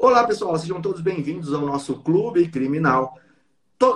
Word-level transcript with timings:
Olá, 0.00 0.22
pessoal, 0.22 0.56
sejam 0.56 0.80
todos 0.80 1.00
bem-vindos 1.00 1.52
ao 1.52 1.66
nosso 1.66 1.96
Clube 1.96 2.46
Criminal. 2.46 3.18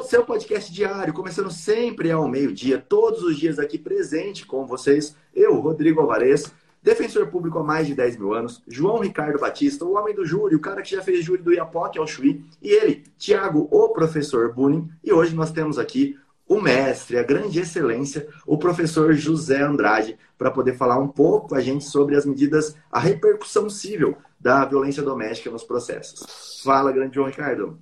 Seu 0.02 0.24
podcast 0.24 0.72
diário, 0.72 1.14
começando 1.14 1.48
sempre 1.48 2.10
ao 2.10 2.26
meio-dia, 2.26 2.76
todos 2.76 3.22
os 3.22 3.38
dias 3.38 3.56
aqui 3.56 3.78
presente 3.78 4.44
com 4.44 4.66
vocês. 4.66 5.14
Eu, 5.32 5.60
Rodrigo 5.60 6.00
Alvarez, 6.00 6.52
defensor 6.82 7.28
público 7.28 7.60
há 7.60 7.62
mais 7.62 7.86
de 7.86 7.94
10 7.94 8.16
mil 8.16 8.34
anos, 8.34 8.60
João 8.66 8.98
Ricardo 8.98 9.38
Batista, 9.38 9.84
o 9.84 9.94
homem 9.94 10.12
do 10.12 10.26
júri, 10.26 10.56
o 10.56 10.60
cara 10.60 10.82
que 10.82 10.90
já 10.90 11.00
fez 11.00 11.24
júri 11.24 11.40
do 11.40 11.52
Iapoque 11.52 12.00
ao 12.00 12.06
Chuí, 12.06 12.44
e 12.60 12.68
ele, 12.68 13.04
Tiago, 13.16 13.68
o 13.70 13.90
professor 13.90 14.52
Bunin. 14.52 14.90
E 15.04 15.12
hoje 15.12 15.36
nós 15.36 15.52
temos 15.52 15.78
aqui 15.78 16.18
o 16.48 16.60
mestre, 16.60 17.16
a 17.16 17.22
grande 17.22 17.60
excelência, 17.60 18.26
o 18.44 18.58
professor 18.58 19.14
José 19.14 19.62
Andrade, 19.62 20.18
para 20.36 20.50
poder 20.50 20.76
falar 20.76 20.98
um 20.98 21.06
pouco 21.06 21.54
a 21.54 21.60
gente 21.60 21.84
sobre 21.84 22.16
as 22.16 22.26
medidas, 22.26 22.76
a 22.90 22.98
repercussão 22.98 23.70
civil 23.70 24.16
da 24.42 24.64
violência 24.64 25.04
doméstica 25.04 25.50
nos 25.50 25.62
processos. 25.62 26.60
Fala, 26.64 26.90
grande 26.90 27.14
João 27.14 27.28
Ricardo. 27.28 27.80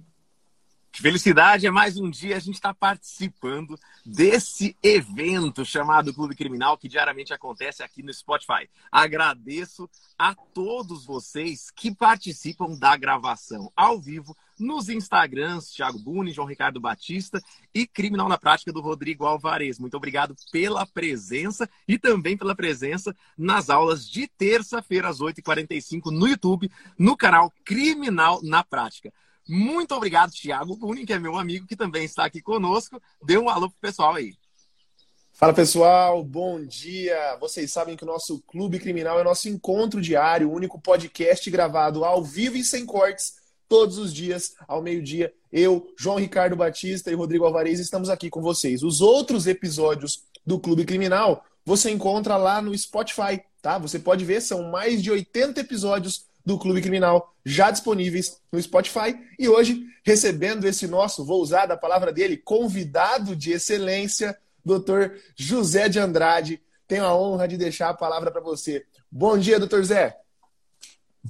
Que 0.93 1.01
felicidade, 1.01 1.67
é 1.67 1.71
mais 1.71 1.97
um 1.97 2.11
dia 2.11 2.37
a 2.37 2.41
gente 2.41 2.57
está 2.57 2.75
participando 2.75 3.79
desse 4.05 4.77
evento 4.83 5.65
chamado 5.65 6.13
Clube 6.13 6.35
Criminal, 6.35 6.77
que 6.77 6.89
diariamente 6.89 7.33
acontece 7.33 7.83
aqui 7.83 8.03
no 8.03 8.13
Spotify. 8.13 8.69
Agradeço 8.93 9.89
a 10.19 10.35
todos 10.35 11.07
vocês 11.07 11.71
que 11.71 11.95
participam 11.95 12.77
da 12.77 12.97
gravação 12.97 13.73
ao 13.75 13.99
vivo 13.99 14.37
nos 14.61 14.89
Instagrams, 14.89 15.73
Thiago 15.73 15.99
Buni, 15.99 16.33
João 16.33 16.47
Ricardo 16.47 16.79
Batista 16.79 17.41
e 17.75 17.87
Criminal 17.87 18.29
na 18.29 18.39
Prática 18.39 18.73
do 18.73 18.81
Rodrigo 18.81 19.25
Alvarez. 19.25 19.79
Muito 19.79 19.97
obrigado 19.97 20.37
pela 20.53 20.87
presença 20.87 21.69
e 21.89 21.99
também 21.99 22.37
pela 22.37 22.55
presença 22.55 23.17
nas 23.37 23.71
aulas 23.71 24.09
de 24.09 24.29
terça-feira 24.29 25.09
às 25.09 25.19
8h45 25.19 26.11
no 26.13 26.29
YouTube, 26.29 26.71
no 26.99 27.17
canal 27.17 27.53
Criminal 27.65 28.41
na 28.43 28.63
Prática. 28.63 29.13
Muito 29.49 29.95
obrigado, 29.95 30.31
Thiago 30.31 30.77
Bunin, 30.77 31.05
que 31.05 31.13
é 31.13 31.19
meu 31.19 31.37
amigo, 31.37 31.67
que 31.67 31.75
também 31.75 32.05
está 32.05 32.25
aqui 32.25 32.41
conosco. 32.41 33.03
Dê 33.25 33.37
um 33.37 33.49
alô 33.49 33.69
pro 33.69 33.81
pessoal 33.81 34.15
aí. 34.15 34.35
Fala 35.33 35.55
pessoal, 35.55 36.23
bom 36.23 36.63
dia! 36.63 37.37
Vocês 37.41 37.73
sabem 37.73 37.97
que 37.97 38.05
o 38.05 38.07
nosso 38.07 38.43
Clube 38.47 38.79
Criminal 38.79 39.19
é 39.19 39.23
o 39.23 39.25
nosso 39.25 39.49
encontro 39.49 39.99
diário, 39.99 40.51
o 40.51 40.53
único 40.53 40.79
podcast 40.79 41.51
gravado 41.51 42.05
ao 42.05 42.23
vivo 42.23 42.59
e 42.59 42.65
sem 42.65 42.85
cortes, 42.85 43.40
todos 43.71 43.99
os 43.99 44.13
dias, 44.13 44.55
ao 44.67 44.83
meio-dia. 44.83 45.33
Eu, 45.53 45.95
João 45.97 46.19
Ricardo 46.19 46.57
Batista 46.57 47.09
e 47.09 47.15
Rodrigo 47.15 47.45
Alvarez 47.45 47.79
estamos 47.79 48.11
aqui 48.11 48.29
com 48.29 48.43
vocês. 48.43 48.83
Os 48.83 49.01
outros 49.01 49.47
episódios 49.47 50.25
do 50.45 50.59
Clube 50.59 50.85
Criminal 50.85 51.45
você 51.65 51.89
encontra 51.89 52.37
lá 52.37 52.61
no 52.61 52.77
Spotify, 52.77 53.41
tá? 53.63 53.79
Você 53.79 54.01
pode 54.01 54.25
ver, 54.25 54.41
são 54.41 54.71
mais 54.71 55.01
de 55.01 55.09
80 55.09 55.61
episódios 55.61 56.27
do 56.45 56.59
Clube 56.59 56.81
Criminal, 56.81 57.33
já 57.47 57.71
disponíveis 57.71 58.41
no 58.51 58.61
Spotify. 58.61 59.15
E 59.39 59.49
hoje, 59.49 59.85
recebendo 60.05 60.67
esse 60.67 60.89
nosso, 60.89 61.25
vou 61.25 61.41
usar 61.41 61.67
da 61.67 61.77
palavra 61.77 62.13
dele, 62.13 62.37
convidado 62.37 63.37
de 63.37 63.53
excelência, 63.53 64.37
doutor 64.65 65.15
José 65.37 65.89
de 65.89 66.01
Andrade. 66.01 66.61
Tenho 66.89 67.05
a 67.05 67.17
honra 67.17 67.47
de 67.47 67.57
deixar 67.57 67.91
a 67.91 67.95
palavra 67.95 68.33
para 68.33 68.41
você. 68.41 68.85
Bom 69.09 69.39
dia, 69.39 69.61
doutor 69.61 69.85
Zé. 69.85 70.17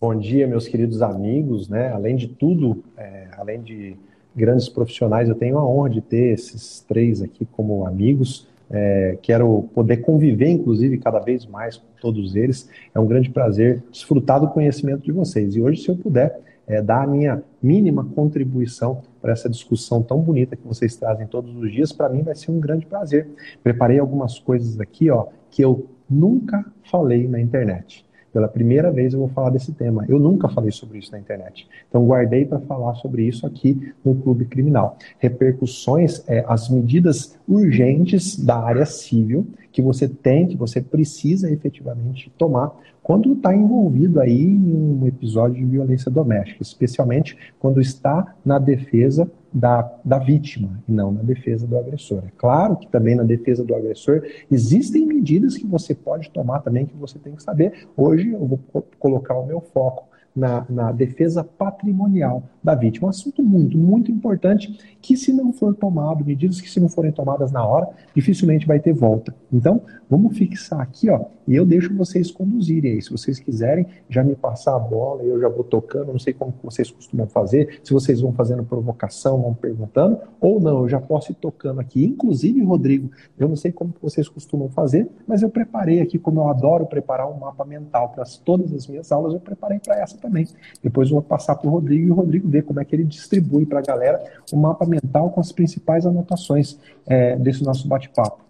Bom 0.01 0.15
dia, 0.15 0.47
meus 0.47 0.67
queridos 0.67 1.03
amigos. 1.03 1.69
Né? 1.69 1.91
Além 1.91 2.17
de 2.17 2.27
tudo, 2.27 2.83
é, 2.97 3.29
além 3.37 3.61
de 3.61 3.99
grandes 4.35 4.67
profissionais, 4.67 5.29
eu 5.29 5.35
tenho 5.35 5.59
a 5.59 5.69
honra 5.69 5.91
de 5.91 6.01
ter 6.01 6.33
esses 6.33 6.81
três 6.89 7.21
aqui 7.21 7.47
como 7.53 7.87
amigos. 7.87 8.49
É, 8.71 9.19
quero 9.21 9.69
poder 9.75 9.99
conviver, 9.99 10.49
inclusive, 10.49 10.97
cada 10.97 11.19
vez 11.19 11.45
mais 11.45 11.77
com 11.77 11.85
todos 12.01 12.35
eles. 12.35 12.67
É 12.95 12.99
um 12.99 13.07
grande 13.07 13.29
prazer 13.29 13.85
desfrutar 13.91 14.41
do 14.41 14.49
conhecimento 14.49 15.03
de 15.03 15.13
vocês. 15.13 15.55
E 15.55 15.61
hoje, 15.61 15.83
se 15.83 15.91
eu 15.91 15.97
puder, 15.97 16.41
é, 16.67 16.81
dar 16.81 17.03
a 17.03 17.07
minha 17.07 17.43
mínima 17.63 18.03
contribuição 18.03 19.03
para 19.21 19.33
essa 19.33 19.51
discussão 19.51 20.03
tão 20.03 20.19
bonita 20.19 20.57
que 20.57 20.67
vocês 20.67 20.97
trazem 20.97 21.27
todos 21.27 21.55
os 21.55 21.71
dias, 21.71 21.93
para 21.93 22.09
mim 22.09 22.23
vai 22.23 22.35
ser 22.35 22.51
um 22.51 22.59
grande 22.59 22.87
prazer. 22.87 23.29
Preparei 23.63 23.99
algumas 23.99 24.39
coisas 24.39 24.81
aqui, 24.81 25.11
ó, 25.11 25.27
que 25.51 25.63
eu 25.63 25.91
nunca 26.09 26.65
falei 26.85 27.29
na 27.29 27.39
internet. 27.39 28.09
Pela 28.33 28.49
primeira 28.49 28.91
vez 28.91 29.13
eu 29.13 29.21
vou 29.21 29.29
falar 29.29 29.51
desse 29.51 29.73
tema. 29.73 30.05
Eu 30.09 30.19
nunca 30.19 30.49
falei 30.49 30.71
sobre 30.71 30.99
isso 30.99 31.13
na 31.13 31.19
internet. 31.19 31.67
Então 31.89 32.07
guardei 32.07 32.45
para 32.45 32.61
falar 32.61 32.95
sobre 32.95 33.25
isso 33.25 33.47
aqui 33.47 33.93
no 34.05 34.15
Clube 34.15 34.45
Criminal. 34.45 34.97
Repercussões, 35.19 36.23
é, 36.29 36.45
as 36.49 36.69
medidas 36.69 37.39
urgentes 37.49 38.39
da 38.39 38.59
área 38.59 38.87
civil 38.87 39.47
que 39.73 39.83
você 39.83 40.09
tem, 40.09 40.47
que 40.47 40.57
você 40.57 40.81
precisa 40.81 41.51
efetivamente 41.51 42.33
tomar 42.37 42.73
quando 43.03 43.33
está 43.33 43.55
envolvido 43.55 44.21
aí 44.21 44.45
em 44.45 44.77
um 44.77 45.07
episódio 45.07 45.57
de 45.57 45.65
violência 45.65 46.11
doméstica, 46.11 46.63
especialmente 46.63 47.37
quando 47.59 47.81
está 47.81 48.35
na 48.45 48.59
defesa 48.59 49.31
da, 49.53 49.83
da 50.05 50.19
vítima 50.19 50.83
e 50.89 50.93
não 50.93 51.11
na 51.11 51.23
defesa 51.23 51.67
do 51.67 51.79
agressor. 51.79 52.23
É 52.27 52.33
claro 52.37 52.77
que 52.77 52.87
também 52.89 53.15
na 53.15 53.25
defesa 53.25 53.65
do 53.65 53.75
agressor 53.75 54.23
existem 54.51 55.07
medidas 55.07 55.57
que 55.57 55.67
você 55.67 55.95
pode 55.95 56.31
tomar 56.31 56.61
também 56.61 56.87
que 56.87 56.97
você 56.97 57.19
tem 57.19 57.35
que 57.35 57.43
saber. 57.43 57.89
Hoje 57.97 58.31
eu 58.31 58.47
vou 58.47 58.61
colocar 58.99 59.37
o 59.39 59.47
meu 59.47 59.61
foco 59.61 60.10
na, 60.35 60.65
na, 60.69 60.93
defesa 60.93 61.43
patrimonial 61.43 62.43
da 62.63 62.75
vítima. 62.75 63.07
Um 63.07 63.11
assunto 63.11 63.43
muito, 63.43 63.77
muito 63.77 64.11
importante 64.11 64.79
que, 65.01 65.17
se 65.17 65.33
não 65.33 65.53
for 65.53 65.75
tomado, 65.75 66.25
medidas 66.25 66.61
que, 66.61 66.71
se 66.71 66.79
não 66.79 66.89
forem 66.89 67.11
tomadas 67.11 67.51
na 67.51 67.65
hora, 67.65 67.89
dificilmente 68.15 68.67
vai 68.67 68.79
ter 68.79 68.93
volta. 68.93 69.35
Então, 69.53 69.83
vamos 70.09 70.37
fixar 70.37 70.81
aqui, 70.81 71.11
ó, 71.11 71.25
e 71.47 71.57
eu 71.57 71.67
deixo 71.67 71.95
vocês 71.97 72.31
conduzirem 72.31 72.93
aí. 72.93 73.03
Se 73.03 73.11
vocês 73.11 73.41
quiserem 73.41 73.87
já 74.09 74.23
me 74.23 74.37
passar 74.37 74.77
a 74.77 74.79
bola, 74.79 75.23
eu 75.23 75.41
já 75.41 75.49
vou 75.49 75.65
tocando, 75.65 76.13
não 76.13 76.19
sei 76.19 76.33
como 76.33 76.55
vocês 76.63 76.91
costumam 76.91 77.27
fazer, 77.27 77.81
se 77.83 77.93
vocês 77.93 78.21
vão 78.21 78.33
fazendo 78.33 78.63
provocação, 78.65 79.43
vão 79.43 79.55
perguntando, 79.55 80.19
ou 80.41 80.61
não, 80.61 80.83
eu 80.83 80.89
já 80.89 81.01
posso 81.01 81.33
ir 81.33 81.35
tocando 81.35 81.81
aqui. 81.81 82.05
Inclusive, 82.05 82.63
Rodrigo, 82.63 83.11
eu 83.39 83.49
não 83.49 83.57
sei 83.57 83.73
como 83.73 83.93
vocês 84.01 84.29
costumam 84.29 84.69
fazer, 84.69 85.09
mas 85.27 85.43
eu 85.43 85.51
preparei 85.51 86.01
aqui, 86.01 86.19
como 86.19 86.41
eu 86.41 86.49
adoro 86.49 86.87
preparar 86.87 87.29
um 87.29 87.39
mapa 87.39 87.65
mental 87.65 88.11
para 88.11 88.25
todas 88.45 88.73
as 88.73 88.87
minhas 88.87 89.11
aulas, 89.11 89.33
eu 89.33 89.41
preparei 89.41 89.79
para 89.79 89.99
essa 89.99 90.20
também. 90.21 90.47
Depois 90.83 91.09
eu 91.09 91.15
vou 91.15 91.23
passar 91.23 91.57
para 91.57 91.69
o 91.69 91.71
Rodrigo 91.71 92.07
e 92.07 92.11
o 92.11 92.15
Rodrigo 92.15 92.49
ver 92.49 92.63
como 92.63 92.81
é 92.81 92.85
que 92.85 92.95
ele 92.95 93.05
distribui 93.05 93.67
para 93.67 93.81
a 93.81 93.83
galera 93.83 94.23
o 94.53 94.57
mapa 94.57 94.87
mental 94.87 95.31
com 95.31 95.41
as 95.41 95.51
principais 95.51 96.07
anotações 96.07 96.79
é, 97.07 97.37
desse 97.37 97.65
nosso 97.65 97.89
bate-papo. 97.89 98.45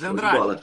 Zé 0.00 0.06
Andrade, 0.06 0.62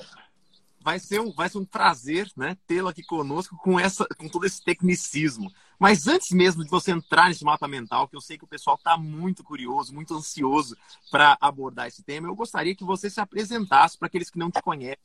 vai 0.82 1.00
ser 1.00 1.20
um, 1.22 1.32
vai 1.32 1.50
ser 1.50 1.58
um 1.58 1.66
prazer 1.66 2.32
né, 2.36 2.58
tê-lo 2.66 2.88
aqui 2.88 3.04
conosco 3.04 3.56
com, 3.58 3.80
essa, 3.80 4.08
com 4.18 4.28
todo 4.28 4.46
esse 4.46 4.64
tecnicismo. 4.64 5.52
Mas 5.78 6.08
antes 6.08 6.32
mesmo 6.32 6.64
de 6.64 6.70
você 6.70 6.92
entrar 6.92 7.30
nesse 7.30 7.44
mapa 7.44 7.68
mental, 7.68 8.08
que 8.08 8.16
eu 8.16 8.22
sei 8.22 8.38
que 8.38 8.44
o 8.44 8.48
pessoal 8.48 8.76
está 8.76 8.98
muito 8.98 9.44
curioso, 9.44 9.94
muito 9.94 10.16
ansioso 10.16 10.76
para 11.12 11.38
abordar 11.40 11.88
esse 11.88 12.04
tema, 12.04 12.28
eu 12.28 12.36
gostaria 12.36 12.76
que 12.76 12.84
você 12.84 13.10
se 13.10 13.20
apresentasse 13.20 13.98
para 13.98 14.08
aqueles 14.08 14.30
que 14.30 14.40
não 14.40 14.50
te 14.50 14.62
conhecem 14.62 14.98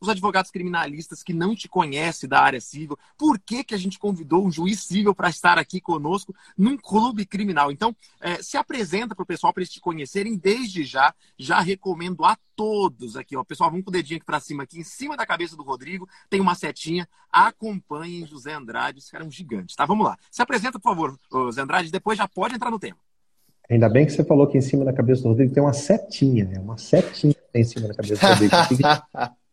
os 0.00 0.08
advogados 0.08 0.50
criminalistas 0.50 1.22
que 1.22 1.32
não 1.32 1.54
te 1.54 1.68
conhecem 1.68 2.28
da 2.28 2.40
área 2.40 2.60
civil, 2.60 2.98
por 3.16 3.38
que, 3.38 3.64
que 3.64 3.74
a 3.74 3.78
gente 3.78 3.98
convidou 3.98 4.46
um 4.46 4.50
juiz 4.50 4.82
civil 4.82 5.14
para 5.14 5.28
estar 5.28 5.58
aqui 5.58 5.80
conosco 5.80 6.34
num 6.56 6.76
clube 6.76 7.26
criminal. 7.26 7.70
Então, 7.72 7.94
é, 8.20 8.42
se 8.42 8.56
apresenta 8.56 9.14
para 9.14 9.22
o 9.22 9.26
pessoal 9.26 9.52
para 9.52 9.62
eles 9.62 9.72
te 9.72 9.80
conhecerem 9.80 10.36
desde 10.36 10.84
já. 10.84 11.14
Já 11.36 11.60
recomendo 11.60 12.24
a 12.24 12.36
todos 12.54 13.16
aqui, 13.16 13.36
ó. 13.36 13.44
Pessoal, 13.44 13.70
vamos 13.70 13.84
com 13.84 13.90
o 13.90 13.92
dedinho 13.92 14.18
aqui 14.18 14.26
para 14.26 14.40
cima, 14.40 14.62
aqui 14.64 14.80
em 14.80 14.84
cima 14.84 15.16
da 15.16 15.26
cabeça 15.26 15.56
do 15.56 15.62
Rodrigo, 15.62 16.08
tem 16.28 16.40
uma 16.40 16.54
setinha. 16.54 17.08
Acompanhem 17.30 18.26
José 18.26 18.52
Andrade, 18.54 18.98
esse 18.98 19.10
cara 19.10 19.24
é 19.24 19.26
um 19.26 19.30
gigante, 19.30 19.76
tá? 19.76 19.84
Vamos 19.84 20.06
lá. 20.06 20.16
Se 20.30 20.42
apresenta, 20.42 20.78
por 20.78 20.90
favor, 20.90 21.18
José 21.30 21.60
Andrade, 21.60 21.90
depois 21.90 22.16
já 22.16 22.26
pode 22.26 22.54
entrar 22.54 22.70
no 22.70 22.78
tema. 22.78 22.98
Ainda 23.70 23.88
bem 23.88 24.06
que 24.06 24.12
você 24.12 24.24
falou 24.24 24.46
que 24.46 24.56
em 24.56 24.62
cima 24.62 24.84
da 24.84 24.92
cabeça 24.92 25.22
do 25.22 25.28
Rodrigo 25.28 25.52
tem 25.52 25.62
uma 25.62 25.74
setinha, 25.74 26.50
é 26.54 26.58
uma 26.58 26.78
setinha 26.78 27.36
em 27.54 27.64
cima 27.64 27.88
da 27.88 27.94
cabeça 27.94 28.26
do 28.26 28.32
Rodrigo. 28.32 28.54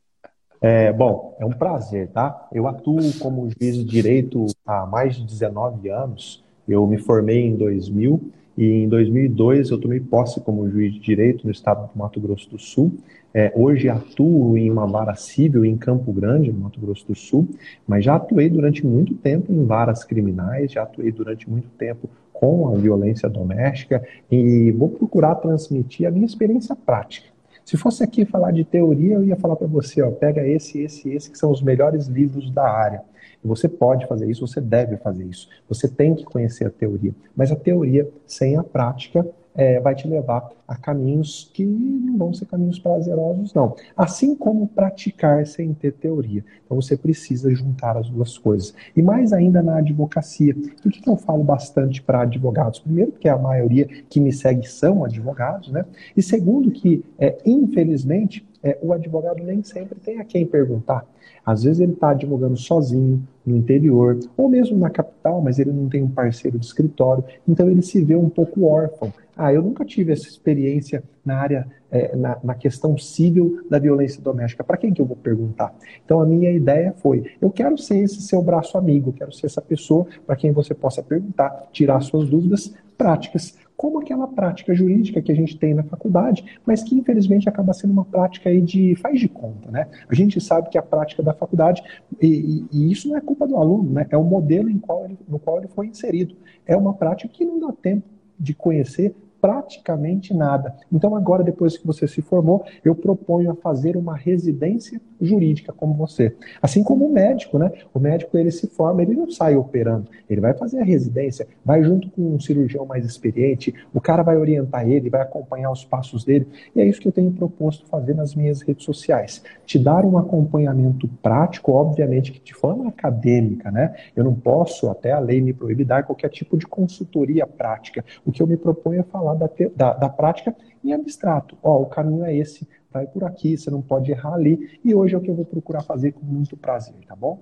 É, 0.67 0.91
bom, 0.91 1.37
é 1.39 1.45
um 1.45 1.51
prazer, 1.51 2.07
tá? 2.07 2.47
Eu 2.51 2.67
atuo 2.67 2.97
como 3.19 3.47
juiz 3.51 3.75
de 3.77 3.83
direito 3.83 4.47
há 4.65 4.83
mais 4.83 5.15
de 5.15 5.23
19 5.23 5.89
anos. 5.89 6.43
Eu 6.67 6.87
me 6.87 6.97
formei 6.97 7.45
em 7.45 7.55
2000 7.55 8.19
e 8.57 8.65
em 8.65 8.89
2002 8.89 9.69
eu 9.69 9.79
tomei 9.79 9.99
posse 9.99 10.41
como 10.41 10.67
juiz 10.67 10.91
de 10.91 10.99
direito 10.99 11.45
no 11.45 11.51
estado 11.51 11.87
do 11.93 11.95
Mato 11.95 12.19
Grosso 12.19 12.49
do 12.49 12.57
Sul. 12.57 12.91
É, 13.31 13.53
hoje 13.55 13.89
atuo 13.89 14.57
em 14.57 14.71
uma 14.71 14.87
vara 14.87 15.13
civil 15.13 15.63
em 15.63 15.77
Campo 15.77 16.11
Grande, 16.11 16.51
no 16.51 16.61
Mato 16.61 16.79
Grosso 16.79 17.05
do 17.05 17.13
Sul, 17.13 17.47
mas 17.87 18.03
já 18.03 18.15
atuei 18.15 18.49
durante 18.49 18.83
muito 18.83 19.13
tempo 19.13 19.53
em 19.53 19.63
varas 19.67 20.03
criminais, 20.03 20.71
já 20.71 20.81
atuei 20.81 21.11
durante 21.11 21.47
muito 21.47 21.69
tempo 21.77 22.09
com 22.33 22.67
a 22.69 22.75
violência 22.75 23.29
doméstica 23.29 24.03
e 24.31 24.71
vou 24.71 24.89
procurar 24.89 25.35
transmitir 25.35 26.07
a 26.07 26.11
minha 26.11 26.25
experiência 26.25 26.75
prática. 26.75 27.34
Se 27.65 27.77
fosse 27.77 28.03
aqui 28.03 28.25
falar 28.25 28.51
de 28.51 28.63
teoria, 28.63 29.15
eu 29.15 29.23
ia 29.23 29.35
falar 29.35 29.55
para 29.55 29.65
você, 29.65 29.99
ó, 29.99 30.11
pega 30.11 30.47
esse, 30.47 30.83
esse, 30.83 31.09
esse, 31.09 31.31
que 31.31 31.37
são 31.37 31.49
os 31.49 31.63
melhores 31.63 32.05
livros 32.05 32.51
da 32.51 32.69
área. 32.69 33.01
Você 33.43 33.67
pode 33.67 34.05
fazer 34.05 34.29
isso, 34.29 34.45
você 34.45 34.61
deve 34.61 34.97
fazer 34.97 35.23
isso. 35.25 35.49
Você 35.67 35.87
tem 35.87 36.13
que 36.13 36.23
conhecer 36.23 36.65
a 36.65 36.69
teoria. 36.69 37.13
Mas 37.35 37.51
a 37.51 37.55
teoria 37.55 38.07
sem 38.27 38.55
a 38.55 38.63
prática 38.63 39.27
é, 39.55 39.79
vai 39.79 39.95
te 39.95 40.07
levar 40.07 40.49
a 40.67 40.75
caminhos 40.75 41.49
que 41.53 41.65
não 41.65 42.17
vão 42.17 42.33
ser 42.33 42.45
caminhos 42.45 42.79
prazerosos, 42.79 43.53
não. 43.53 43.75
Assim 43.95 44.35
como 44.35 44.67
praticar 44.67 45.45
sem 45.47 45.73
ter 45.73 45.93
teoria. 45.93 46.43
Então 46.65 46.79
você 46.81 46.97
precisa 46.97 47.53
juntar 47.53 47.97
as 47.97 48.09
duas 48.09 48.37
coisas. 48.37 48.73
E 48.95 49.01
mais 49.01 49.31
ainda 49.31 49.61
na 49.63 49.77
advocacia. 49.77 50.53
Que, 50.53 50.89
que 50.89 51.09
eu 51.09 51.15
falo 51.15 51.43
bastante 51.43 52.01
para 52.01 52.21
advogados? 52.21 52.79
Primeiro, 52.79 53.11
porque 53.11 53.29
a 53.29 53.37
maioria 53.37 53.87
que 54.09 54.19
me 54.19 54.33
segue 54.33 54.67
são 54.67 55.05
advogados, 55.05 55.71
né? 55.71 55.85
E 56.17 56.21
segundo, 56.21 56.71
que 56.71 57.03
é, 57.17 57.37
infelizmente 57.45 58.45
é, 58.63 58.77
o 58.81 58.91
advogado 58.91 59.43
nem 59.43 59.63
sempre 59.63 59.99
tem 59.99 60.19
a 60.19 60.25
quem 60.25 60.45
perguntar. 60.45 61.05
Às 61.45 61.63
vezes 61.63 61.79
ele 61.79 61.93
está 61.93 62.09
advogando 62.09 62.57
sozinho, 62.57 63.21
no 63.45 63.55
interior, 63.55 64.17
ou 64.35 64.49
mesmo 64.49 64.75
na 64.77 64.89
capital, 64.89 65.39
mas 65.39 65.59
ele 65.59 65.71
não 65.71 65.87
tem 65.87 66.01
um 66.01 66.09
parceiro 66.09 66.57
de 66.57 66.65
escritório, 66.65 67.23
então 67.47 67.69
ele 67.69 67.83
se 67.83 68.03
vê 68.03 68.15
um 68.15 68.27
pouco 68.27 68.65
órfão. 68.65 69.13
Ah, 69.37 69.53
eu 69.53 69.61
nunca 69.61 69.83
tive 69.83 70.13
essa 70.13 70.27
experiência 70.27 71.03
na 71.25 71.37
área, 71.37 71.67
é, 71.91 72.15
na, 72.15 72.37
na, 72.43 72.55
questão 72.55 72.97
civil 72.97 73.65
da 73.69 73.77
violência 73.77 74.21
doméstica. 74.21 74.63
Para 74.63 74.77
quem 74.77 74.93
que 74.93 75.01
eu 75.01 75.05
vou 75.05 75.17
perguntar? 75.17 75.75
Então 76.05 76.21
a 76.21 76.25
minha 76.25 76.51
ideia 76.51 76.93
foi: 76.93 77.31
eu 77.41 77.49
quero 77.49 77.77
ser 77.77 77.97
esse 77.97 78.21
seu 78.21 78.41
braço 78.41 78.77
amigo, 78.77 79.11
quero 79.11 79.33
ser 79.33 79.47
essa 79.47 79.61
pessoa 79.61 80.07
para 80.25 80.35
quem 80.35 80.51
você 80.51 80.73
possa 80.73 81.03
perguntar, 81.03 81.67
tirar 81.71 81.99
suas 82.01 82.29
dúvidas 82.29 82.73
práticas 82.97 83.57
como 83.75 83.99
aquela 83.99 84.27
prática 84.27 84.73
jurídica 84.73 85.21
que 85.21 85.31
a 85.31 85.35
gente 85.35 85.57
tem 85.57 85.73
na 85.73 85.83
faculdade, 85.83 86.59
mas 86.65 86.81
que 86.81 86.95
infelizmente 86.95 87.49
acaba 87.49 87.73
sendo 87.73 87.91
uma 87.91 88.05
prática 88.05 88.49
aí 88.49 88.61
de 88.61 88.95
faz 88.95 89.19
de 89.19 89.27
conta, 89.27 89.69
né? 89.69 89.87
A 90.09 90.15
gente 90.15 90.39
sabe 90.39 90.69
que 90.69 90.77
a 90.77 90.81
prática 90.81 91.21
da 91.21 91.33
faculdade, 91.33 91.83
e, 92.21 92.65
e, 92.71 92.91
isso 92.91 93.09
não 93.09 93.17
é 93.17 93.21
culpa 93.21 93.45
do 93.47 93.57
aluno, 93.57 93.91
né? 93.91 94.07
É 94.09 94.17
o 94.17 94.23
modelo 94.23 94.69
qual 94.79 95.05
ele, 95.05 95.17
no 95.27 95.39
qual 95.39 95.57
ele 95.57 95.67
foi 95.67 95.87
inserido. 95.87 96.35
É 96.65 96.75
uma 96.75 96.93
prática 96.93 97.29
que 97.31 97.43
não 97.43 97.59
dá 97.59 97.73
tempo 97.73 98.07
de 98.39 98.53
conhecer 98.53 99.13
praticamente 99.45 100.33
nada. 100.33 100.75
Então, 100.91 101.15
agora, 101.15 101.43
depois 101.43 101.77
que 101.77 101.85
você 101.85 102.07
se 102.07 102.19
formou, 102.19 102.65
eu 102.83 102.95
proponho 102.95 103.51
a 103.51 103.55
fazer 103.55 103.95
uma 103.95 104.15
residência 104.15 104.99
jurídica 105.21 105.71
como 105.71 105.93
você. 105.93 106.35
Assim 106.59 106.83
como 106.83 107.05
o 107.05 107.11
médico, 107.11 107.59
né? 107.59 107.71
O 107.93 107.99
médico 107.99 108.37
ele 108.39 108.49
se 108.49 108.65
forma, 108.65 109.03
ele 109.03 109.13
não 109.13 109.29
sai 109.29 109.55
operando, 109.55 110.09
ele 110.27 110.41
vai 110.41 110.55
fazer 110.55 110.79
a 110.79 110.83
residência, 110.83 111.47
vai 111.63 111.83
junto 111.83 112.09
com 112.09 112.33
um 112.33 112.39
cirurgião 112.39 112.87
mais 112.87 113.05
experiente, 113.05 113.73
o 113.93 114.01
cara 114.01 114.23
vai 114.23 114.35
orientar 114.35 114.89
ele, 114.89 115.11
vai 115.11 115.21
acompanhar 115.21 115.71
os 115.71 115.85
passos 115.85 116.25
dele, 116.25 116.47
e 116.75 116.81
é 116.81 116.85
isso 116.85 116.99
que 116.99 117.07
eu 117.07 117.11
tenho 117.11 117.31
proposto 117.31 117.85
fazer 117.85 118.15
nas 118.15 118.33
minhas 118.33 118.61
redes 118.61 118.83
sociais. 118.83 119.43
Te 119.65 119.77
dar 119.77 120.05
um 120.05 120.17
acompanhamento 120.17 121.07
prático, 121.21 121.71
obviamente 121.71 122.31
que 122.31 122.41
de 122.41 122.53
forma 122.53 122.89
acadêmica, 122.89 123.69
né? 123.69 123.95
Eu 124.15 124.23
não 124.23 124.33
posso, 124.33 124.89
até 124.89 125.11
a 125.11 125.19
lei 125.19 125.39
me 125.39 125.53
proíbe, 125.53 125.85
dar 125.85 126.03
qualquer 126.03 126.29
tipo 126.29 126.57
de 126.57 126.65
consultoria 126.65 127.45
prática. 127.45 128.03
O 128.25 128.31
que 128.31 128.41
eu 128.41 128.47
me 128.47 128.57
proponho 128.57 129.01
é 129.01 129.03
falar 129.03 129.34
da, 129.35 129.49
da, 129.75 129.93
da 129.93 130.09
prática 130.09 130.55
em 130.83 130.93
abstrato. 130.93 131.57
Ó, 131.61 131.81
o 131.81 131.85
caminho 131.87 132.25
é 132.25 132.35
esse, 132.35 132.67
vai 132.91 133.05
por 133.05 133.23
aqui, 133.23 133.57
você 133.57 133.69
não 133.69 133.81
pode 133.81 134.11
errar 134.11 134.33
ali. 134.33 134.79
E 134.83 134.93
hoje 134.93 135.15
é 135.15 135.17
o 135.17 135.21
que 135.21 135.29
eu 135.29 135.35
vou 135.35 135.45
procurar 135.45 135.81
fazer 135.81 136.13
com 136.13 136.25
muito 136.25 136.55
prazer, 136.55 136.95
tá 137.07 137.15
bom? 137.15 137.39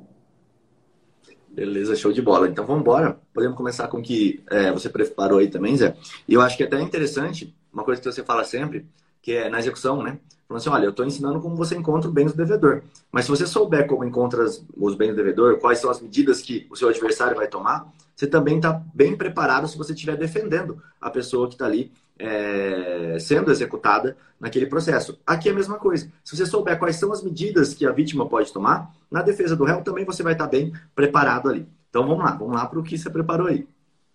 Beleza, 1.49 1.95
show 1.95 2.11
de 2.11 2.21
bola. 2.21 2.47
Então 2.47 2.65
vamos 2.65 2.81
embora. 2.81 3.17
Podemos 3.31 3.55
começar 3.55 3.87
com 3.87 3.99
o 3.99 4.01
que 4.01 4.43
é, 4.49 4.71
você 4.71 4.89
preparou 4.89 5.37
aí 5.37 5.47
também, 5.47 5.77
Zé. 5.77 5.95
E 6.27 6.33
eu 6.33 6.41
acho 6.41 6.57
que 6.57 6.63
é 6.63 6.65
até 6.65 6.81
interessante, 6.81 7.55
uma 7.71 7.83
coisa 7.83 8.01
que 8.01 8.11
você 8.11 8.23
fala 8.23 8.43
sempre, 8.43 8.87
que 9.23 9.31
é 9.31 9.49
na 9.49 9.57
execução, 9.57 10.03
né? 10.03 10.19
Falando 10.47 10.61
assim, 10.61 10.69
olha, 10.69 10.85
eu 10.85 10.89
estou 10.91 11.05
ensinando 11.05 11.39
como 11.39 11.55
você 11.55 11.75
encontra 11.75 12.09
o 12.09 12.13
bem 12.13 12.27
do 12.27 12.33
devedor. 12.33 12.83
Mas 13.11 13.25
se 13.25 13.31
você 13.31 13.47
souber 13.47 13.87
como 13.87 14.03
encontra 14.03 14.45
os 14.77 14.95
bens 14.95 15.11
do 15.11 15.15
devedor, 15.15 15.57
quais 15.59 15.79
são 15.79 15.89
as 15.89 16.01
medidas 16.01 16.41
que 16.41 16.67
o 16.69 16.75
seu 16.75 16.89
adversário 16.89 17.35
vai 17.35 17.47
tomar, 17.47 17.91
você 18.15 18.27
também 18.27 18.57
está 18.57 18.83
bem 18.93 19.15
preparado 19.15 19.67
se 19.67 19.77
você 19.77 19.93
estiver 19.93 20.17
defendendo 20.17 20.79
a 21.01 21.09
pessoa 21.09 21.47
que 21.47 21.55
está 21.55 21.65
ali 21.65 21.91
é, 22.19 23.17
sendo 23.19 23.49
executada 23.49 24.15
naquele 24.39 24.67
processo. 24.67 25.17
Aqui 25.25 25.47
é 25.47 25.51
a 25.53 25.55
mesma 25.55 25.77
coisa. 25.77 26.11
Se 26.23 26.35
você 26.35 26.45
souber 26.45 26.77
quais 26.77 26.97
são 26.97 27.11
as 27.11 27.23
medidas 27.23 27.73
que 27.73 27.85
a 27.85 27.91
vítima 27.91 28.27
pode 28.27 28.51
tomar, 28.51 28.93
na 29.09 29.21
defesa 29.21 29.55
do 29.55 29.63
réu 29.63 29.81
também 29.81 30.05
você 30.05 30.21
vai 30.21 30.33
estar 30.33 30.47
bem 30.47 30.73
preparado 30.93 31.49
ali. 31.49 31.65
Então 31.89 32.05
vamos 32.05 32.23
lá, 32.23 32.31
vamos 32.31 32.55
lá 32.55 32.65
para 32.65 32.79
o 32.79 32.83
que 32.83 32.97
você 32.97 33.09
preparou 33.09 33.47
aí. 33.47 33.65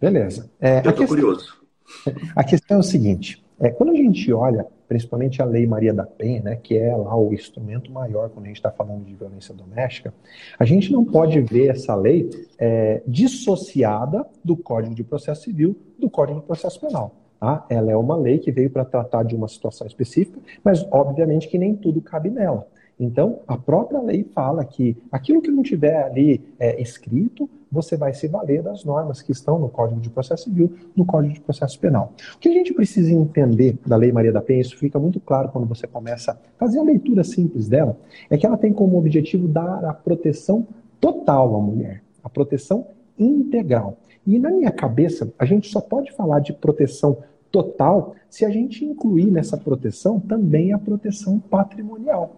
Beleza. 0.01 0.51
É, 0.61 0.83
Eu 0.85 0.91
estou 0.91 1.07
curioso. 1.07 1.57
A 2.37 2.45
questão 2.45 2.77
é 2.77 2.81
o 2.81 2.85
seguinte: 2.85 3.43
é, 3.61 3.71
quando 3.71 3.91
a 3.91 3.95
gente 3.95 4.33
olha, 4.33 4.67
principalmente 4.87 5.43
a 5.43 5.45
Lei 5.45 5.67
Maria 5.67 5.93
da 5.93 6.05
Penha, 6.05 6.43
né, 6.43 6.57
que 6.57 6.77
é 6.77 6.95
lá 6.97 7.17
o 7.17 7.35
instrumento 7.35 7.91
maior 7.91 8.31
quando 8.31 8.45
a 8.45 8.49
gente 8.49 8.57
está 8.57 8.71
falando 8.71 9.05
de 9.05 9.15
violência 9.15 9.55
doméstica, 9.55 10.15
a 10.59 10.65
gente 10.65 10.93
não 10.93 11.05
pode 11.05 11.41
ver 11.41 11.69
essa 11.69 11.95
lei 11.95 12.31
é, 12.59 13.03
dissociada 13.07 14.27
do 14.45 14.57
Código 14.57 14.95
de 14.95 15.03
Processo 15.03 15.43
Civil 15.43 15.77
do 15.99 16.09
Código 16.09 16.41
de 16.41 16.47
Processo 16.47 16.81
Penal. 16.81 17.15
Tá? 17.41 17.65
Ela 17.69 17.93
é 17.93 17.97
uma 17.97 18.17
lei 18.17 18.39
que 18.39 18.51
veio 18.51 18.71
para 18.71 18.85
tratar 18.85 19.23
de 19.25 19.35
uma 19.35 19.49
situação 19.49 19.87
específica, 19.87 20.41
mas 20.65 20.87
obviamente 20.91 21.49
que 21.49 21.59
nem 21.59 21.75
tudo 21.75 22.01
cabe 22.01 22.31
nela. 22.31 22.67
Então, 22.99 23.41
a 23.47 23.57
própria 23.57 24.01
lei 24.01 24.25
fala 24.25 24.65
que 24.65 24.97
aquilo 25.11 25.41
que 25.41 25.51
não 25.51 25.63
tiver 25.63 26.03
ali 26.03 26.43
é, 26.59 26.81
escrito, 26.83 27.49
você 27.71 27.97
vai 27.97 28.13
se 28.13 28.27
valer 28.27 28.63
das 28.63 28.85
normas 28.85 29.23
que 29.23 29.31
estão 29.31 29.59
no 29.59 29.69
Código 29.69 30.01
de 30.01 30.11
Processo 30.11 30.45
Civil, 30.45 30.73
no 30.97 31.05
Código 31.05 31.35
de 31.35 31.41
Processo 31.41 31.79
Penal. 31.79 32.13
O 32.35 32.39
que 32.39 32.49
a 32.49 32.53
gente 32.53 32.75
precisa 32.75 33.13
entender 33.13 33.79
da 33.87 33.97
Lei 33.97 34.11
Maria 34.11 34.33
da 34.33 34.41
Penha, 34.41 34.63
isso 34.63 34.77
fica 34.77 34.99
muito 34.99 35.21
claro 35.21 35.51
quando 35.51 35.67
você 35.67 35.87
começa 35.87 36.33
a 36.33 36.37
fazer 36.59 36.81
a 36.81 36.83
leitura 36.83 37.23
simples 37.23 37.69
dela, 37.69 37.97
é 38.29 38.37
que 38.37 38.47
ela 38.47 38.57
tem 38.57 38.73
como 38.73 38.99
objetivo 38.99 39.47
dar 39.47 39.85
a 39.85 39.95
proteção 39.95 40.67
total 41.01 41.55
à 41.55 41.61
mulher, 41.61 42.03
a 42.25 42.29
proteção 42.29 42.87
integral. 43.19 43.99
E 44.27 44.39
na 44.39 44.51
minha 44.51 44.71
cabeça, 44.71 45.33
a 45.39 45.45
gente 45.45 45.69
só 45.69 45.81
pode 45.81 46.13
falar 46.13 46.41
de 46.41 46.53
proteção 46.53 47.19
total 47.51 48.15
se 48.29 48.45
a 48.45 48.51
gente 48.51 48.85
incluir 48.85 49.31
nessa 49.31 49.57
proteção 49.57 50.21
também 50.21 50.73
a 50.73 50.79
proteção 50.79 51.39
patrimonial. 51.39 52.37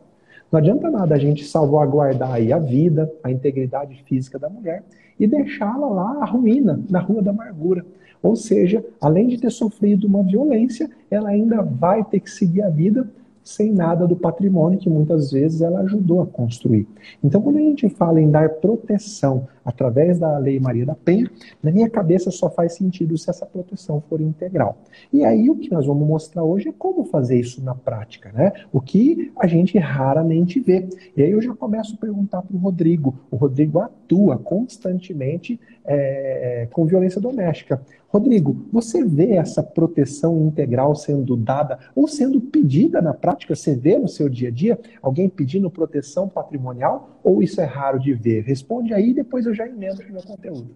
Não 0.51 0.59
adianta 0.59 0.91
nada 0.91 1.15
a 1.15 1.19
gente 1.19 1.45
salvaguardar 1.45 2.33
aí 2.33 2.53
a 2.53 2.59
vida, 2.59 3.11
a 3.23 3.31
integridade 3.31 4.03
física 4.05 4.39
da 4.39 4.49
mulher 4.49 4.83
e 5.19 5.27
deixá-la 5.27 5.87
lá 5.87 6.23
a 6.23 6.25
ruína, 6.25 6.81
na 6.89 6.99
rua 6.99 7.23
da 7.23 7.31
amargura. 7.31 7.85
Ou 8.23 8.35
seja, 8.35 8.85
além 9.01 9.29
de 9.29 9.39
ter 9.39 9.51
sofrido 9.51 10.07
uma 10.07 10.23
violência, 10.23 10.91
ela 11.11 11.31
ainda 11.31 11.63
vai 11.63 12.05
ter 12.05 12.21
que 12.21 12.31
seguir 12.31 12.63
a 12.63 12.69
vida 12.69 13.09
sem 13.51 13.73
nada 13.73 14.07
do 14.07 14.15
patrimônio 14.15 14.79
que 14.79 14.89
muitas 14.89 15.33
vezes 15.33 15.61
ela 15.61 15.81
ajudou 15.81 16.23
a 16.23 16.27
construir. 16.27 16.87
Então, 17.23 17.43
quando 17.43 17.57
a 17.57 17.61
gente 17.61 17.89
fala 17.89 18.21
em 18.21 18.31
dar 18.31 18.49
proteção 18.49 19.49
através 19.65 20.19
da 20.19 20.39
Lei 20.39 20.59
Maria 20.59 20.87
da 20.87 20.95
Penha, 20.95 21.31
na 21.63 21.71
minha 21.71 21.89
cabeça 21.89 22.31
só 22.31 22.49
faz 22.49 22.75
sentido 22.75 23.17
se 23.19 23.29
essa 23.29 23.45
proteção 23.45 24.03
for 24.09 24.21
integral. 24.21 24.79
E 25.13 25.25
aí 25.25 25.51
o 25.51 25.57
que 25.57 25.71
nós 25.71 25.87
vamos 25.87 26.07
mostrar 26.07 26.45
hoje 26.45 26.69
é 26.69 26.73
como 26.73 27.05
fazer 27.05 27.39
isso 27.39 27.63
na 27.63 27.75
prática, 27.75 28.33
né? 28.33 28.53
O 28.73 28.81
que 28.81 29.33
a 29.37 29.47
gente 29.47 29.79
raramente 29.79 30.61
vê. 30.61 30.89
E 31.17 31.23
aí 31.23 31.31
eu 31.31 31.43
já 31.43 31.55
começo 31.55 31.95
a 31.95 31.99
perguntar 31.99 32.43
para 32.43 32.57
o 32.57 32.59
Rodrigo. 32.59 33.15
O 33.31 33.37
Rodrigo 33.37 33.81
atua 33.81 34.39
constantemente 34.39 35.61
é, 35.93 36.69
com 36.71 36.87
violência 36.87 37.21
doméstica. 37.21 37.83
Rodrigo, 38.09 38.67
você 38.73 39.05
vê 39.05 39.33
essa 39.33 39.63
proteção 39.63 40.47
integral 40.47 40.95
sendo 40.95 41.37
dada 41.37 41.79
ou 41.95 42.07
sendo 42.07 42.41
pedida 42.41 43.03
na 43.03 43.13
prática? 43.13 43.55
Você 43.55 43.75
vê 43.75 43.99
no 43.99 44.09
seu 44.09 44.29
dia 44.29 44.49
a 44.49 44.53
dia 44.53 44.79
alguém 45.03 45.29
pedindo 45.29 45.71
proteção 45.71 46.29
patrimonial 46.29 47.21
ou 47.25 47.43
isso 47.43 47.61
é 47.61 47.65
raro 47.65 47.99
de 47.99 48.13
ver? 48.15 48.43
Responde 48.45 48.95
aí 48.95 49.11
e 49.11 49.15
depois 49.15 49.47
eu 49.47 49.55
já 49.55 49.67
emendo 49.67 50.03
no 50.03 50.13
meu 50.13 50.23
conteúdo. 50.23 50.71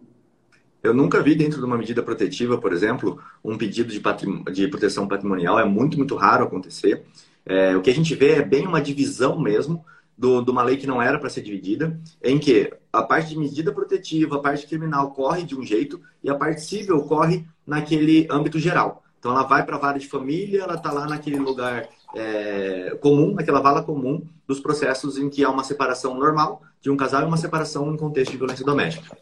Eu 0.82 0.92
nunca 0.92 1.22
vi 1.22 1.34
dentro 1.34 1.58
de 1.58 1.64
uma 1.64 1.78
medida 1.78 2.02
protetiva, 2.02 2.58
por 2.58 2.72
exemplo, 2.72 3.18
um 3.42 3.56
pedido 3.56 3.90
de, 3.90 4.00
patrim... 4.00 4.44
de 4.52 4.68
proteção 4.68 5.08
patrimonial. 5.08 5.58
É 5.58 5.64
muito, 5.64 5.96
muito 5.96 6.14
raro 6.14 6.44
acontecer. 6.44 7.04
É, 7.46 7.76
o 7.76 7.80
que 7.80 7.90
a 7.90 7.94
gente 7.94 8.14
vê 8.14 8.32
é 8.32 8.42
bem 8.42 8.66
uma 8.66 8.82
divisão 8.82 9.40
mesmo 9.40 9.84
do, 10.16 10.42
de 10.42 10.50
uma 10.50 10.62
lei 10.62 10.76
que 10.76 10.86
não 10.86 11.02
era 11.02 11.18
para 11.18 11.28
ser 11.28 11.42
dividida, 11.42 11.98
em 12.22 12.38
que 12.38 12.72
a 12.92 13.02
parte 13.02 13.30
de 13.30 13.38
medida 13.38 13.72
protetiva, 13.72 14.36
a 14.36 14.40
parte 14.40 14.66
criminal 14.66 15.10
corre 15.10 15.42
de 15.42 15.56
um 15.56 15.62
jeito 15.62 16.00
e 16.22 16.30
a 16.30 16.34
parte 16.34 16.62
civil 16.62 17.02
corre 17.02 17.46
naquele 17.66 18.26
âmbito 18.30 18.58
geral. 18.58 19.02
Então 19.18 19.32
ela 19.32 19.42
vai 19.42 19.64
para 19.64 19.76
a 19.76 19.78
vara 19.78 19.98
de 19.98 20.06
família, 20.06 20.62
ela 20.62 20.74
está 20.74 20.92
lá 20.92 21.06
naquele 21.06 21.38
lugar 21.38 21.88
é, 22.14 22.96
comum, 23.00 23.34
naquela 23.34 23.60
vala 23.60 23.82
comum 23.82 24.22
dos 24.46 24.60
processos 24.60 25.18
em 25.18 25.28
que 25.28 25.42
há 25.42 25.50
uma 25.50 25.64
separação 25.64 26.14
normal 26.14 26.62
de 26.80 26.90
um 26.90 26.96
casal 26.96 27.22
e 27.22 27.24
uma 27.24 27.36
separação 27.36 27.92
em 27.92 27.96
contexto 27.96 28.32
de 28.32 28.36
violência 28.36 28.64
doméstica. 28.64 29.16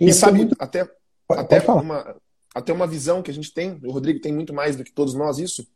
E, 0.00 0.08
e 0.08 0.12
sabe, 0.12 0.38
muito... 0.38 0.56
até, 0.58 0.90
até, 1.28 1.60
uma, 1.70 2.16
até 2.54 2.72
uma 2.72 2.86
visão 2.86 3.22
que 3.22 3.30
a 3.30 3.34
gente 3.34 3.52
tem, 3.52 3.78
o 3.84 3.92
Rodrigo 3.92 4.20
tem 4.20 4.32
muito 4.32 4.54
mais 4.54 4.74
do 4.74 4.82
que 4.82 4.92
todos 4.92 5.14
nós 5.14 5.38
isso, 5.38 5.66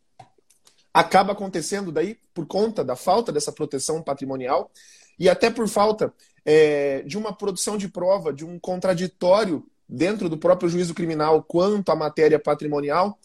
acaba 0.95 1.33
acontecendo 1.33 1.91
daí 1.91 2.17
por 2.33 2.47
conta 2.47 2.85
da 2.85 2.95
falta 2.95 3.33
dessa 3.33 3.51
proteção 3.51 4.01
patrimonial 4.01 4.71
e 5.19 5.29
até 5.29 5.51
por 5.51 5.67
falta 5.67 6.15
é, 6.45 7.03
de 7.03 7.19
uma 7.19 7.33
produção 7.33 7.77
de 7.77 7.89
prova, 7.89 8.33
de 8.33 8.45
um 8.45 8.61
contraditório 8.61 9.67
dentro 9.89 10.29
do 10.29 10.39
próprio 10.39 10.69
juízo 10.69 10.95
criminal 10.95 11.43
quanto 11.43 11.91
à 11.91 11.97
matéria 11.97 12.39
patrimonial. 12.39 13.19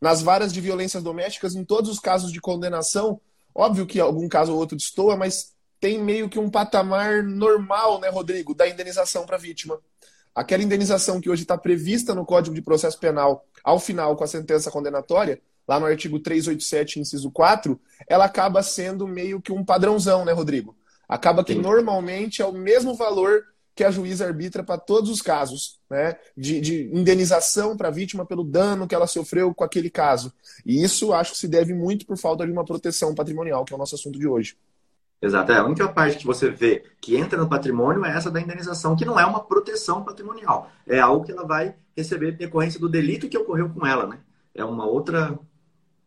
Nas 0.00 0.22
varas 0.22 0.52
de 0.52 0.60
violências 0.60 1.02
domésticas, 1.02 1.56
em 1.56 1.64
todos 1.64 1.90
os 1.90 1.98
casos 1.98 2.32
de 2.32 2.40
condenação, 2.40 3.20
óbvio 3.52 3.84
que 3.84 3.98
algum 3.98 4.28
caso 4.28 4.52
ou 4.52 4.58
outro 4.58 4.76
destoa, 4.76 5.16
mas 5.16 5.52
tem 5.80 5.98
meio 5.98 6.28
que 6.28 6.38
um 6.38 6.48
patamar 6.48 7.24
normal, 7.24 8.00
né, 8.00 8.08
Rodrigo, 8.08 8.54
da 8.54 8.68
indenização 8.68 9.26
para 9.26 9.36
a 9.36 9.40
vítima. 9.40 9.80
aquela 10.32 10.62
indenização 10.62 11.20
que 11.20 11.28
hoje 11.28 11.42
está 11.42 11.58
prevista 11.58 12.14
no 12.14 12.24
Código 12.24 12.54
de 12.54 12.62
Processo 12.62 12.96
Penal, 13.00 13.44
ao 13.64 13.80
final, 13.80 14.14
com 14.14 14.22
a 14.22 14.26
sentença 14.28 14.70
condenatória, 14.70 15.40
lá 15.68 15.78
no 15.78 15.86
artigo 15.86 16.18
387, 16.18 16.98
inciso 16.98 17.30
4, 17.30 17.78
ela 18.08 18.24
acaba 18.24 18.62
sendo 18.62 19.06
meio 19.06 19.40
que 19.40 19.52
um 19.52 19.62
padrãozão, 19.62 20.24
né, 20.24 20.32
Rodrigo? 20.32 20.74
Acaba 21.06 21.44
que 21.44 21.52
Sim. 21.52 21.60
normalmente 21.60 22.40
é 22.40 22.46
o 22.46 22.52
mesmo 22.52 22.94
valor 22.94 23.44
que 23.74 23.84
a 23.84 23.90
juíza 23.90 24.26
arbitra 24.26 24.64
para 24.64 24.76
todos 24.76 25.08
os 25.08 25.22
casos, 25.22 25.78
né? 25.88 26.16
De, 26.36 26.60
de 26.60 26.90
indenização 26.92 27.76
para 27.76 27.88
a 27.88 27.92
vítima 27.92 28.26
pelo 28.26 28.42
dano 28.42 28.88
que 28.88 28.94
ela 28.94 29.06
sofreu 29.06 29.54
com 29.54 29.62
aquele 29.62 29.88
caso. 29.88 30.32
E 30.66 30.82
isso 30.82 31.12
acho 31.12 31.32
que 31.32 31.38
se 31.38 31.46
deve 31.46 31.72
muito 31.72 32.04
por 32.04 32.16
falta 32.16 32.44
de 32.44 32.50
uma 32.50 32.64
proteção 32.64 33.14
patrimonial, 33.14 33.64
que 33.64 33.72
é 33.72 33.76
o 33.76 33.78
nosso 33.78 33.94
assunto 33.94 34.18
de 34.18 34.26
hoje. 34.26 34.56
Exato. 35.20 35.52
É, 35.52 35.58
a 35.58 35.64
única 35.64 35.88
parte 35.88 36.18
que 36.18 36.26
você 36.26 36.50
vê 36.50 36.84
que 37.00 37.16
entra 37.16 37.38
no 37.38 37.48
patrimônio 37.48 38.04
é 38.04 38.16
essa 38.16 38.30
da 38.30 38.40
indenização, 38.40 38.96
que 38.96 39.04
não 39.04 39.18
é 39.18 39.26
uma 39.26 39.44
proteção 39.44 40.02
patrimonial. 40.02 40.70
É 40.86 40.98
algo 40.98 41.24
que 41.24 41.32
ela 41.32 41.46
vai 41.46 41.74
receber 41.96 42.32
decorrência 42.32 42.80
do 42.80 42.88
delito 42.88 43.28
que 43.28 43.38
ocorreu 43.38 43.68
com 43.68 43.86
ela, 43.86 44.06
né? 44.06 44.18
É 44.54 44.64
uma 44.64 44.86
outra. 44.86 45.38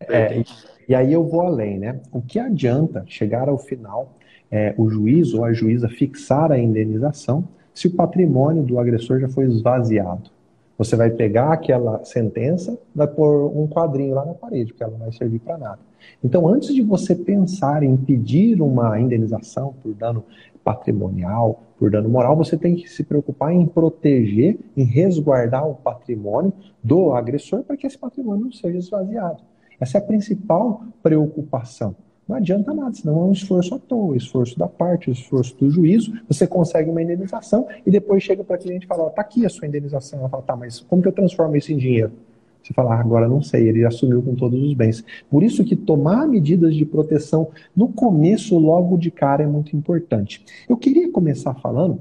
É, 0.09 0.43
e 0.87 0.95
aí 0.95 1.13
eu 1.13 1.23
vou 1.23 1.41
além, 1.41 1.79
né? 1.79 1.99
O 2.11 2.21
que 2.21 2.39
adianta 2.39 3.03
chegar 3.07 3.47
ao 3.47 3.57
final, 3.57 4.13
é, 4.49 4.73
o 4.77 4.89
juiz 4.89 5.33
ou 5.33 5.45
a 5.45 5.53
juíza 5.53 5.87
fixar 5.87 6.51
a 6.51 6.59
indenização 6.59 7.47
se 7.73 7.87
o 7.87 7.95
patrimônio 7.95 8.63
do 8.63 8.79
agressor 8.79 9.19
já 9.19 9.29
foi 9.29 9.45
esvaziado. 9.45 10.29
Você 10.77 10.95
vai 10.95 11.11
pegar 11.11 11.53
aquela 11.53 12.03
sentença, 12.03 12.77
vai 12.93 13.07
pôr 13.07 13.55
um 13.55 13.67
quadrinho 13.67 14.15
lá 14.15 14.25
na 14.25 14.33
parede, 14.33 14.71
porque 14.71 14.83
ela 14.83 14.93
não 14.93 14.99
vai 14.99 15.11
servir 15.11 15.39
para 15.39 15.57
nada. 15.57 15.79
Então, 16.23 16.47
antes 16.47 16.73
de 16.73 16.81
você 16.81 17.13
pensar 17.13 17.83
em 17.83 17.95
pedir 17.95 18.61
uma 18.61 18.99
indenização 18.99 19.75
por 19.81 19.93
dano 19.93 20.25
patrimonial, 20.63 21.63
por 21.77 21.91
dano 21.91 22.09
moral, 22.09 22.35
você 22.35 22.57
tem 22.57 22.75
que 22.75 22.87
se 22.87 23.03
preocupar 23.03 23.53
em 23.53 23.65
proteger, 23.65 24.57
em 24.75 24.83
resguardar 24.83 25.67
o 25.67 25.75
patrimônio 25.75 26.51
do 26.83 27.13
agressor 27.13 27.63
para 27.63 27.77
que 27.77 27.85
esse 27.85 27.97
patrimônio 27.97 28.45
não 28.45 28.51
seja 28.51 28.77
esvaziado. 28.77 29.50
Essa 29.81 29.97
é 29.97 29.99
a 29.99 30.03
principal 30.03 30.83
preocupação. 31.01 31.95
Não 32.29 32.37
adianta 32.37 32.73
nada, 32.73 32.93
senão 32.93 33.19
é 33.19 33.25
um 33.25 33.31
esforço 33.31 33.73
à 33.75 33.79
toa, 33.79 34.15
esforço 34.15 34.57
da 34.57 34.67
parte, 34.67 35.09
esforço 35.09 35.57
do 35.57 35.69
juízo. 35.71 36.13
Você 36.27 36.45
consegue 36.45 36.89
uma 36.89 37.01
indenização 37.01 37.67
e 37.85 37.89
depois 37.89 38.23
chega 38.23 38.43
para 38.43 38.55
a 38.55 38.59
cliente 38.59 38.85
e 38.85 38.87
fala: 38.87 39.07
está 39.07 39.21
aqui 39.21 39.45
a 39.45 39.49
sua 39.49 39.67
indenização. 39.67 40.19
Ela 40.19 40.29
fala: 40.29 40.43
tá, 40.43 40.55
mas 40.55 40.79
como 40.79 41.01
que 41.01 41.07
eu 41.07 41.11
transformo 41.11 41.57
isso 41.57 41.73
em 41.73 41.77
dinheiro? 41.77 42.11
Você 42.63 42.73
fala, 42.73 42.93
ah, 42.93 42.99
agora 42.99 43.27
não 43.27 43.41
sei, 43.41 43.67
ele 43.67 43.83
assumiu 43.83 44.21
com 44.21 44.35
todos 44.35 44.61
os 44.61 44.73
bens. 44.75 45.03
Por 45.29 45.41
isso 45.41 45.63
que 45.65 45.75
tomar 45.75 46.27
medidas 46.27 46.75
de 46.75 46.85
proteção 46.85 47.49
no 47.75 47.87
começo, 47.87 48.57
logo 48.57 48.97
de 48.97 49.09
cara, 49.09 49.43
é 49.43 49.47
muito 49.47 49.75
importante. 49.75 50.45
Eu 50.69 50.77
queria 50.77 51.11
começar 51.11 51.55
falando 51.55 51.99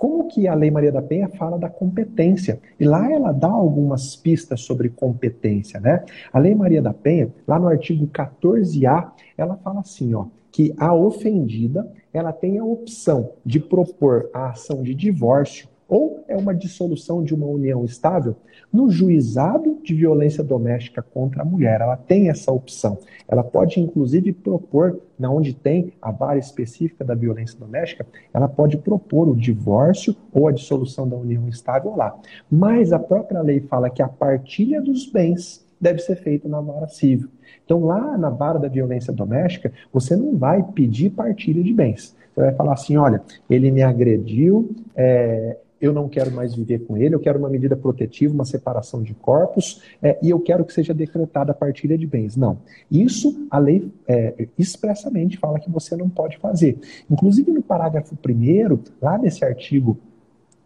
como 0.00 0.28
que 0.28 0.48
a 0.48 0.54
Lei 0.54 0.70
Maria 0.70 0.90
da 0.90 1.02
Penha 1.02 1.28
fala 1.28 1.58
da 1.58 1.68
competência. 1.68 2.58
E 2.80 2.86
lá 2.86 3.12
ela 3.12 3.32
dá 3.32 3.50
algumas 3.50 4.16
pistas 4.16 4.62
sobre 4.62 4.88
competência, 4.88 5.78
né? 5.78 6.02
A 6.32 6.38
Lei 6.38 6.54
Maria 6.54 6.80
da 6.80 6.94
Penha, 6.94 7.28
lá 7.46 7.58
no 7.58 7.68
artigo 7.68 8.06
14A, 8.06 9.10
ela 9.36 9.58
fala 9.58 9.80
assim, 9.80 10.14
ó, 10.14 10.24
que 10.50 10.74
a 10.78 10.94
ofendida, 10.94 11.86
ela 12.14 12.32
tem 12.32 12.56
a 12.56 12.64
opção 12.64 13.32
de 13.44 13.60
propor 13.60 14.30
a 14.32 14.48
ação 14.48 14.82
de 14.82 14.94
divórcio 14.94 15.68
ou 15.90 16.24
é 16.28 16.36
uma 16.36 16.54
dissolução 16.54 17.22
de 17.24 17.34
uma 17.34 17.46
união 17.46 17.84
estável 17.84 18.36
no 18.72 18.88
juizado 18.88 19.78
de 19.82 19.92
violência 19.92 20.44
doméstica 20.44 21.02
contra 21.02 21.42
a 21.42 21.44
mulher. 21.44 21.80
Ela 21.80 21.96
tem 21.96 22.30
essa 22.30 22.52
opção. 22.52 22.98
Ela 23.26 23.42
pode, 23.42 23.80
inclusive, 23.80 24.32
propor, 24.32 25.00
na 25.18 25.28
onde 25.28 25.52
tem 25.52 25.92
a 26.00 26.12
vara 26.12 26.38
específica 26.38 27.04
da 27.04 27.14
violência 27.14 27.58
doméstica, 27.58 28.06
ela 28.32 28.48
pode 28.48 28.76
propor 28.78 29.28
o 29.28 29.36
divórcio 29.36 30.14
ou 30.32 30.46
a 30.46 30.52
dissolução 30.52 31.08
da 31.08 31.16
união 31.16 31.48
estável 31.48 31.96
lá. 31.96 32.16
Mas 32.48 32.92
a 32.92 32.98
própria 32.98 33.42
lei 33.42 33.60
fala 33.60 33.90
que 33.90 34.00
a 34.00 34.08
partilha 34.08 34.80
dos 34.80 35.10
bens 35.10 35.66
deve 35.80 35.98
ser 35.98 36.16
feita 36.16 36.48
na 36.48 36.60
vara 36.60 36.86
civil. 36.86 37.28
Então, 37.64 37.84
lá 37.84 38.16
na 38.16 38.30
vara 38.30 38.58
da 38.58 38.68
violência 38.68 39.12
doméstica, 39.12 39.72
você 39.92 40.14
não 40.14 40.36
vai 40.36 40.62
pedir 40.62 41.10
partilha 41.10 41.62
de 41.62 41.72
bens. 41.72 42.14
Você 42.34 42.40
vai 42.40 42.54
falar 42.54 42.74
assim: 42.74 42.96
olha, 42.96 43.22
ele 43.48 43.70
me 43.70 43.82
agrediu, 43.82 44.70
é, 44.94 45.56
eu 45.80 45.92
não 45.92 46.08
quero 46.08 46.30
mais 46.30 46.54
viver 46.54 46.80
com 46.80 46.96
ele, 46.96 47.14
eu 47.14 47.20
quero 47.20 47.38
uma 47.38 47.48
medida 47.48 47.76
protetiva, 47.76 48.34
uma 48.34 48.44
separação 48.44 49.02
de 49.02 49.14
corpos, 49.14 49.82
é, 50.02 50.18
e 50.22 50.30
eu 50.30 50.38
quero 50.40 50.64
que 50.64 50.72
seja 50.72 50.92
decretada 50.92 51.52
a 51.52 51.54
partilha 51.54 51.96
de 51.96 52.06
bens. 52.06 52.36
Não. 52.36 52.58
Isso 52.90 53.46
a 53.50 53.58
lei 53.58 53.90
é, 54.06 54.48
expressamente 54.58 55.38
fala 55.38 55.58
que 55.58 55.70
você 55.70 55.96
não 55.96 56.08
pode 56.08 56.38
fazer. 56.38 56.78
Inclusive 57.10 57.50
no 57.50 57.62
parágrafo 57.62 58.14
1, 58.14 58.78
lá 59.00 59.16
nesse 59.16 59.44
artigo 59.44 59.98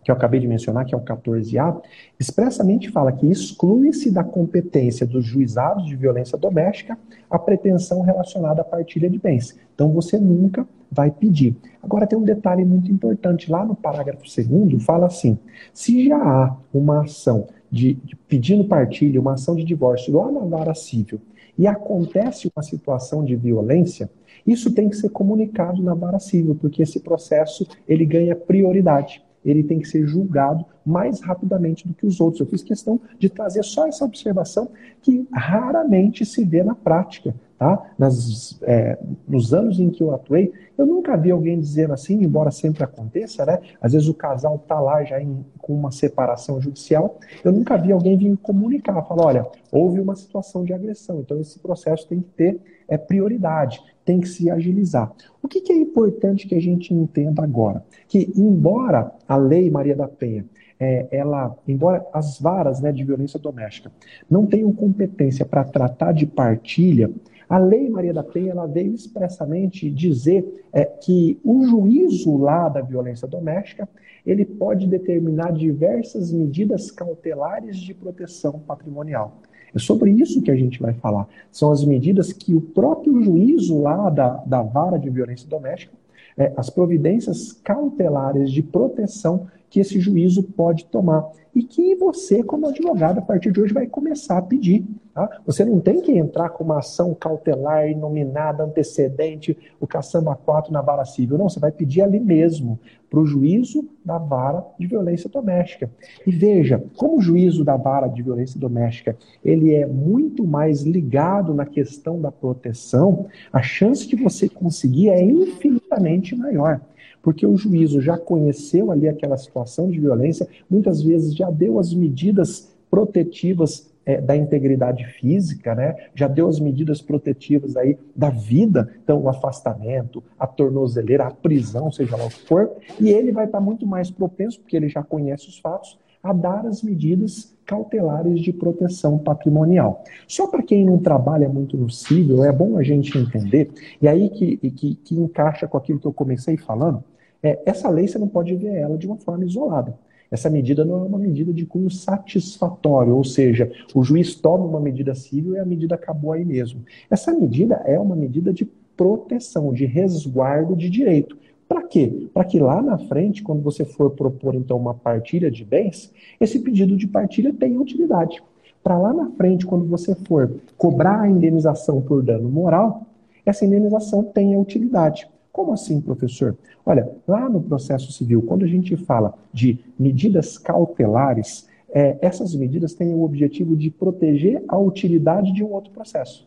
que 0.04 0.11
eu 0.11 0.14
acabei 0.14 0.38
de 0.38 0.46
mencionar, 0.46 0.84
que 0.84 0.94
é 0.94 0.99
o 0.99 1.00
14A, 1.00 1.80
expressamente 2.20 2.90
fala 2.90 3.11
que 3.11 3.26
exclui-se 3.26 4.11
da 4.11 4.23
competência 4.23 5.06
dos 5.06 5.25
juizados 5.25 5.87
de 5.87 5.96
violência 5.96 6.37
doméstica 6.37 6.99
a 7.30 7.38
pretensão 7.38 8.02
relacionada 8.02 8.61
à 8.61 8.64
partilha 8.64 9.08
de 9.08 9.18
bens. 9.18 9.58
Então 9.75 9.90
você 9.90 10.18
nunca 10.18 10.68
vai 10.92 11.11
pedir. 11.11 11.56
Agora 11.82 12.06
tem 12.06 12.18
um 12.18 12.23
detalhe 12.23 12.64
muito 12.64 12.92
importante, 12.92 13.50
lá 13.50 13.64
no 13.64 13.75
parágrafo 13.75 14.23
2 14.23 14.84
fala 14.84 15.06
assim: 15.06 15.38
se 15.73 16.06
já 16.06 16.18
há 16.18 16.54
uma 16.73 17.02
ação 17.02 17.49
de, 17.70 17.94
de 17.94 18.14
pedindo 18.14 18.64
partilha, 18.64 19.20
uma 19.20 19.32
ação 19.32 19.56
de 19.56 19.64
divórcio 19.64 20.14
lá 20.14 20.30
na 20.30 20.40
vara 20.40 20.75
civil, 20.75 21.20
e 21.58 21.66
acontece 21.66 22.50
uma 22.54 22.62
situação 22.62 23.25
de 23.25 23.34
violência, 23.34 24.11
isso 24.46 24.73
tem 24.73 24.88
que 24.88 24.96
ser 24.96 25.08
comunicado 25.08 25.82
na 25.82 25.94
vara 25.94 26.18
civil, 26.18 26.54
porque 26.61 26.82
esse 26.82 27.00
processo 27.00 27.66
ele 27.88 28.04
ganha 28.04 28.37
prioridade 28.37 29.23
ele 29.44 29.62
tem 29.62 29.78
que 29.78 29.88
ser 29.88 30.06
julgado 30.06 30.64
mais 30.84 31.20
rapidamente 31.20 31.86
do 31.86 31.94
que 31.94 32.06
os 32.06 32.20
outros. 32.20 32.40
Eu 32.40 32.46
fiz 32.46 32.62
questão 32.62 33.00
de 33.18 33.28
trazer 33.28 33.62
só 33.64 33.86
essa 33.86 34.04
observação 34.04 34.70
que 35.00 35.26
raramente 35.32 36.24
se 36.24 36.44
vê 36.44 36.62
na 36.62 36.74
prática. 36.74 37.34
Tá? 37.56 37.94
Nas, 37.96 38.58
é, 38.62 38.98
nos 39.28 39.54
anos 39.54 39.78
em 39.78 39.88
que 39.88 40.02
eu 40.02 40.12
atuei, 40.12 40.52
eu 40.76 40.84
nunca 40.84 41.16
vi 41.16 41.30
alguém 41.30 41.58
dizendo 41.58 41.94
assim, 41.94 42.22
embora 42.22 42.50
sempre 42.50 42.82
aconteça, 42.82 43.46
né? 43.46 43.60
Às 43.80 43.92
vezes 43.92 44.08
o 44.08 44.12
casal 44.12 44.56
está 44.56 44.80
lá 44.80 45.04
já 45.04 45.22
em, 45.22 45.44
com 45.58 45.72
uma 45.72 45.92
separação 45.92 46.60
judicial, 46.60 47.18
eu 47.44 47.52
nunca 47.52 47.76
vi 47.78 47.92
alguém 47.92 48.18
vir 48.18 48.36
comunicar, 48.38 49.00
falar, 49.04 49.26
olha, 49.26 49.46
houve 49.70 50.00
uma 50.00 50.16
situação 50.16 50.64
de 50.64 50.72
agressão, 50.72 51.20
então 51.20 51.40
esse 51.40 51.58
processo 51.60 52.08
tem 52.08 52.20
que 52.20 52.30
ter 52.30 52.60
é, 52.88 52.98
prioridade, 52.98 53.80
tem 54.04 54.20
que 54.20 54.28
se 54.28 54.50
agilizar. 54.50 55.12
O 55.42 55.48
que, 55.48 55.60
que 55.60 55.72
é 55.72 55.76
importante 55.76 56.48
que 56.48 56.54
a 56.56 56.60
gente 56.60 56.92
entenda 56.92 57.42
agora? 57.42 57.84
Que, 58.08 58.32
embora 58.36 59.12
a 59.28 59.36
lei 59.36 59.70
Maria 59.70 59.94
da 59.94 60.08
Penha 60.08 60.44
é, 60.78 61.06
ela, 61.10 61.56
embora 61.66 62.04
as 62.12 62.38
varas 62.38 62.80
né, 62.80 62.92
de 62.92 63.04
violência 63.04 63.38
doméstica 63.38 63.90
não 64.28 64.46
tenham 64.46 64.72
competência 64.72 65.44
para 65.44 65.64
tratar 65.64 66.12
de 66.12 66.26
partilha, 66.26 67.10
a 67.48 67.58
Lei 67.58 67.88
Maria 67.88 68.12
da 68.12 68.22
Penha 68.22 68.52
ela 68.52 68.66
veio 68.66 68.94
expressamente 68.94 69.90
dizer 69.90 70.64
é, 70.72 70.84
que 70.84 71.38
o 71.44 71.64
juízo 71.66 72.36
lá 72.36 72.68
da 72.68 72.80
violência 72.80 73.28
doméstica 73.28 73.88
ele 74.24 74.44
pode 74.44 74.86
determinar 74.86 75.52
diversas 75.52 76.32
medidas 76.32 76.90
cautelares 76.90 77.76
de 77.76 77.92
proteção 77.92 78.58
patrimonial. 78.58 79.42
É 79.74 79.78
sobre 79.78 80.10
isso 80.12 80.40
que 80.40 80.50
a 80.50 80.56
gente 80.56 80.80
vai 80.80 80.94
falar. 80.94 81.28
São 81.50 81.70
as 81.70 81.84
medidas 81.84 82.32
que 82.32 82.54
o 82.54 82.60
próprio 82.60 83.20
juízo 83.22 83.82
lá 83.82 84.08
da, 84.08 84.36
da 84.46 84.62
vara 84.62 84.98
de 84.98 85.10
violência 85.10 85.48
doméstica, 85.48 85.92
é, 86.36 86.52
as 86.56 86.70
providências 86.70 87.52
cautelares 87.52 88.50
de 88.50 88.62
proteção 88.62 89.46
que 89.74 89.80
esse 89.80 89.98
juízo 89.98 90.40
pode 90.40 90.84
tomar 90.84 91.28
e 91.52 91.64
que 91.64 91.96
você, 91.96 92.44
como 92.44 92.68
advogado, 92.68 93.18
a 93.18 93.22
partir 93.22 93.50
de 93.50 93.60
hoje 93.60 93.74
vai 93.74 93.88
começar 93.88 94.38
a 94.38 94.42
pedir. 94.42 94.86
Tá? 95.12 95.28
Você 95.44 95.64
não 95.64 95.80
tem 95.80 96.00
que 96.00 96.12
entrar 96.12 96.50
com 96.50 96.62
uma 96.62 96.78
ação 96.78 97.12
cautelar, 97.12 97.84
nominada, 97.96 98.62
antecedente, 98.62 99.58
o 99.80 99.86
caçamba 99.86 100.36
4 100.36 100.72
na 100.72 100.80
vara 100.80 101.04
civil. 101.04 101.36
Não, 101.36 101.48
você 101.48 101.58
vai 101.58 101.72
pedir 101.72 102.02
ali 102.02 102.20
mesmo, 102.20 102.78
para 103.10 103.18
o 103.18 103.26
juízo 103.26 103.88
da 104.04 104.16
vara 104.16 104.64
de 104.78 104.86
violência 104.86 105.28
doméstica. 105.28 105.90
E 106.24 106.30
veja, 106.30 106.80
como 106.96 107.18
o 107.18 107.20
juízo 107.20 107.64
da 107.64 107.76
vara 107.76 108.06
de 108.06 108.22
violência 108.22 108.60
doméstica 108.60 109.16
ele 109.44 109.74
é 109.74 109.86
muito 109.86 110.46
mais 110.46 110.82
ligado 110.82 111.52
na 111.52 111.66
questão 111.66 112.20
da 112.20 112.30
proteção, 112.30 113.26
a 113.52 113.60
chance 113.60 114.06
de 114.06 114.14
você 114.14 114.48
conseguir 114.48 115.08
é 115.08 115.20
infinitamente 115.20 116.36
maior 116.36 116.80
porque 117.24 117.46
o 117.46 117.56
juízo 117.56 118.02
já 118.02 118.18
conheceu 118.18 118.92
ali 118.92 119.08
aquela 119.08 119.38
situação 119.38 119.90
de 119.90 119.98
violência, 119.98 120.46
muitas 120.68 121.02
vezes 121.02 121.34
já 121.34 121.50
deu 121.50 121.78
as 121.78 121.94
medidas 121.94 122.70
protetivas 122.90 123.90
é, 124.04 124.20
da 124.20 124.36
integridade 124.36 125.06
física, 125.06 125.74
né? 125.74 125.96
já 126.14 126.28
deu 126.28 126.46
as 126.46 126.60
medidas 126.60 127.00
protetivas 127.00 127.78
aí 127.78 127.96
da 128.14 128.28
vida, 128.28 128.92
então 129.02 129.22
o 129.22 129.28
afastamento, 129.30 130.22
a 130.38 130.46
tornozeleira, 130.46 131.26
a 131.26 131.30
prisão, 131.30 131.90
seja 131.90 132.14
lá 132.14 132.26
o 132.26 132.28
que 132.28 132.46
for, 132.46 132.70
e 133.00 133.08
ele 133.08 133.32
vai 133.32 133.46
estar 133.46 133.60
muito 133.60 133.86
mais 133.86 134.10
propenso, 134.10 134.60
porque 134.60 134.76
ele 134.76 134.90
já 134.90 135.02
conhece 135.02 135.48
os 135.48 135.58
fatos, 135.58 135.98
a 136.22 136.32
dar 136.32 136.66
as 136.66 136.82
medidas 136.82 137.54
cautelares 137.66 138.40
de 138.40 138.52
proteção 138.52 139.18
patrimonial. 139.18 140.04
Só 140.28 140.46
para 140.46 140.62
quem 140.62 140.84
não 140.84 140.98
trabalha 140.98 141.48
muito 141.48 141.76
no 141.76 141.88
civil, 141.88 142.44
é 142.44 142.52
bom 142.52 142.76
a 142.76 142.82
gente 142.82 143.16
entender, 143.16 143.70
e 144.00 144.06
aí 144.06 144.28
que, 144.28 144.56
que, 144.56 144.94
que 144.94 145.14
encaixa 145.18 145.66
com 145.66 145.78
aquilo 145.78 145.98
que 145.98 146.06
eu 146.06 146.12
comecei 146.12 146.58
falando, 146.58 147.02
é, 147.44 147.60
essa 147.66 147.90
lei 147.90 148.08
você 148.08 148.18
não 148.18 148.26
pode 148.26 148.56
ver 148.56 148.74
ela 148.74 148.96
de 148.96 149.06
uma 149.06 149.18
forma 149.18 149.44
isolada. 149.44 149.94
essa 150.30 150.48
medida 150.48 150.84
não 150.84 151.04
é 151.04 151.06
uma 151.06 151.18
medida 151.18 151.52
de 151.52 151.66
cunho 151.66 151.90
satisfatório, 151.90 153.14
ou 153.14 153.22
seja, 153.22 153.70
o 153.94 154.02
juiz 154.02 154.34
toma 154.34 154.64
uma 154.64 154.80
medida 154.80 155.14
civil 155.14 155.54
e 155.54 155.58
a 155.58 155.64
medida 155.64 155.94
acabou 155.94 156.32
aí 156.32 156.44
mesmo. 156.44 156.82
Essa 157.08 157.32
medida 157.32 157.76
é 157.84 158.00
uma 158.00 158.16
medida 158.16 158.52
de 158.52 158.64
proteção, 158.96 159.72
de 159.72 159.84
resguardo 159.84 160.74
de 160.74 160.88
direito. 160.88 161.36
Para 161.68 161.82
quê? 161.82 162.28
Para 162.32 162.44
que 162.44 162.58
lá 162.58 162.80
na 162.80 162.98
frente, 162.98 163.42
quando 163.42 163.62
você 163.62 163.84
for 163.84 164.10
propor 164.10 164.54
então 164.54 164.78
uma 164.78 164.94
partilha 164.94 165.50
de 165.50 165.64
bens, 165.64 166.10
esse 166.40 166.58
pedido 166.58 166.96
de 166.96 167.06
partilha 167.06 167.52
tenha 167.52 167.80
utilidade. 167.80 168.42
Para 168.82 168.98
lá 168.98 169.12
na 169.12 169.30
frente, 169.32 169.66
quando 169.66 169.84
você 169.86 170.14
for 170.14 170.50
cobrar 170.76 171.20
a 171.20 171.28
indenização 171.28 172.00
por 172.00 172.22
dano 172.22 172.48
moral, 172.48 173.06
essa 173.44 173.64
indenização 173.64 174.22
tenha 174.22 174.58
utilidade. 174.58 175.28
Como 175.54 175.73
assim, 175.73 176.00
professor? 176.00 176.56
Olha, 176.84 177.08
lá 177.28 177.49
no 177.49 177.61
processo 177.61 178.11
civil, 178.11 178.42
quando 178.42 178.64
a 178.64 178.66
gente 178.66 178.96
fala 178.96 179.32
de 179.52 179.78
medidas 179.96 180.58
cautelares, 180.58 181.68
é, 181.92 182.18
essas 182.20 182.56
medidas 182.56 182.92
têm 182.92 183.14
o 183.14 183.23
objetivo 183.23 183.76
de 183.76 183.88
proteger 183.88 184.64
a 184.66 184.76
utilidade 184.76 185.52
de 185.52 185.62
um 185.62 185.70
outro 185.73 185.92
processo. 185.92 186.44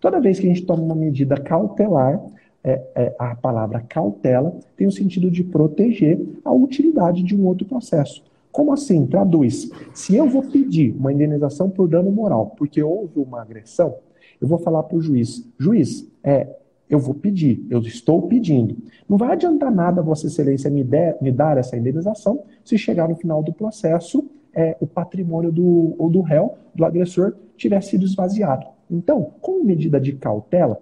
Toda 0.00 0.22
vez 0.22 0.40
que 0.40 0.46
a 0.46 0.48
gente 0.48 0.64
toma 0.64 0.82
uma 0.82 0.94
medida 0.94 1.36
cautelar, 1.36 2.18
é, 2.64 2.82
é, 2.94 3.14
a 3.18 3.36
palavra 3.36 3.84
cautela 3.86 4.58
tem 4.74 4.86
o 4.86 4.92
sentido 4.92 5.30
de 5.30 5.44
proteger 5.44 6.18
a 6.42 6.50
utilidade 6.50 7.22
de 7.22 7.36
um 7.36 7.44
outro 7.44 7.66
processo. 7.66 8.24
Como 8.50 8.72
assim? 8.72 9.06
Traduz. 9.06 9.70
Se 9.92 10.16
eu 10.16 10.30
vou 10.30 10.42
pedir 10.42 10.96
uma 10.98 11.12
indenização 11.12 11.68
por 11.68 11.86
dano 11.88 12.10
moral 12.10 12.54
porque 12.56 12.82
houve 12.82 13.18
uma 13.18 13.42
agressão, 13.42 13.96
eu 14.40 14.48
vou 14.48 14.58
falar 14.58 14.82
para 14.84 14.96
o 14.96 15.02
juiz: 15.02 15.46
juiz, 15.58 16.10
é, 16.24 16.56
eu 16.88 16.98
vou 16.98 17.14
pedir, 17.14 17.66
eu 17.68 17.80
estou 17.80 18.22
pedindo. 18.28 18.76
Não 19.08 19.16
vai 19.16 19.32
adiantar 19.32 19.72
nada 19.72 20.02
Vossa 20.02 20.26
Excelência 20.26 20.70
me, 20.70 20.84
der, 20.84 21.16
me 21.20 21.32
dar 21.32 21.58
essa 21.58 21.76
indenização 21.76 22.44
se 22.64 22.78
chegar 22.78 23.08
no 23.08 23.16
final 23.16 23.42
do 23.42 23.52
processo 23.52 24.24
é, 24.56 24.74
o 24.80 24.86
patrimônio 24.86 25.52
do, 25.52 25.94
ou 25.98 26.08
do 26.08 26.22
réu, 26.22 26.54
do 26.74 26.84
agressor, 26.84 27.34
tiver 27.58 27.82
sido 27.82 28.06
esvaziado. 28.06 28.66
Então, 28.90 29.32
como 29.42 29.62
medida 29.62 30.00
de 30.00 30.12
cautela, 30.12 30.80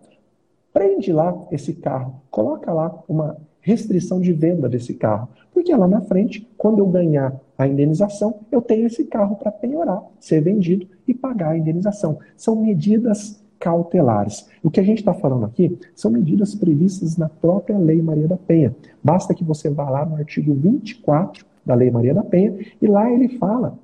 prende 0.72 1.12
lá 1.12 1.36
esse 1.50 1.74
carro, 1.74 2.22
coloca 2.30 2.72
lá 2.72 3.02
uma 3.08 3.36
restrição 3.60 4.20
de 4.20 4.32
venda 4.32 4.68
desse 4.68 4.94
carro. 4.94 5.28
Porque 5.52 5.74
lá 5.74 5.88
na 5.88 6.02
frente, 6.02 6.48
quando 6.56 6.78
eu 6.78 6.86
ganhar 6.86 7.34
a 7.58 7.66
indenização, 7.66 8.40
eu 8.52 8.62
tenho 8.62 8.86
esse 8.86 9.04
carro 9.04 9.36
para 9.36 9.50
penhorar, 9.50 10.02
ser 10.20 10.40
vendido 10.40 10.86
e 11.08 11.14
pagar 11.14 11.50
a 11.50 11.58
indenização. 11.58 12.18
São 12.36 12.54
medidas 12.54 13.42
cautelares. 13.64 14.46
O 14.62 14.70
que 14.70 14.78
a 14.78 14.82
gente 14.82 14.98
está 14.98 15.14
falando 15.14 15.46
aqui 15.46 15.78
são 15.96 16.10
medidas 16.10 16.54
previstas 16.54 17.16
na 17.16 17.30
própria 17.30 17.78
Lei 17.78 18.02
Maria 18.02 18.28
da 18.28 18.36
Penha. 18.36 18.76
Basta 19.02 19.32
que 19.32 19.42
você 19.42 19.70
vá 19.70 19.88
lá 19.88 20.04
no 20.04 20.16
artigo 20.16 20.52
24 20.52 21.46
da 21.64 21.74
Lei 21.74 21.90
Maria 21.90 22.12
da 22.12 22.22
Penha 22.22 22.58
e 22.80 22.86
lá 22.86 23.10
ele 23.10 23.38
fala 23.38 23.78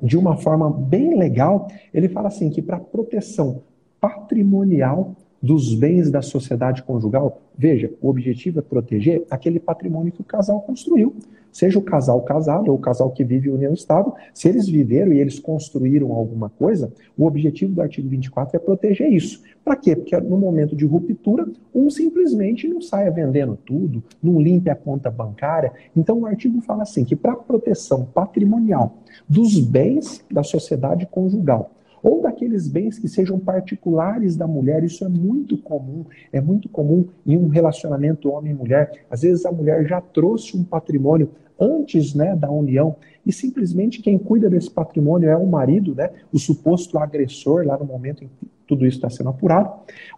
de 0.00 0.16
uma 0.16 0.36
forma 0.36 0.70
bem 0.70 1.18
legal, 1.18 1.66
ele 1.92 2.08
fala 2.08 2.28
assim 2.28 2.48
que 2.48 2.62
para 2.62 2.78
proteção 2.78 3.62
patrimonial 4.00 5.16
dos 5.40 5.74
bens 5.74 6.10
da 6.10 6.20
sociedade 6.20 6.82
conjugal, 6.82 7.40
veja, 7.56 7.92
o 8.00 8.08
objetivo 8.08 8.58
é 8.58 8.62
proteger 8.62 9.24
aquele 9.30 9.60
patrimônio 9.60 10.12
que 10.12 10.20
o 10.20 10.24
casal 10.24 10.60
construiu. 10.62 11.14
Seja 11.50 11.78
o 11.78 11.82
casal 11.82 12.20
casado 12.22 12.68
ou 12.68 12.76
o 12.76 12.80
casal 12.80 13.10
que 13.10 13.24
vive 13.24 13.48
união 13.48 13.72
estável, 13.72 14.14
se 14.34 14.48
eles 14.48 14.68
viveram 14.68 15.12
e 15.12 15.18
eles 15.18 15.38
construíram 15.38 16.12
alguma 16.12 16.50
coisa, 16.50 16.92
o 17.16 17.24
objetivo 17.24 17.72
do 17.72 17.82
artigo 17.82 18.08
24 18.08 18.56
é 18.56 18.60
proteger 18.60 19.10
isso. 19.10 19.42
Para 19.64 19.74
quê? 19.76 19.96
Porque 19.96 20.16
no 20.20 20.36
momento 20.36 20.76
de 20.76 20.84
ruptura, 20.84 21.48
um 21.74 21.90
simplesmente 21.90 22.68
não 22.68 22.80
saia 22.80 23.10
vendendo 23.10 23.56
tudo, 23.56 24.02
não 24.22 24.40
limpe 24.40 24.70
a 24.70 24.76
conta 24.76 25.10
bancária. 25.10 25.72
Então 25.96 26.20
o 26.20 26.26
artigo 26.26 26.60
fala 26.60 26.82
assim 26.82 27.04
que 27.04 27.16
para 27.16 27.34
proteção 27.34 28.04
patrimonial 28.04 28.98
dos 29.28 29.58
bens 29.58 30.24
da 30.30 30.42
sociedade 30.42 31.06
conjugal, 31.06 31.70
ou 32.02 32.22
daqueles 32.22 32.68
bens 32.68 32.98
que 32.98 33.08
sejam 33.08 33.38
particulares 33.38 34.36
da 34.36 34.46
mulher. 34.46 34.84
Isso 34.84 35.04
é 35.04 35.08
muito 35.08 35.58
comum, 35.58 36.04
é 36.32 36.40
muito 36.40 36.68
comum 36.68 37.06
em 37.26 37.36
um 37.36 37.48
relacionamento 37.48 38.30
homem-mulher. 38.30 39.04
Às 39.10 39.22
vezes 39.22 39.44
a 39.44 39.52
mulher 39.52 39.86
já 39.86 40.00
trouxe 40.00 40.56
um 40.56 40.64
patrimônio 40.64 41.30
antes 41.58 42.14
né, 42.14 42.36
da 42.36 42.50
união 42.50 42.96
e 43.26 43.32
simplesmente 43.32 44.00
quem 44.00 44.16
cuida 44.16 44.48
desse 44.48 44.70
patrimônio 44.70 45.28
é 45.28 45.36
o 45.36 45.46
marido, 45.46 45.94
né, 45.94 46.10
o 46.32 46.38
suposto 46.38 46.98
agressor, 46.98 47.66
lá 47.66 47.76
no 47.76 47.84
momento 47.84 48.24
em 48.24 48.28
que 48.28 48.48
tudo 48.66 48.86
isso 48.86 48.98
está 48.98 49.10
sendo 49.10 49.30
apurado. 49.30 49.70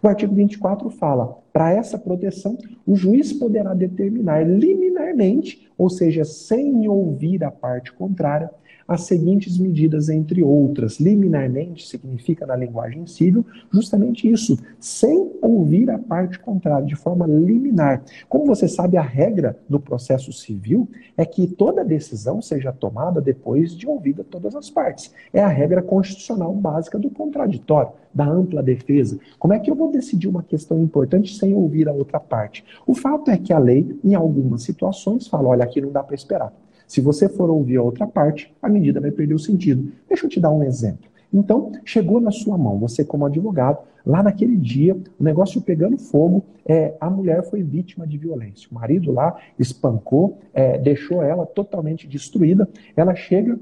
O 0.03 0.07
artigo 0.07 0.35
24 0.35 0.89
fala: 0.91 1.37
para 1.51 1.73
essa 1.73 1.97
proteção, 1.97 2.57
o 2.85 2.95
juiz 2.95 3.33
poderá 3.33 3.73
determinar 3.73 4.43
liminarmente, 4.43 5.67
ou 5.77 5.89
seja, 5.89 6.23
sem 6.23 6.87
ouvir 6.87 7.43
a 7.43 7.49
parte 7.49 7.91
contrária, 7.93 8.51
as 8.87 9.01
seguintes 9.01 9.57
medidas, 9.57 10.09
entre 10.09 10.43
outras. 10.43 10.99
Liminarmente 10.99 11.87
significa, 11.87 12.45
na 12.45 12.55
linguagem 12.55 13.05
civil, 13.07 13.45
justamente 13.71 14.29
isso, 14.29 14.57
sem 14.79 15.31
ouvir 15.41 15.89
a 15.89 15.99
parte 15.99 16.39
contrária, 16.39 16.85
de 16.85 16.95
forma 16.95 17.25
liminar. 17.25 18.03
Como 18.27 18.45
você 18.45 18.67
sabe, 18.67 18.97
a 18.97 19.01
regra 19.01 19.57
do 19.69 19.79
processo 19.79 20.31
civil 20.31 20.87
é 21.17 21.25
que 21.25 21.47
toda 21.47 21.83
decisão 21.83 22.41
seja 22.41 22.71
tomada 22.71 23.21
depois 23.21 23.75
de 23.75 23.87
ouvida 23.87 24.23
todas 24.23 24.55
as 24.55 24.69
partes. 24.69 25.13
É 25.33 25.41
a 25.41 25.47
regra 25.47 25.81
constitucional 25.81 26.53
básica 26.53 26.97
do 26.97 27.09
contraditório, 27.09 27.91
da 28.13 28.27
ampla 28.27 28.61
defesa. 28.61 29.19
Como 29.39 29.53
é 29.53 29.59
que 29.59 29.69
eu 29.69 29.75
vou 29.75 29.91
decidir 29.91 30.27
uma 30.27 30.43
questão 30.43 30.81
importante 30.81 31.35
sem 31.37 31.53
ouvir 31.53 31.87
a 31.87 31.93
outra 31.93 32.19
parte? 32.19 32.63
O 32.85 32.93
fato 32.93 33.31
é 33.31 33.37
que 33.37 33.53
a 33.53 33.59
lei, 33.59 33.97
em 34.03 34.15
algumas 34.15 34.63
situações, 34.63 35.27
fala: 35.27 35.49
olha, 35.49 35.63
aqui 35.63 35.81
não 35.81 35.91
dá 35.91 36.03
para 36.03 36.15
esperar. 36.15 36.53
Se 36.91 36.99
você 36.99 37.29
for 37.29 37.49
ouvir 37.49 37.77
a 37.77 37.81
outra 37.81 38.05
parte, 38.05 38.53
a 38.61 38.67
medida 38.67 38.99
vai 38.99 39.11
perder 39.11 39.33
o 39.33 39.39
sentido. 39.39 39.93
Deixa 40.09 40.25
eu 40.25 40.29
te 40.29 40.41
dar 40.41 40.51
um 40.51 40.61
exemplo. 40.61 41.09
Então, 41.33 41.71
chegou 41.85 42.19
na 42.19 42.31
sua 42.31 42.57
mão, 42.57 42.77
você 42.77 43.01
como 43.05 43.25
advogado, 43.25 43.77
lá 44.05 44.21
naquele 44.21 44.57
dia, 44.57 44.97
o 45.17 45.23
negócio 45.23 45.61
pegando 45.61 45.97
fogo, 45.97 46.43
é, 46.65 46.93
a 46.99 47.09
mulher 47.09 47.49
foi 47.49 47.63
vítima 47.63 48.05
de 48.05 48.17
violência. 48.17 48.67
O 48.69 48.75
marido 48.75 49.09
lá 49.09 49.37
espancou, 49.57 50.37
é, 50.53 50.77
deixou 50.79 51.23
ela 51.23 51.45
totalmente 51.45 52.05
destruída. 52.09 52.67
Ela 52.93 53.15
chega, 53.15 53.57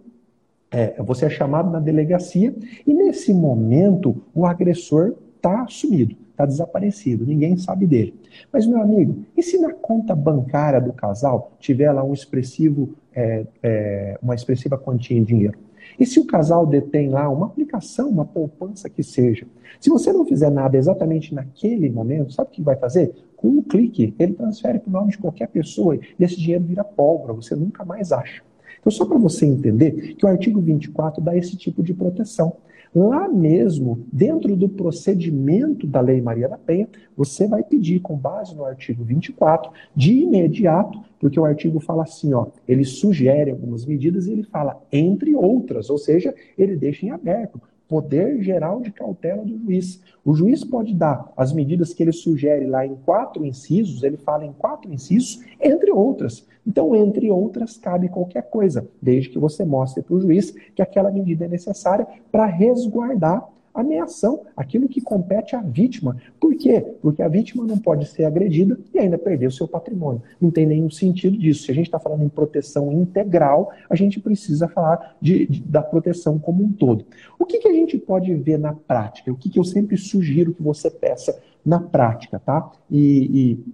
é, 0.71 0.99
você 0.99 1.27
é 1.27 1.29
chamado 1.29 1.69
na 1.69 1.79
delegacia, 1.79 2.51
e 2.87 2.91
nesse 2.91 3.31
momento 3.31 4.23
o 4.33 4.43
agressor 4.43 5.13
está 5.35 5.67
sumido, 5.67 6.15
está 6.39 6.45
desaparecido, 6.45 7.25
ninguém 7.25 7.57
sabe 7.57 7.85
dele. 7.85 8.13
Mas, 8.51 8.65
meu 8.65 8.81
amigo, 8.81 9.25
e 9.35 9.43
se 9.43 9.57
na 9.57 9.73
conta 9.73 10.15
bancária 10.15 10.79
do 10.79 10.93
casal 10.93 11.51
tiver 11.59 11.91
lá 11.91 12.03
um 12.03 12.13
expressivo 12.13 12.95
é, 13.13 13.45
é, 13.61 14.17
uma 14.21 14.35
expressiva 14.35 14.77
quantia 14.77 15.17
em 15.17 15.23
dinheiro. 15.23 15.57
E 15.99 16.05
se 16.05 16.19
o 16.19 16.25
casal 16.25 16.65
detém 16.65 17.09
lá 17.09 17.29
uma 17.29 17.47
aplicação, 17.47 18.07
uma 18.07 18.23
poupança 18.23 18.89
que 18.89 19.03
seja, 19.03 19.45
se 19.81 19.89
você 19.89 20.13
não 20.13 20.25
fizer 20.25 20.49
nada 20.49 20.77
exatamente 20.77 21.33
naquele 21.35 21.89
momento, 21.89 22.31
sabe 22.31 22.49
o 22.49 22.53
que 22.53 22.61
vai 22.61 22.77
fazer? 22.77 23.11
Com 23.35 23.49
um 23.49 23.61
clique, 23.61 24.13
ele 24.17 24.33
transfere 24.33 24.79
para 24.79 24.89
o 24.89 24.93
nome 24.93 25.11
de 25.11 25.17
qualquer 25.17 25.47
pessoa 25.47 25.95
e 25.95 26.23
esse 26.23 26.37
dinheiro 26.37 26.63
vira 26.63 26.83
pólvora, 26.83 27.33
você 27.33 27.55
nunca 27.55 27.83
mais 27.83 28.13
acha. 28.13 28.41
Então, 28.79 28.91
só 28.91 29.05
para 29.05 29.17
você 29.17 29.45
entender 29.45 30.15
que 30.15 30.25
o 30.25 30.29
artigo 30.29 30.61
24 30.61 31.21
dá 31.21 31.35
esse 31.35 31.57
tipo 31.57 31.83
de 31.83 31.93
proteção. 31.93 32.55
Lá 32.93 33.27
mesmo, 33.27 34.05
dentro 34.11 34.55
do 34.55 34.67
procedimento 34.67 35.85
da 35.85 36.01
Lei 36.01 36.21
Maria 36.21 36.49
da 36.49 36.57
Penha, 36.57 36.87
você 37.15 37.47
vai 37.47 37.63
pedir, 37.63 37.99
com 37.99 38.17
base 38.17 38.55
no 38.55 38.65
artigo 38.65 39.03
24, 39.03 39.71
de 39.95 40.13
imediato, 40.13 40.99
porque 41.19 41.39
o 41.39 41.45
artigo 41.45 41.79
fala 41.79 42.03
assim, 42.03 42.33
ó, 42.33 42.47
ele 42.67 42.83
sugere 42.83 43.51
algumas 43.51 43.85
medidas 43.85 44.25
e 44.25 44.31
ele 44.31 44.43
fala, 44.43 44.81
entre 44.91 45.35
outras, 45.35 45.89
ou 45.89 45.97
seja, 45.97 46.33
ele 46.57 46.75
deixa 46.75 47.05
em 47.05 47.11
aberto 47.11 47.61
poder 47.89 48.41
geral 48.43 48.79
de 48.79 48.91
cautela 48.91 49.43
do 49.43 49.57
juiz. 49.57 49.99
O 50.23 50.35
juiz 50.35 50.63
pode 50.63 50.93
dar 50.93 51.33
as 51.35 51.51
medidas 51.51 51.91
que 51.91 52.03
ele 52.03 52.11
sugere 52.11 52.67
lá 52.67 52.85
em 52.85 52.95
quatro 52.95 53.43
incisos, 53.43 54.03
ele 54.03 54.15
fala 54.15 54.45
em 54.45 54.53
quatro 54.53 54.93
incisos, 54.93 55.43
entre 55.59 55.91
outras. 55.91 56.47
Então, 56.65 56.95
entre 56.95 57.31
outras, 57.31 57.77
cabe 57.77 58.07
qualquer 58.07 58.43
coisa, 58.43 58.87
desde 59.01 59.29
que 59.29 59.39
você 59.39 59.65
mostre 59.65 60.03
para 60.03 60.15
o 60.15 60.21
juiz 60.21 60.51
que 60.75 60.83
aquela 60.83 61.09
medida 61.09 61.45
é 61.45 61.47
necessária 61.47 62.07
para 62.31 62.45
resguardar 62.45 63.49
ameação, 63.81 64.41
aquilo 64.55 64.87
que 64.87 65.01
compete 65.01 65.55
à 65.55 65.61
vítima. 65.61 66.17
Por 66.39 66.55
quê? 66.55 66.85
Porque 67.01 67.21
a 67.21 67.27
vítima 67.27 67.63
não 67.65 67.77
pode 67.77 68.05
ser 68.07 68.25
agredida 68.25 68.79
e 68.93 68.99
ainda 68.99 69.17
perder 69.17 69.47
o 69.47 69.51
seu 69.51 69.67
patrimônio. 69.67 70.21
Não 70.39 70.51
tem 70.51 70.65
nenhum 70.65 70.89
sentido 70.89 71.37
disso. 71.37 71.63
Se 71.63 71.71
a 71.71 71.75
gente 71.75 71.87
está 71.87 71.99
falando 71.99 72.23
em 72.23 72.29
proteção 72.29 72.91
integral, 72.91 73.71
a 73.89 73.95
gente 73.95 74.19
precisa 74.19 74.67
falar 74.67 75.15
de, 75.21 75.45
de, 75.47 75.61
da 75.61 75.81
proteção 75.81 76.39
como 76.39 76.63
um 76.63 76.71
todo. 76.71 77.05
O 77.37 77.45
que, 77.45 77.59
que 77.59 77.67
a 77.67 77.73
gente 77.73 77.97
pode 77.97 78.33
ver 78.35 78.57
na 78.57 78.73
prática? 78.73 79.31
O 79.31 79.35
que, 79.35 79.49
que 79.49 79.59
eu 79.59 79.63
sempre 79.63 79.97
sugiro 79.97 80.53
que 80.53 80.61
você 80.61 80.89
peça 80.89 81.39
na 81.65 81.79
prática, 81.79 82.39
tá? 82.39 82.71
E, 82.89 83.57
e 83.57 83.73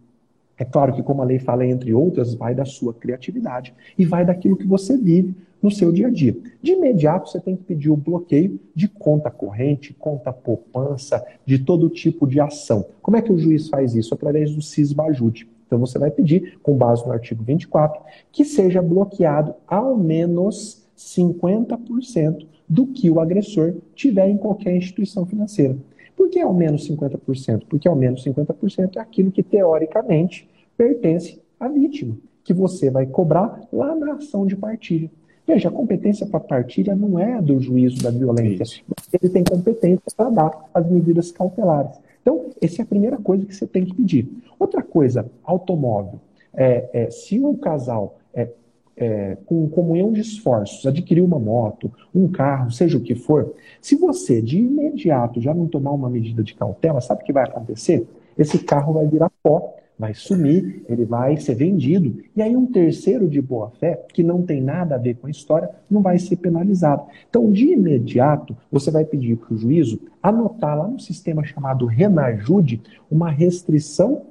é 0.58 0.63
claro 0.63 0.94
que, 0.94 1.04
como 1.04 1.22
a 1.22 1.26
lei 1.26 1.39
fala, 1.39 1.65
entre 1.65 1.94
outras, 1.94 2.34
vai 2.34 2.56
da 2.56 2.65
sua 2.65 2.94
criatividade 2.94 3.74
e 3.98 4.06
vai 4.06 4.26
daquilo 4.26 4.56
que 4.56 4.68
você 4.68 4.96
vive 4.98 5.36
no 5.65 5.71
seu 5.71 5.91
dia 5.91 6.08
a 6.08 6.12
dia. 6.12 6.38
De 6.62 6.73
imediato, 6.73 7.28
você 7.28 7.39
tem 7.39 7.56
que 7.56 7.63
pedir 7.63 7.89
o 7.89 7.97
bloqueio 7.97 8.60
de 8.75 8.88
conta 8.88 9.32
corrente, 9.32 9.95
conta 9.95 10.32
poupança, 10.32 11.25
de 11.43 11.58
todo 11.58 11.89
tipo 11.89 12.28
de 12.28 12.39
ação. 12.39 12.86
Como 13.01 13.17
é 13.17 13.21
que 13.21 13.34
o 13.34 13.38
juiz 13.38 13.67
faz 13.67 13.95
isso? 13.95 14.13
Através 14.13 14.54
do 14.54 14.62
CISBAJUDE. 14.62 15.49
Então 15.65 15.80
você 15.80 15.97
vai 15.97 16.12
pedir, 16.12 16.60
com 16.62 16.78
base 16.78 17.04
no 17.04 17.12
artigo 17.12 17.43
24, 17.43 17.99
que 18.32 18.45
seja 18.45 18.80
bloqueado 18.80 19.56
ao 19.67 19.97
menos 19.97 20.86
50% 20.95 22.45
do 22.69 22.86
que 22.86 23.10
o 23.10 23.19
agressor 23.19 23.73
tiver 23.95 24.30
em 24.30 24.38
qualquer 24.38 24.75
instituição 24.75 25.25
financeira. 25.25 25.75
Por 26.15 26.30
que 26.30 26.39
ao 26.39 26.54
menos 26.54 26.88
50%? 26.88 27.63
Porque 27.67 27.88
ao 27.88 27.95
menos 27.95 28.23
50% 28.23 28.97
é 28.97 28.99
aquilo 28.99 29.32
que 29.32 29.41
teoricamente 29.41 30.47
pertence 30.78 31.41
à 31.60 31.67
vítima, 31.67 32.15
que 32.43 32.54
você 32.54 32.91
vai 32.91 33.08
cobrar 33.08 33.67
lá 33.73 33.95
na 33.95 34.13
ação 34.13 34.45
de 34.45 34.56
partilha. 34.56 35.10
Veja, 35.47 35.69
a 35.69 35.71
competência 35.71 36.25
para 36.25 36.39
partilha 36.39 36.95
não 36.95 37.19
é 37.19 37.41
do 37.41 37.60
juízo 37.60 38.01
da 38.01 38.10
violência. 38.10 38.84
Ele 39.13 39.31
tem 39.31 39.43
competência 39.43 40.12
para 40.15 40.29
dar 40.29 40.69
as 40.73 40.89
medidas 40.89 41.31
cautelares. 41.31 41.97
Então, 42.21 42.47
essa 42.60 42.81
é 42.81 42.84
a 42.84 42.88
primeira 42.88 43.17
coisa 43.17 43.45
que 43.45 43.53
você 43.53 43.67
tem 43.67 43.86
que 43.86 43.93
pedir. 43.93 44.27
Outra 44.60 44.81
coisa, 44.81 45.29
automóvel. 45.43 46.19
É, 46.53 46.89
é, 46.93 47.12
se 47.12 47.39
o 47.39 47.55
casal 47.55 48.17
é, 48.34 48.49
é, 48.97 49.38
com 49.45 49.69
comunhão 49.69 50.12
de 50.12 50.21
esforços 50.21 50.86
adquiriu 50.88 51.25
uma 51.25 51.38
moto, 51.38 51.91
um 52.13 52.27
carro, 52.27 52.71
seja 52.71 52.97
o 52.97 53.01
que 53.01 53.13
for, 53.13 53.53
se 53.79 53.95
você 53.95 54.41
de 54.41 54.58
imediato 54.58 55.39
já 55.39 55.53
não 55.53 55.67
tomar 55.67 55.91
uma 55.91 56.10
medida 56.10 56.41
de 56.41 56.55
cautela, 56.55 57.01
sabe 57.01 57.21
o 57.21 57.25
que 57.25 57.34
vai 57.34 57.43
acontecer? 57.43 58.08
Esse 58.38 58.60
carro 58.60 58.93
vai 58.93 59.05
virar 59.05 59.31
pó 59.43 59.75
vai 59.97 60.13
sumir, 60.13 60.84
ele 60.89 61.05
vai 61.05 61.38
ser 61.38 61.55
vendido. 61.55 62.17
E 62.36 62.41
aí 62.41 62.55
um 62.55 62.65
terceiro 62.65 63.27
de 63.27 63.41
boa 63.41 63.71
fé, 63.79 64.05
que 64.13 64.23
não 64.23 64.41
tem 64.41 64.62
nada 64.62 64.95
a 64.95 64.97
ver 64.97 65.15
com 65.15 65.27
a 65.27 65.29
história, 65.31 65.69
não 65.89 66.01
vai 66.01 66.19
ser 66.19 66.36
penalizado. 66.38 67.03
Então, 67.29 67.51
de 67.51 67.71
imediato, 67.71 68.55
você 68.71 68.91
vai 68.91 69.05
pedir 69.05 69.38
para 69.38 69.53
o 69.53 69.58
juízo 69.58 69.99
anotar 70.21 70.77
lá 70.77 70.88
no 70.88 70.99
sistema 70.99 71.45
chamado 71.45 71.86
Renajude 71.86 72.81
uma 73.10 73.29
restrição 73.29 74.23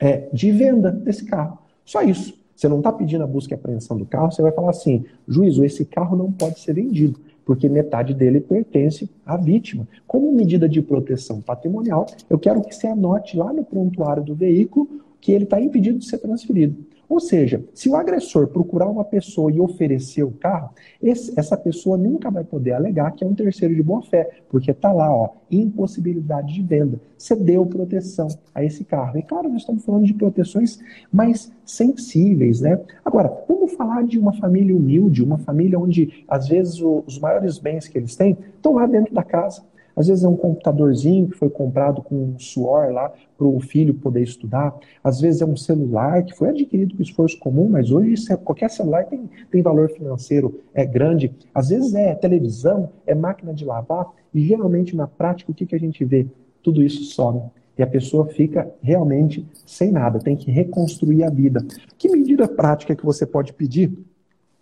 é, 0.00 0.28
de 0.32 0.50
venda 0.50 0.90
desse 0.90 1.24
carro. 1.24 1.58
Só 1.84 2.02
isso. 2.02 2.36
Você 2.54 2.66
não 2.66 2.78
está 2.78 2.90
pedindo 2.90 3.22
a 3.22 3.26
busca 3.26 3.54
e 3.54 3.56
apreensão 3.56 3.96
do 3.96 4.04
carro, 4.04 4.32
você 4.32 4.42
vai 4.42 4.50
falar 4.50 4.70
assim, 4.70 5.04
juízo, 5.28 5.64
esse 5.64 5.84
carro 5.84 6.16
não 6.16 6.32
pode 6.32 6.58
ser 6.58 6.72
vendido 6.72 7.20
porque 7.48 7.66
metade 7.66 8.12
dele 8.12 8.42
pertence 8.42 9.08
à 9.24 9.34
vítima. 9.34 9.88
Como 10.06 10.30
medida 10.30 10.68
de 10.68 10.82
proteção 10.82 11.40
patrimonial, 11.40 12.04
eu 12.28 12.38
quero 12.38 12.60
que 12.60 12.74
você 12.74 12.88
anote 12.88 13.38
lá 13.38 13.50
no 13.54 13.64
prontuário 13.64 14.22
do 14.22 14.34
veículo 14.34 14.86
que 15.18 15.32
ele 15.32 15.44
está 15.44 15.58
impedido 15.58 15.98
de 15.98 16.04
ser 16.04 16.18
transferido. 16.18 16.76
Ou 17.08 17.20
seja, 17.20 17.64
se 17.72 17.88
o 17.88 17.96
agressor 17.96 18.48
procurar 18.48 18.86
uma 18.86 19.04
pessoa 19.04 19.50
e 19.50 19.60
oferecer 19.60 20.22
o 20.22 20.30
carro, 20.30 20.70
esse, 21.02 21.32
essa 21.38 21.56
pessoa 21.56 21.96
nunca 21.96 22.30
vai 22.30 22.44
poder 22.44 22.72
alegar 22.72 23.12
que 23.12 23.24
é 23.24 23.26
um 23.26 23.34
terceiro 23.34 23.74
de 23.74 23.82
boa 23.82 24.02
fé, 24.02 24.28
porque 24.48 24.70
está 24.70 24.92
lá, 24.92 25.12
ó, 25.12 25.30
impossibilidade 25.50 26.52
de 26.52 26.62
venda. 26.62 27.00
Você 27.16 27.34
deu 27.34 27.64
proteção 27.64 28.28
a 28.54 28.62
esse 28.62 28.84
carro. 28.84 29.18
E 29.18 29.22
claro, 29.22 29.48
nós 29.48 29.62
estamos 29.62 29.84
falando 29.84 30.04
de 30.04 30.12
proteções 30.12 30.78
mais 31.10 31.50
sensíveis, 31.64 32.60
né? 32.60 32.78
Agora, 33.04 33.32
vamos 33.48 33.72
falar 33.72 34.04
de 34.04 34.18
uma 34.18 34.34
família 34.34 34.76
humilde, 34.76 35.24
uma 35.24 35.38
família 35.38 35.78
onde, 35.78 36.24
às 36.28 36.48
vezes, 36.48 36.80
os 36.80 37.18
maiores 37.18 37.58
bens 37.58 37.88
que 37.88 37.96
eles 37.96 38.16
têm 38.16 38.36
estão 38.54 38.74
lá 38.74 38.86
dentro 38.86 39.14
da 39.14 39.22
casa. 39.22 39.62
Às 39.98 40.06
vezes 40.06 40.22
é 40.22 40.28
um 40.28 40.36
computadorzinho 40.36 41.26
que 41.28 41.36
foi 41.36 41.50
comprado 41.50 42.00
com 42.00 42.14
um 42.14 42.38
suor 42.38 42.92
lá 42.92 43.12
para 43.36 43.46
o 43.48 43.58
filho 43.58 43.92
poder 43.92 44.22
estudar. 44.22 44.72
Às 45.02 45.20
vezes 45.20 45.42
é 45.42 45.44
um 45.44 45.56
celular 45.56 46.22
que 46.22 46.36
foi 46.36 46.50
adquirido 46.50 46.96
com 46.96 47.02
esforço 47.02 47.36
comum, 47.40 47.68
mas 47.68 47.90
hoje 47.90 48.14
é, 48.30 48.36
qualquer 48.36 48.70
celular 48.70 49.06
tem, 49.06 49.28
tem 49.50 49.60
valor 49.60 49.90
financeiro 49.90 50.60
é 50.72 50.86
grande. 50.86 51.34
Às 51.52 51.70
vezes 51.70 51.94
é 51.94 52.14
televisão, 52.14 52.90
é 53.04 53.12
máquina 53.12 53.52
de 53.52 53.64
lavar. 53.64 54.06
E 54.32 54.40
geralmente 54.46 54.94
na 54.94 55.08
prática 55.08 55.50
o 55.50 55.54
que, 55.54 55.66
que 55.66 55.74
a 55.74 55.80
gente 55.80 56.04
vê? 56.04 56.28
Tudo 56.62 56.80
isso 56.80 57.02
some. 57.02 57.42
E 57.76 57.82
a 57.82 57.86
pessoa 57.86 58.26
fica 58.26 58.70
realmente 58.80 59.44
sem 59.66 59.90
nada, 59.90 60.20
tem 60.20 60.36
que 60.36 60.48
reconstruir 60.48 61.24
a 61.24 61.30
vida. 61.30 61.60
Que 61.96 62.08
medida 62.08 62.46
prática 62.46 62.94
que 62.94 63.04
você 63.04 63.26
pode 63.26 63.52
pedir 63.52 63.92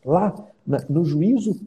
lá 0.02 0.34
no 0.88 1.04
juízo 1.04 1.60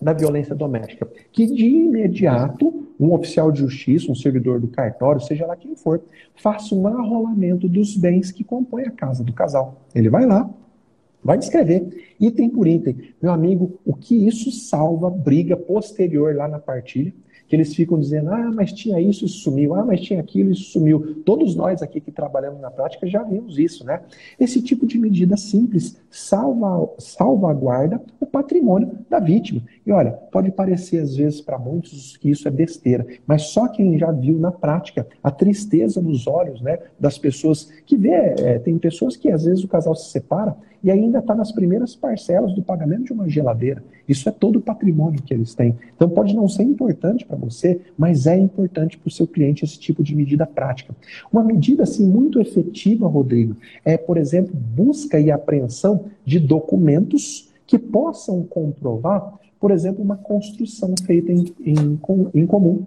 da 0.00 0.12
violência 0.12 0.54
doméstica? 0.54 1.08
Que 1.32 1.46
de 1.46 1.66
imediato 1.66 2.88
um 2.98 3.12
oficial 3.12 3.52
de 3.52 3.60
justiça, 3.60 4.10
um 4.10 4.14
servidor 4.14 4.60
do 4.60 4.68
cartório, 4.68 5.20
seja 5.20 5.46
lá 5.46 5.54
quem 5.54 5.76
for, 5.76 6.02
faça 6.34 6.74
um 6.74 6.86
arrolamento 6.86 7.68
dos 7.68 7.96
bens 7.96 8.32
que 8.32 8.42
compõem 8.42 8.86
a 8.86 8.90
casa 8.90 9.22
do 9.22 9.32
casal. 9.32 9.86
Ele 9.94 10.10
vai 10.10 10.26
lá, 10.26 10.50
vai 11.22 11.38
descrever, 11.38 12.14
item 12.18 12.50
por 12.50 12.66
item. 12.66 12.96
Meu 13.22 13.30
amigo, 13.30 13.78
o 13.84 13.94
que 13.94 14.26
isso 14.26 14.50
salva 14.50 15.08
briga 15.08 15.56
posterior 15.56 16.34
lá 16.34 16.48
na 16.48 16.58
partilha? 16.58 17.14
Que 17.48 17.56
eles 17.56 17.74
ficam 17.74 17.98
dizendo, 17.98 18.30
ah, 18.30 18.52
mas 18.54 18.72
tinha 18.72 19.00
isso, 19.00 19.24
isso 19.24 19.38
sumiu, 19.38 19.74
ah, 19.74 19.84
mas 19.84 20.00
tinha 20.00 20.20
aquilo, 20.20 20.50
isso 20.50 20.70
sumiu. 20.70 21.22
Todos 21.24 21.56
nós 21.56 21.82
aqui 21.82 22.00
que 22.00 22.12
trabalhamos 22.12 22.60
na 22.60 22.70
prática 22.70 23.06
já 23.06 23.22
vimos 23.22 23.58
isso, 23.58 23.84
né? 23.84 24.02
Esse 24.38 24.60
tipo 24.60 24.86
de 24.86 24.98
medida 24.98 25.36
simples 25.36 25.96
salva, 26.10 26.90
salvaguarda 26.98 28.00
o 28.20 28.26
patrimônio 28.26 28.98
da 29.08 29.18
vítima. 29.18 29.62
E 29.86 29.90
olha, 29.90 30.10
pode 30.10 30.50
parecer 30.50 30.98
às 30.98 31.16
vezes 31.16 31.40
para 31.40 31.58
muitos 31.58 32.16
que 32.18 32.30
isso 32.30 32.46
é 32.46 32.50
besteira, 32.50 33.06
mas 33.26 33.42
só 33.44 33.66
quem 33.68 33.98
já 33.98 34.12
viu 34.12 34.38
na 34.38 34.52
prática 34.52 35.06
a 35.22 35.30
tristeza 35.30 36.00
nos 36.02 36.26
olhos, 36.26 36.60
né, 36.60 36.78
das 37.00 37.16
pessoas 37.16 37.70
que 37.86 37.96
vê, 37.96 38.10
é, 38.10 38.58
tem 38.58 38.76
pessoas 38.78 39.16
que 39.16 39.30
às 39.30 39.44
vezes 39.44 39.64
o 39.64 39.68
casal 39.68 39.94
se 39.94 40.10
separa 40.10 40.54
e 40.82 40.90
ainda 40.90 41.18
está 41.18 41.34
nas 41.34 41.52
primeiras 41.52 41.94
parcelas 41.94 42.54
do 42.54 42.62
pagamento 42.62 43.04
de 43.04 43.12
uma 43.12 43.28
geladeira. 43.28 43.82
Isso 44.08 44.28
é 44.28 44.32
todo 44.32 44.56
o 44.56 44.60
patrimônio 44.60 45.22
que 45.22 45.34
eles 45.34 45.54
têm. 45.54 45.76
Então 45.94 46.08
pode 46.08 46.34
não 46.34 46.48
ser 46.48 46.62
importante 46.62 47.26
para 47.26 47.36
você, 47.36 47.80
mas 47.96 48.26
é 48.26 48.36
importante 48.36 48.96
para 48.96 49.08
o 49.08 49.10
seu 49.10 49.26
cliente 49.26 49.64
esse 49.64 49.78
tipo 49.78 50.02
de 50.02 50.14
medida 50.14 50.46
prática. 50.46 50.94
Uma 51.32 51.42
medida 51.42 51.82
assim 51.82 52.06
muito 52.06 52.40
efetiva, 52.40 53.06
Rodrigo, 53.08 53.56
é, 53.84 53.96
por 53.96 54.16
exemplo, 54.16 54.54
busca 54.54 55.18
e 55.20 55.30
apreensão 55.30 56.04
de 56.24 56.38
documentos 56.38 57.48
que 57.66 57.78
possam 57.78 58.42
comprovar, 58.44 59.34
por 59.60 59.70
exemplo, 59.70 60.02
uma 60.02 60.16
construção 60.16 60.94
feita 61.04 61.32
em, 61.32 61.52
em, 61.64 62.00
em 62.34 62.46
comum. 62.46 62.86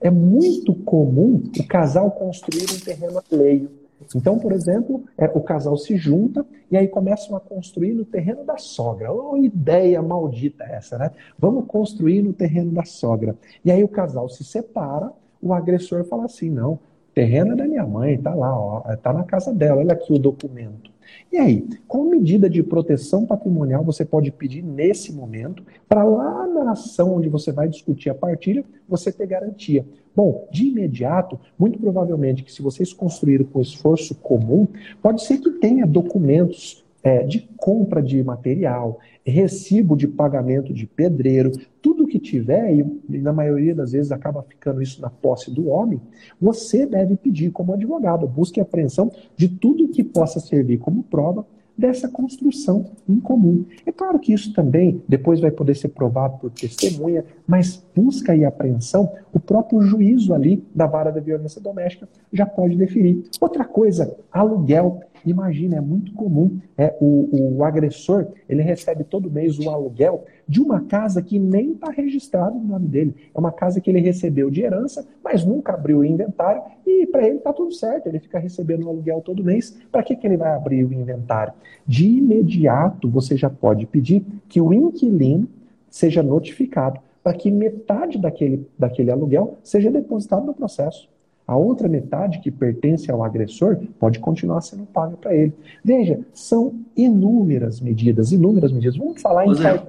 É 0.00 0.10
muito 0.10 0.74
comum 0.74 1.42
o 1.58 1.66
casal 1.66 2.10
construir 2.12 2.64
um 2.64 2.80
terreno 2.84 3.20
alheio 3.30 3.81
então, 4.14 4.38
por 4.38 4.52
exemplo, 4.52 5.04
é, 5.16 5.26
o 5.26 5.40
casal 5.40 5.76
se 5.76 5.96
junta 5.96 6.44
e 6.70 6.76
aí 6.76 6.88
começam 6.88 7.36
a 7.36 7.40
construir 7.40 7.92
no 7.92 8.04
terreno 8.04 8.44
da 8.44 8.58
sogra. 8.58 9.12
Oh, 9.12 9.36
ideia 9.36 10.00
maldita 10.02 10.64
essa, 10.64 10.98
né? 10.98 11.10
Vamos 11.38 11.66
construir 11.66 12.22
no 12.22 12.32
terreno 12.32 12.72
da 12.72 12.84
sogra. 12.84 13.36
E 13.64 13.70
aí 13.70 13.82
o 13.82 13.88
casal 13.88 14.28
se 14.28 14.44
separa, 14.44 15.10
o 15.40 15.52
agressor 15.52 16.04
fala 16.04 16.24
assim: 16.24 16.50
não, 16.50 16.78
terreno 17.14 17.52
é 17.52 17.56
da 17.56 17.66
minha 17.66 17.86
mãe, 17.86 18.16
tá 18.18 18.34
lá, 18.34 18.58
ó, 18.58 18.80
tá 18.96 19.12
na 19.12 19.24
casa 19.24 19.52
dela, 19.52 19.80
olha 19.80 19.92
aqui 19.92 20.12
o 20.12 20.18
documento. 20.18 20.90
E 21.30 21.36
aí, 21.36 21.66
qual 21.88 22.04
medida 22.04 22.48
de 22.48 22.62
proteção 22.62 23.26
patrimonial 23.26 23.82
você 23.82 24.04
pode 24.04 24.30
pedir 24.30 24.62
nesse 24.62 25.12
momento 25.12 25.62
para 25.88 26.04
lá 26.04 26.46
na 26.46 26.72
ação 26.72 27.14
onde 27.14 27.28
você 27.28 27.52
vai 27.52 27.68
discutir 27.68 28.10
a 28.10 28.14
partilha, 28.14 28.64
você 28.88 29.10
ter 29.12 29.26
garantia? 29.26 29.84
Bom, 30.14 30.46
de 30.52 30.68
imediato, 30.68 31.40
muito 31.58 31.78
provavelmente 31.78 32.42
que 32.42 32.52
se 32.52 32.60
vocês 32.60 32.92
construíram 32.92 33.44
com 33.46 33.60
esforço 33.60 34.14
comum, 34.16 34.68
pode 35.02 35.24
ser 35.24 35.38
que 35.38 35.50
tenha 35.52 35.86
documentos 35.86 36.84
é, 37.02 37.24
de 37.24 37.40
compra 37.56 38.02
de 38.02 38.22
material, 38.22 38.98
recibo 39.24 39.96
de 39.96 40.06
pagamento 40.06 40.72
de 40.72 40.86
pedreiro, 40.86 41.50
tudo 41.80 42.06
que 42.06 42.18
tiver, 42.18 42.74
e 42.74 43.18
na 43.18 43.32
maioria 43.32 43.74
das 43.74 43.92
vezes 43.92 44.12
acaba 44.12 44.42
ficando 44.42 44.82
isso 44.82 45.00
na 45.00 45.10
posse 45.10 45.50
do 45.50 45.68
homem, 45.68 46.00
você 46.40 46.86
deve 46.86 47.16
pedir 47.16 47.50
como 47.50 47.72
advogado, 47.72 48.26
busque 48.28 48.60
apreensão 48.60 49.10
de 49.36 49.48
tudo 49.48 49.88
que 49.88 50.04
possa 50.04 50.38
servir 50.38 50.78
como 50.78 51.02
prova 51.02 51.44
dessa 51.76 52.08
construção 52.08 52.92
em 53.08 53.18
comum. 53.18 53.64
É 53.86 53.92
claro 53.92 54.18
que 54.18 54.32
isso 54.32 54.52
também 54.52 55.02
depois 55.08 55.40
vai 55.40 55.50
poder 55.50 55.74
ser 55.74 55.88
provado 55.88 56.38
por 56.38 56.50
testemunha, 56.50 57.24
mas 57.46 57.82
busca 57.94 58.34
e 58.36 58.44
apreensão, 58.44 59.12
o 59.32 59.40
próprio 59.40 59.80
juízo 59.82 60.34
ali 60.34 60.64
da 60.74 60.86
vara 60.86 61.10
da 61.10 61.20
violência 61.20 61.60
doméstica 61.60 62.08
já 62.32 62.46
pode 62.46 62.76
definir. 62.76 63.24
Outra 63.40 63.64
coisa, 63.64 64.16
aluguel. 64.30 65.00
Imagina, 65.24 65.76
é 65.76 65.80
muito 65.80 66.12
comum. 66.12 66.58
É, 66.76 66.96
o, 67.00 67.56
o 67.58 67.64
agressor 67.64 68.28
ele 68.48 68.62
recebe 68.62 69.04
todo 69.04 69.30
mês 69.30 69.58
o 69.58 69.70
aluguel 69.70 70.24
de 70.48 70.60
uma 70.60 70.80
casa 70.82 71.22
que 71.22 71.38
nem 71.38 71.72
está 71.72 71.90
registrado 71.90 72.58
no 72.58 72.64
nome 72.64 72.88
dele. 72.88 73.14
É 73.34 73.38
uma 73.38 73.52
casa 73.52 73.80
que 73.80 73.90
ele 73.90 74.00
recebeu 74.00 74.50
de 74.50 74.62
herança, 74.62 75.06
mas 75.22 75.44
nunca 75.44 75.74
abriu 75.74 75.98
o 75.98 76.04
inventário 76.04 76.62
e 76.86 77.06
para 77.06 77.26
ele 77.26 77.38
está 77.38 77.52
tudo 77.52 77.72
certo. 77.72 78.06
Ele 78.06 78.18
fica 78.18 78.38
recebendo 78.38 78.84
o 78.84 78.88
aluguel 78.88 79.20
todo 79.20 79.44
mês. 79.44 79.78
Para 79.90 80.02
que, 80.02 80.16
que 80.16 80.26
ele 80.26 80.36
vai 80.36 80.52
abrir 80.52 80.84
o 80.84 80.92
inventário? 80.92 81.52
De 81.86 82.06
imediato 82.06 83.08
você 83.08 83.36
já 83.36 83.50
pode 83.50 83.86
pedir 83.86 84.24
que 84.48 84.60
o 84.60 84.72
inquilino 84.72 85.48
seja 85.88 86.22
notificado 86.22 87.00
para 87.22 87.34
que 87.34 87.50
metade 87.50 88.18
daquele, 88.18 88.66
daquele 88.78 89.10
aluguel 89.10 89.58
seja 89.62 89.90
depositado 89.90 90.44
no 90.44 90.54
processo. 90.54 91.08
A 91.52 91.56
outra 91.56 91.86
metade, 91.86 92.40
que 92.40 92.50
pertence 92.50 93.10
ao 93.10 93.22
agressor, 93.22 93.76
pode 93.98 94.18
continuar 94.18 94.62
sendo 94.62 94.86
paga 94.86 95.18
para 95.18 95.34
ele. 95.34 95.52
Veja, 95.84 96.18
são 96.32 96.82
inúmeras 96.96 97.78
medidas, 97.78 98.32
inúmeras 98.32 98.72
medidas. 98.72 98.96
Vamos 98.96 99.20
falar 99.20 99.46
em. 99.46 99.54
Zé, 99.54 99.86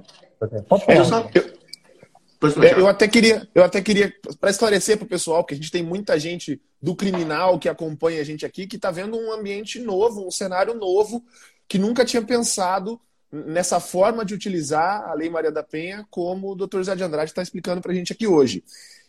Pode 0.68 0.84
falar. 0.84 0.98
Eu 0.98 1.04
só, 1.06 1.30
eu, 1.34 2.62
É, 2.62 2.78
eu 2.78 2.86
até 2.86 3.08
queria, 3.08 3.48
eu 3.54 3.64
até 3.64 3.80
queria 3.80 4.12
para 4.38 4.50
esclarecer 4.50 4.98
para 4.98 5.06
o 5.06 5.08
pessoal, 5.08 5.42
porque 5.42 5.54
a 5.54 5.56
gente 5.56 5.70
tem 5.70 5.82
muita 5.82 6.20
gente 6.20 6.60
do 6.82 6.94
criminal 6.94 7.58
que 7.58 7.70
acompanha 7.70 8.20
a 8.20 8.24
gente 8.24 8.44
aqui 8.44 8.66
que 8.66 8.76
está 8.76 8.90
vendo 8.90 9.16
um 9.16 9.32
ambiente 9.32 9.78
novo, 9.78 10.26
um 10.26 10.30
cenário 10.30 10.74
novo, 10.74 11.24
que 11.66 11.78
nunca 11.78 12.04
tinha 12.04 12.20
pensado 12.20 13.00
nessa 13.32 13.80
forma 13.80 14.22
de 14.22 14.34
utilizar 14.34 15.08
a 15.08 15.14
Lei 15.14 15.30
Maria 15.30 15.50
da 15.50 15.62
Penha, 15.62 16.06
como 16.10 16.52
o 16.52 16.54
doutor 16.54 16.84
Zé 16.84 16.94
de 16.94 17.02
Andrade 17.02 17.30
está 17.30 17.42
explicando 17.42 17.80
para 17.80 17.90
a 17.90 17.94
gente 17.94 18.12
aqui 18.12 18.26
hoje. 18.26 18.62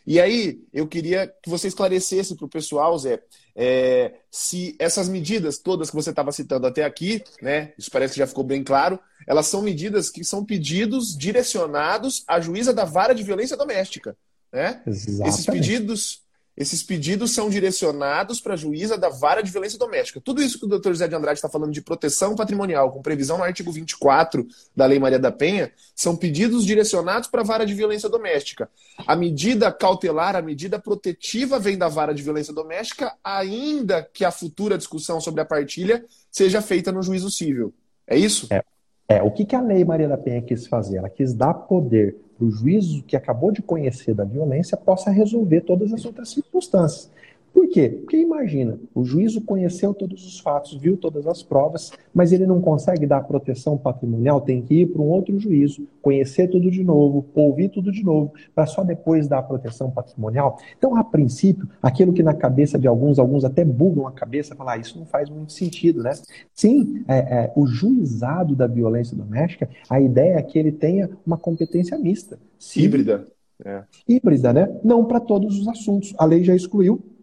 E 0.06 0.20
aí, 0.20 0.60
eu 0.72 0.86
queria 0.86 1.26
que 1.42 1.50
você 1.50 1.66
esclarecesse 1.66 2.36
para 2.36 2.46
o 2.46 2.48
pessoal, 2.48 2.96
Zé, 2.96 3.20
é, 3.56 4.14
se 4.30 4.76
essas 4.78 5.08
medidas 5.08 5.58
todas 5.58 5.90
que 5.90 5.96
você 5.96 6.10
estava 6.10 6.30
citando 6.30 6.66
até 6.66 6.84
aqui, 6.84 7.24
né, 7.42 7.72
isso 7.76 7.90
parece 7.90 8.14
que 8.14 8.20
já 8.20 8.26
ficou 8.26 8.44
bem 8.44 8.62
claro, 8.62 9.00
elas 9.26 9.46
são 9.46 9.62
medidas 9.62 10.08
que 10.08 10.22
são 10.22 10.44
pedidos 10.44 11.16
direcionados 11.16 12.22
à 12.28 12.38
juíza 12.40 12.72
da 12.72 12.84
vara 12.84 13.14
de 13.14 13.24
violência 13.24 13.56
doméstica. 13.56 14.16
Né? 14.52 14.80
Esses 14.86 15.44
pedidos 15.44 16.22
esses 16.56 16.82
pedidos 16.82 17.32
são 17.32 17.50
direcionados 17.50 18.40
para 18.40 18.54
a 18.54 18.56
juíza 18.56 18.96
da 18.96 19.08
vara 19.08 19.42
de 19.42 19.50
violência 19.50 19.78
doméstica. 19.78 20.20
Tudo 20.20 20.42
isso 20.42 20.58
que 20.58 20.64
o 20.64 20.68
doutor 20.68 20.90
José 20.92 21.06
de 21.06 21.14
Andrade 21.14 21.38
está 21.38 21.48
falando 21.48 21.72
de 21.72 21.82
proteção 21.82 22.34
patrimonial, 22.34 22.90
com 22.90 23.02
previsão 23.02 23.36
no 23.36 23.44
artigo 23.44 23.70
24 23.70 24.46
da 24.74 24.86
Lei 24.86 24.98
Maria 24.98 25.18
da 25.18 25.30
Penha, 25.30 25.70
são 25.94 26.16
pedidos 26.16 26.64
direcionados 26.64 27.28
para 27.28 27.42
a 27.42 27.44
vara 27.44 27.66
de 27.66 27.74
violência 27.74 28.08
doméstica. 28.08 28.70
A 29.06 29.14
medida 29.14 29.70
cautelar, 29.70 30.34
a 30.34 30.42
medida 30.42 30.78
protetiva 30.78 31.58
vem 31.58 31.76
da 31.76 31.88
vara 31.88 32.14
de 32.14 32.22
violência 32.22 32.54
doméstica, 32.54 33.12
ainda 33.22 34.02
que 34.02 34.24
a 34.24 34.30
futura 34.30 34.78
discussão 34.78 35.20
sobre 35.20 35.42
a 35.42 35.44
partilha 35.44 36.04
seja 36.30 36.62
feita 36.62 36.90
no 36.90 37.02
juízo 37.02 37.30
civil. 37.30 37.74
É 38.06 38.16
isso? 38.16 38.46
É. 38.50 38.62
É, 39.08 39.22
o 39.22 39.30
que, 39.30 39.44
que 39.44 39.54
a 39.54 39.60
Lei 39.60 39.84
Maria 39.84 40.08
da 40.08 40.18
Penha 40.18 40.42
quis 40.42 40.66
fazer? 40.66 40.96
Ela 40.96 41.08
quis 41.08 41.32
dar 41.32 41.54
poder 41.54 42.16
para 42.36 42.46
o 42.46 42.50
juízo 42.50 43.02
que 43.02 43.16
acabou 43.16 43.50
de 43.50 43.62
conhecer 43.62 44.14
da 44.14 44.24
violência 44.24 44.76
possa 44.76 45.10
resolver 45.10 45.62
todas 45.62 45.92
as 45.92 46.04
outras 46.04 46.28
circunstâncias. 46.28 47.10
Por 47.56 47.68
quê? 47.68 47.88
Porque 47.88 48.18
imagina, 48.18 48.78
o 48.94 49.02
juízo 49.02 49.40
conheceu 49.40 49.94
todos 49.94 50.26
os 50.26 50.38
fatos, 50.38 50.74
viu 50.74 50.94
todas 50.94 51.26
as 51.26 51.42
provas, 51.42 51.90
mas 52.12 52.30
ele 52.30 52.46
não 52.46 52.60
consegue 52.60 53.06
dar 53.06 53.22
proteção 53.22 53.78
patrimonial, 53.78 54.42
tem 54.42 54.60
que 54.60 54.82
ir 54.82 54.86
para 54.88 55.00
um 55.00 55.06
outro 55.06 55.38
juízo, 55.38 55.88
conhecer 56.02 56.48
tudo 56.48 56.70
de 56.70 56.84
novo, 56.84 57.24
ouvir 57.34 57.70
tudo 57.70 57.90
de 57.90 58.04
novo, 58.04 58.34
para 58.54 58.66
só 58.66 58.84
depois 58.84 59.26
dar 59.26 59.42
proteção 59.42 59.90
patrimonial. 59.90 60.58
Então, 60.76 60.96
a 60.96 61.02
princípio, 61.02 61.66
aquilo 61.80 62.12
que 62.12 62.22
na 62.22 62.34
cabeça 62.34 62.78
de 62.78 62.86
alguns, 62.86 63.18
alguns 63.18 63.42
até 63.42 63.64
bugam 63.64 64.06
a 64.06 64.12
cabeça, 64.12 64.54
falar, 64.54 64.74
ah, 64.74 64.78
isso 64.78 64.98
não 64.98 65.06
faz 65.06 65.30
muito 65.30 65.54
sentido, 65.54 66.02
né? 66.02 66.12
Sim, 66.52 67.04
é, 67.08 67.16
é, 67.16 67.52
o 67.56 67.66
juizado 67.66 68.54
da 68.54 68.66
violência 68.66 69.16
doméstica, 69.16 69.66
a 69.88 69.98
ideia 69.98 70.34
é 70.34 70.42
que 70.42 70.58
ele 70.58 70.72
tenha 70.72 71.08
uma 71.26 71.38
competência 71.38 71.96
mista. 71.96 72.38
Híbrida. 72.76 73.26
É. 73.64 73.82
Híbrida, 74.06 74.52
né? 74.52 74.78
Não 74.84 75.06
para 75.06 75.20
todos 75.20 75.58
os 75.58 75.66
assuntos. 75.68 76.12
A 76.18 76.26
lei 76.26 76.44
já 76.44 76.54
excluiu 76.54 77.15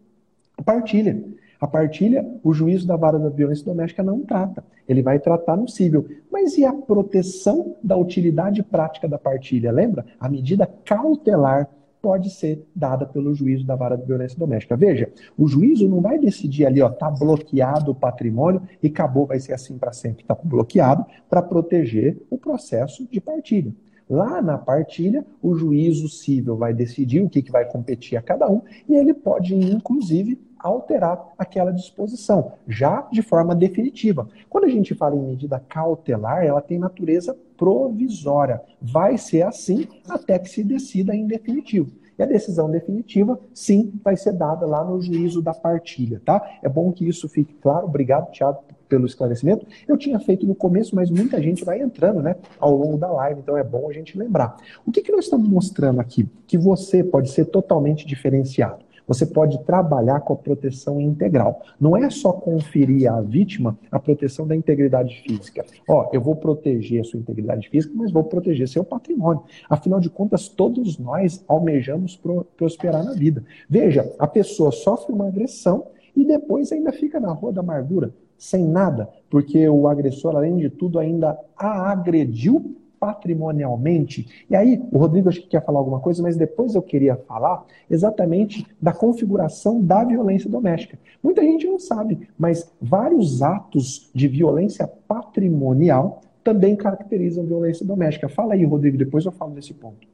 a 0.56 0.62
partilha. 0.62 1.22
A 1.60 1.66
partilha, 1.66 2.28
o 2.42 2.52
juízo 2.52 2.86
da 2.86 2.96
vara 2.96 3.18
da 3.18 3.30
violência 3.30 3.64
doméstica 3.64 4.02
não 4.02 4.20
trata. 4.20 4.62
Ele 4.86 5.02
vai 5.02 5.18
tratar 5.18 5.56
no 5.56 5.68
cível. 5.68 6.06
Mas 6.30 6.58
e 6.58 6.64
a 6.64 6.72
proteção 6.72 7.76
da 7.82 7.96
utilidade 7.96 8.62
prática 8.62 9.08
da 9.08 9.18
partilha? 9.18 9.72
Lembra? 9.72 10.04
A 10.20 10.28
medida 10.28 10.68
cautelar 10.84 11.70
pode 12.02 12.28
ser 12.28 12.62
dada 12.76 13.06
pelo 13.06 13.34
juízo 13.34 13.64
da 13.64 13.74
vara 13.74 13.96
de 13.96 14.04
violência 14.04 14.38
doméstica. 14.38 14.76
Veja, 14.76 15.10
o 15.38 15.48
juízo 15.48 15.88
não 15.88 16.02
vai 16.02 16.18
decidir 16.18 16.66
ali, 16.66 16.82
ó, 16.82 16.90
tá 16.90 17.10
bloqueado 17.10 17.92
o 17.92 17.94
patrimônio 17.94 18.60
e 18.82 18.88
acabou, 18.88 19.24
vai 19.24 19.40
ser 19.40 19.54
assim 19.54 19.78
para 19.78 19.90
sempre. 19.90 20.22
Está 20.22 20.34
bloqueado 20.34 21.06
para 21.30 21.40
proteger 21.40 22.20
o 22.28 22.36
processo 22.36 23.08
de 23.10 23.22
partilha. 23.22 23.72
Lá 24.08 24.42
na 24.42 24.58
partilha, 24.58 25.24
o 25.42 25.54
juízo 25.54 26.08
civil 26.08 26.56
vai 26.56 26.74
decidir 26.74 27.22
o 27.22 27.28
que, 27.28 27.42
que 27.42 27.50
vai 27.50 27.64
competir 27.64 28.16
a 28.18 28.22
cada 28.22 28.50
um 28.50 28.60
e 28.88 28.94
ele 28.94 29.14
pode, 29.14 29.54
inclusive, 29.54 30.38
alterar 30.58 31.32
aquela 31.38 31.70
disposição, 31.70 32.52
já 32.66 33.02
de 33.12 33.20
forma 33.20 33.54
definitiva. 33.54 34.26
Quando 34.48 34.64
a 34.64 34.68
gente 34.68 34.94
fala 34.94 35.14
em 35.14 35.22
medida 35.22 35.62
cautelar, 35.68 36.44
ela 36.44 36.62
tem 36.62 36.78
natureza 36.78 37.36
provisória. 37.56 38.62
Vai 38.80 39.18
ser 39.18 39.42
assim 39.42 39.86
até 40.08 40.38
que 40.38 40.48
se 40.48 40.64
decida 40.64 41.14
em 41.14 41.26
definitivo. 41.26 41.92
E 42.18 42.22
a 42.22 42.26
decisão 42.26 42.70
definitiva, 42.70 43.38
sim, 43.52 43.92
vai 44.02 44.16
ser 44.16 44.32
dada 44.32 44.66
lá 44.66 44.84
no 44.84 45.02
juízo 45.02 45.42
da 45.42 45.52
partilha, 45.52 46.22
tá? 46.24 46.58
É 46.62 46.68
bom 46.68 46.92
que 46.92 47.06
isso 47.06 47.28
fique 47.28 47.54
claro. 47.54 47.86
Obrigado, 47.86 48.30
Tiago, 48.30 48.60
pelo 48.94 49.06
esclarecimento. 49.06 49.66
Eu 49.88 49.98
tinha 49.98 50.20
feito 50.20 50.46
no 50.46 50.54
começo, 50.54 50.94
mas 50.94 51.10
muita 51.10 51.42
gente 51.42 51.64
vai 51.64 51.80
entrando, 51.80 52.22
né, 52.22 52.36
ao 52.60 52.76
longo 52.76 52.96
da 52.96 53.10
live, 53.10 53.40
então 53.40 53.58
é 53.58 53.64
bom 53.64 53.90
a 53.90 53.92
gente 53.92 54.16
lembrar. 54.16 54.56
O 54.86 54.92
que, 54.92 55.02
que 55.02 55.10
nós 55.10 55.24
estamos 55.24 55.48
mostrando 55.48 56.00
aqui? 56.00 56.28
Que 56.46 56.56
você 56.56 57.02
pode 57.02 57.30
ser 57.30 57.46
totalmente 57.46 58.06
diferenciado. 58.06 58.84
Você 59.06 59.26
pode 59.26 59.62
trabalhar 59.64 60.20
com 60.20 60.32
a 60.32 60.36
proteção 60.36 60.98
integral. 60.98 61.60
Não 61.78 61.94
é 61.94 62.08
só 62.08 62.32
conferir 62.32 63.12
à 63.12 63.20
vítima 63.20 63.76
a 63.90 63.98
proteção 63.98 64.46
da 64.46 64.56
integridade 64.56 65.22
física. 65.26 65.62
Ó, 65.86 66.08
eu 66.12 66.22
vou 66.22 66.36
proteger 66.36 67.00
a 67.00 67.04
sua 67.04 67.18
integridade 67.18 67.68
física, 67.68 67.92
mas 67.94 68.12
vou 68.12 68.24
proteger 68.24 68.66
seu 68.66 68.82
patrimônio. 68.82 69.42
Afinal 69.68 70.00
de 70.00 70.08
contas, 70.08 70.48
todos 70.48 70.98
nós 70.98 71.44
almejamos 71.46 72.18
prosperar 72.56 73.04
na 73.04 73.12
vida. 73.12 73.44
Veja, 73.68 74.10
a 74.18 74.26
pessoa 74.26 74.70
sofre 74.70 75.12
uma 75.12 75.26
agressão 75.26 75.88
e 76.16 76.24
depois 76.24 76.72
ainda 76.72 76.92
fica 76.92 77.20
na 77.20 77.32
rua 77.32 77.52
da 77.52 77.60
amargura 77.60 78.14
sem 78.44 78.62
nada, 78.62 79.08
porque 79.30 79.66
o 79.70 79.88
agressor, 79.88 80.36
além 80.36 80.58
de 80.58 80.68
tudo, 80.68 80.98
ainda 80.98 81.38
a 81.56 81.90
agrediu 81.90 82.76
patrimonialmente. 83.00 84.44
E 84.50 84.54
aí, 84.54 84.82
o 84.92 84.98
Rodrigo 84.98 85.30
acho 85.30 85.40
que 85.40 85.48
quer 85.48 85.64
falar 85.64 85.78
alguma 85.78 85.98
coisa, 85.98 86.22
mas 86.22 86.36
depois 86.36 86.74
eu 86.74 86.82
queria 86.82 87.16
falar 87.16 87.64
exatamente 87.90 88.66
da 88.80 88.92
configuração 88.92 89.80
da 89.80 90.04
violência 90.04 90.48
doméstica. 90.48 90.98
Muita 91.22 91.42
gente 91.42 91.66
não 91.66 91.78
sabe, 91.78 92.28
mas 92.38 92.70
vários 92.80 93.42
atos 93.42 94.10
de 94.14 94.28
violência 94.28 94.86
patrimonial 94.86 96.20
também 96.42 96.76
caracterizam 96.76 97.46
violência 97.46 97.84
doméstica. 97.84 98.28
Fala 98.28 98.52
aí, 98.52 98.64
Rodrigo, 98.64 98.98
depois 98.98 99.24
eu 99.24 99.32
falo 99.32 99.52
desse 99.52 99.72
ponto. 99.72 100.06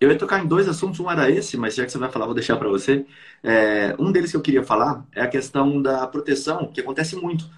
Eu 0.00 0.10
ia 0.10 0.18
tocar 0.18 0.44
em 0.44 0.46
dois 0.46 0.68
assuntos, 0.68 1.00
um 1.00 1.10
era 1.10 1.30
esse, 1.30 1.56
mas 1.56 1.74
já 1.74 1.84
que 1.84 1.90
você 1.92 1.98
vai 1.98 2.10
falar, 2.10 2.26
vou 2.26 2.34
deixar 2.34 2.56
para 2.56 2.68
você. 2.68 3.06
É, 3.42 3.94
um 3.98 4.12
deles 4.12 4.30
que 4.30 4.36
eu 4.36 4.42
queria 4.42 4.62
falar 4.62 5.06
é 5.12 5.22
a 5.22 5.28
questão 5.28 5.80
da 5.80 6.06
proteção, 6.06 6.70
que 6.70 6.80
acontece 6.80 7.16
muito. 7.16 7.48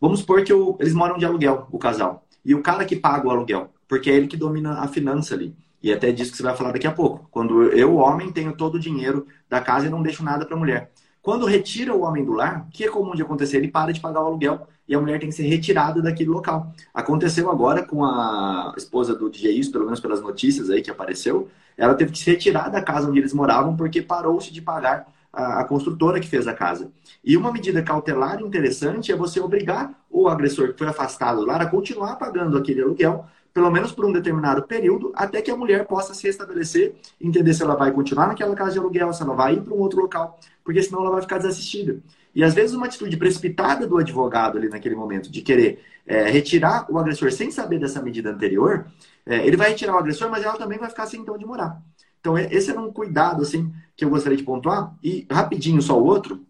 Vamos 0.00 0.20
supor 0.20 0.44
que 0.44 0.52
eu, 0.52 0.76
eles 0.80 0.92
moram 0.94 1.16
de 1.18 1.24
aluguel, 1.24 1.66
o 1.72 1.78
casal. 1.78 2.26
E 2.44 2.54
o 2.54 2.62
cara 2.62 2.84
que 2.84 2.96
paga 2.96 3.26
o 3.26 3.30
aluguel, 3.30 3.72
porque 3.88 4.10
é 4.10 4.14
ele 4.14 4.28
que 4.28 4.36
domina 4.36 4.80
a 4.80 4.88
finança 4.88 5.34
ali. 5.34 5.56
E 5.82 5.92
até 5.92 6.12
disso 6.12 6.30
que 6.32 6.36
você 6.36 6.42
vai 6.42 6.56
falar 6.56 6.72
daqui 6.72 6.86
a 6.86 6.92
pouco. 6.92 7.28
Quando 7.30 7.64
eu, 7.72 7.96
homem, 7.96 8.32
tenho 8.32 8.56
todo 8.56 8.74
o 8.76 8.80
dinheiro 8.80 9.26
da 9.48 9.60
casa 9.60 9.86
e 9.86 9.90
não 9.90 10.02
deixo 10.02 10.22
nada 10.22 10.44
para 10.44 10.56
a 10.56 10.58
mulher. 10.58 10.92
Quando 11.26 11.44
retira 11.44 11.92
o 11.92 12.02
homem 12.02 12.24
do 12.24 12.34
lar, 12.34 12.68
que 12.70 12.84
é 12.84 12.88
comum 12.88 13.12
de 13.12 13.20
acontecer? 13.20 13.56
Ele 13.56 13.66
para 13.66 13.92
de 13.92 13.98
pagar 13.98 14.22
o 14.22 14.26
aluguel 14.26 14.68
e 14.86 14.94
a 14.94 15.00
mulher 15.00 15.18
tem 15.18 15.28
que 15.28 15.34
ser 15.34 15.42
retirada 15.42 16.00
daquele 16.00 16.30
local. 16.30 16.72
Aconteceu 16.94 17.50
agora 17.50 17.82
com 17.82 18.04
a 18.04 18.72
esposa 18.76 19.12
do 19.12 19.28
DJ 19.28 19.58
Isso, 19.58 19.72
pelo 19.72 19.86
menos 19.86 19.98
pelas 19.98 20.22
notícias 20.22 20.70
aí 20.70 20.80
que 20.80 20.88
apareceu, 20.88 21.48
ela 21.76 21.96
teve 21.96 22.12
que 22.12 22.18
se 22.18 22.30
retirar 22.30 22.68
da 22.68 22.80
casa 22.80 23.08
onde 23.08 23.18
eles 23.18 23.32
moravam 23.32 23.74
porque 23.74 24.00
parou-se 24.00 24.52
de 24.52 24.62
pagar 24.62 25.04
a, 25.32 25.62
a, 25.62 25.64
construtora 25.64 26.20
que 26.20 26.28
fez 26.28 26.46
a 26.46 26.54
casa. 26.54 26.92
E 27.24 27.36
uma 27.36 27.50
medida 27.52 27.82
cautelar 27.82 28.40
interessante 28.40 29.10
é 29.10 29.16
você 29.16 29.40
obrigar 29.40 29.98
o 30.08 30.28
agressor 30.28 30.74
que 30.74 30.78
foi 30.78 30.86
afastado 30.86 31.44
lá 31.44 31.56
a 31.56 31.66
continuar 31.66 32.14
pagando 32.14 32.56
aquele 32.56 32.82
aluguel, 32.82 33.26
pelo 33.56 33.70
menos 33.70 33.90
por 33.90 34.04
um 34.04 34.12
determinado 34.12 34.64
período, 34.64 35.12
até 35.14 35.40
que 35.40 35.50
a 35.50 35.56
mulher 35.56 35.86
possa 35.86 36.12
se 36.12 36.26
restabelecer, 36.26 36.94
entender 37.18 37.54
se 37.54 37.62
ela 37.62 37.74
vai 37.74 37.90
continuar 37.90 38.26
naquela 38.26 38.54
casa 38.54 38.72
de 38.72 38.78
aluguel, 38.78 39.10
se 39.14 39.22
ela 39.22 39.34
vai 39.34 39.54
ir 39.54 39.62
para 39.62 39.72
um 39.72 39.78
outro 39.78 39.98
local, 39.98 40.38
porque 40.62 40.82
senão 40.82 41.00
ela 41.00 41.12
vai 41.12 41.22
ficar 41.22 41.38
desassistida. 41.38 41.98
E 42.34 42.44
às 42.44 42.52
vezes 42.52 42.76
uma 42.76 42.84
atitude 42.84 43.16
precipitada 43.16 43.86
do 43.86 43.96
advogado 43.96 44.58
ali 44.58 44.68
naquele 44.68 44.94
momento, 44.94 45.30
de 45.32 45.40
querer 45.40 45.82
é, 46.06 46.28
retirar 46.28 46.84
o 46.90 46.98
agressor 46.98 47.32
sem 47.32 47.50
saber 47.50 47.78
dessa 47.78 48.02
medida 48.02 48.30
anterior, 48.30 48.88
é, 49.24 49.46
ele 49.46 49.56
vai 49.56 49.70
retirar 49.70 49.94
o 49.94 49.98
agressor, 49.98 50.30
mas 50.30 50.44
ela 50.44 50.58
também 50.58 50.78
vai 50.78 50.90
ficar 50.90 51.06
sem 51.06 51.22
então 51.22 51.38
de 51.38 51.46
morar. 51.46 51.80
Então 52.20 52.36
esse 52.36 52.70
era 52.70 52.78
um 52.78 52.92
cuidado 52.92 53.40
assim 53.40 53.72
que 53.96 54.04
eu 54.04 54.10
gostaria 54.10 54.36
de 54.36 54.44
pontuar. 54.44 54.94
E 55.02 55.26
rapidinho 55.30 55.80
só 55.80 55.98
o 55.98 56.04
outro, 56.04 56.44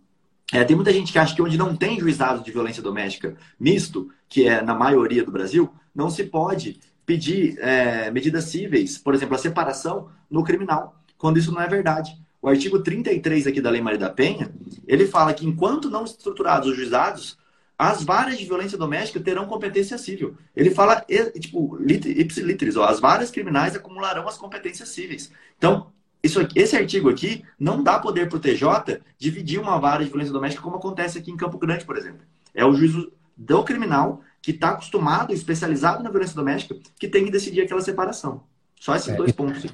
é, 0.52 0.64
tem 0.64 0.74
muita 0.74 0.92
gente 0.92 1.12
que 1.12 1.20
acha 1.20 1.36
que 1.36 1.42
onde 1.42 1.56
não 1.56 1.76
tem 1.76 2.00
juizado 2.00 2.42
de 2.42 2.50
violência 2.50 2.82
doméstica 2.82 3.36
misto, 3.60 4.10
que 4.28 4.48
é 4.48 4.60
na 4.60 4.74
maioria 4.74 5.22
do 5.22 5.30
Brasil, 5.30 5.70
não 5.94 6.10
se 6.10 6.24
pode 6.24 6.80
pedir 7.06 7.56
é, 7.60 8.10
medidas 8.10 8.44
cíveis, 8.44 8.98
por 8.98 9.14
exemplo, 9.14 9.36
a 9.36 9.38
separação 9.38 10.10
no 10.28 10.42
criminal, 10.42 11.00
quando 11.16 11.38
isso 11.38 11.52
não 11.52 11.62
é 11.62 11.68
verdade. 11.68 12.20
O 12.42 12.48
artigo 12.48 12.80
33 12.80 13.46
aqui 13.46 13.60
da 13.60 13.70
Lei 13.70 13.80
Maria 13.80 13.98
da 13.98 14.10
Penha, 14.10 14.52
ele 14.86 15.06
fala 15.06 15.32
que 15.32 15.46
enquanto 15.46 15.88
não 15.88 16.04
estruturados 16.04 16.68
os 16.68 16.76
juizados, 16.76 17.38
as 17.78 18.02
varas 18.02 18.38
de 18.38 18.44
violência 18.44 18.76
doméstica 18.76 19.20
terão 19.20 19.46
competência 19.46 19.98
civil. 19.98 20.36
Ele 20.54 20.70
fala, 20.70 21.04
tipo, 21.38 21.78
ipsiliteris, 21.82 22.76
as 22.76 23.00
varas 23.00 23.30
criminais 23.30 23.76
acumularão 23.76 24.26
as 24.26 24.36
competências 24.38 24.88
cíveis. 24.88 25.30
Então, 25.58 25.88
isso 26.22 26.40
esse 26.54 26.76
artigo 26.76 27.08
aqui 27.08 27.44
não 27.58 27.82
dá 27.82 27.98
poder 27.98 28.28
para 28.28 28.36
o 28.36 28.40
TJ 28.40 29.00
dividir 29.18 29.60
uma 29.60 29.78
vara 29.78 30.02
de 30.02 30.10
violência 30.10 30.32
doméstica 30.32 30.62
como 30.62 30.76
acontece 30.76 31.18
aqui 31.18 31.30
em 31.30 31.36
Campo 31.36 31.58
Grande, 31.58 31.84
por 31.84 31.96
exemplo. 31.96 32.20
É 32.54 32.64
o 32.64 32.72
juízo 32.72 33.12
do 33.36 33.62
criminal 33.62 34.22
que 34.46 34.52
está 34.52 34.70
acostumado, 34.70 35.35
especializado 35.35 36.04
na 36.04 36.09
violência 36.09 36.37
doméstica, 36.37 36.76
que 37.00 37.09
tem 37.09 37.24
que 37.24 37.32
decidir 37.32 37.62
aquela 37.62 37.80
separação. 37.80 38.42
Só 38.78 38.94
esses 38.94 39.09
é, 39.09 39.16
dois 39.16 39.32
pontos. 39.32 39.66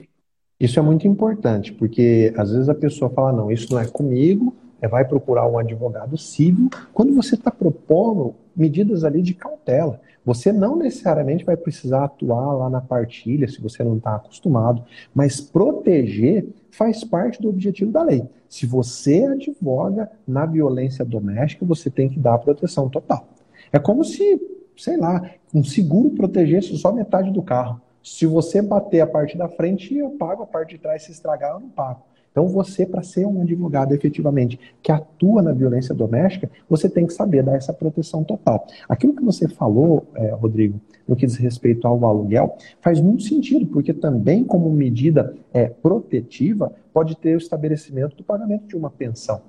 Isso 0.58 0.78
é 0.78 0.82
muito 0.82 1.06
importante, 1.06 1.74
porque 1.74 2.32
às 2.38 2.50
vezes 2.50 2.70
a 2.70 2.74
pessoa 2.74 3.10
fala, 3.10 3.34
não, 3.34 3.50
isso 3.50 3.70
não 3.70 3.78
é 3.78 3.86
comigo, 3.86 4.56
é, 4.80 4.88
vai 4.88 5.06
procurar 5.06 5.46
um 5.46 5.58
advogado 5.58 6.16
civil, 6.16 6.70
quando 6.94 7.14
você 7.14 7.34
está 7.34 7.50
propondo 7.50 8.34
medidas 8.56 9.04
ali 9.04 9.20
de 9.20 9.34
cautela. 9.34 10.00
Você 10.24 10.50
não 10.50 10.74
necessariamente 10.74 11.44
vai 11.44 11.56
precisar 11.56 12.04
atuar 12.04 12.54
lá 12.54 12.70
na 12.70 12.80
partilha 12.80 13.46
se 13.48 13.60
você 13.60 13.84
não 13.84 13.98
está 13.98 14.14
acostumado, 14.14 14.82
mas 15.14 15.38
proteger 15.38 16.46
faz 16.70 17.04
parte 17.04 17.42
do 17.42 17.50
objetivo 17.50 17.92
da 17.92 18.02
lei. 18.02 18.26
Se 18.48 18.64
você 18.64 19.26
advoga 19.26 20.10
na 20.26 20.46
violência 20.46 21.04
doméstica, 21.04 21.66
você 21.66 21.90
tem 21.90 22.08
que 22.08 22.18
dar 22.18 22.38
proteção 22.38 22.88
total. 22.88 23.28
É 23.70 23.78
como 23.78 24.04
se, 24.04 24.40
sei 24.76 24.96
lá, 24.96 25.30
um 25.54 25.62
seguro 25.62 26.10
protegesse 26.10 26.76
só 26.76 26.92
metade 26.92 27.30
do 27.30 27.42
carro. 27.42 27.80
Se 28.02 28.26
você 28.26 28.60
bater 28.60 29.00
a 29.00 29.06
parte 29.06 29.36
da 29.36 29.48
frente, 29.48 29.96
eu 29.96 30.10
pago, 30.10 30.42
a 30.42 30.46
parte 30.46 30.70
de 30.70 30.78
trás 30.78 31.04
se 31.04 31.12
estragar, 31.12 31.52
eu 31.52 31.60
não 31.60 31.68
pago. 31.68 32.02
Então, 32.32 32.48
você, 32.48 32.86
para 32.86 33.02
ser 33.02 33.26
um 33.26 33.42
advogado 33.42 33.92
efetivamente 33.92 34.58
que 34.82 34.90
atua 34.90 35.42
na 35.42 35.52
violência 35.52 35.94
doméstica, 35.94 36.50
você 36.68 36.88
tem 36.88 37.06
que 37.06 37.12
saber 37.12 37.42
dar 37.42 37.56
essa 37.56 37.74
proteção 37.74 38.24
total. 38.24 38.66
Aquilo 38.88 39.14
que 39.14 39.22
você 39.22 39.46
falou, 39.46 40.06
é, 40.14 40.30
Rodrigo, 40.30 40.80
no 41.06 41.14
que 41.14 41.26
diz 41.26 41.36
respeito 41.36 41.86
ao 41.86 42.04
aluguel, 42.06 42.56
faz 42.80 43.00
muito 43.00 43.22
sentido, 43.22 43.66
porque 43.66 43.92
também, 43.92 44.42
como 44.42 44.70
medida 44.70 45.34
é, 45.52 45.66
protetiva, 45.66 46.72
pode 46.92 47.16
ter 47.16 47.34
o 47.34 47.38
estabelecimento 47.38 48.16
do 48.16 48.24
pagamento 48.24 48.66
de 48.66 48.76
uma 48.76 48.90
pensão. 48.90 49.42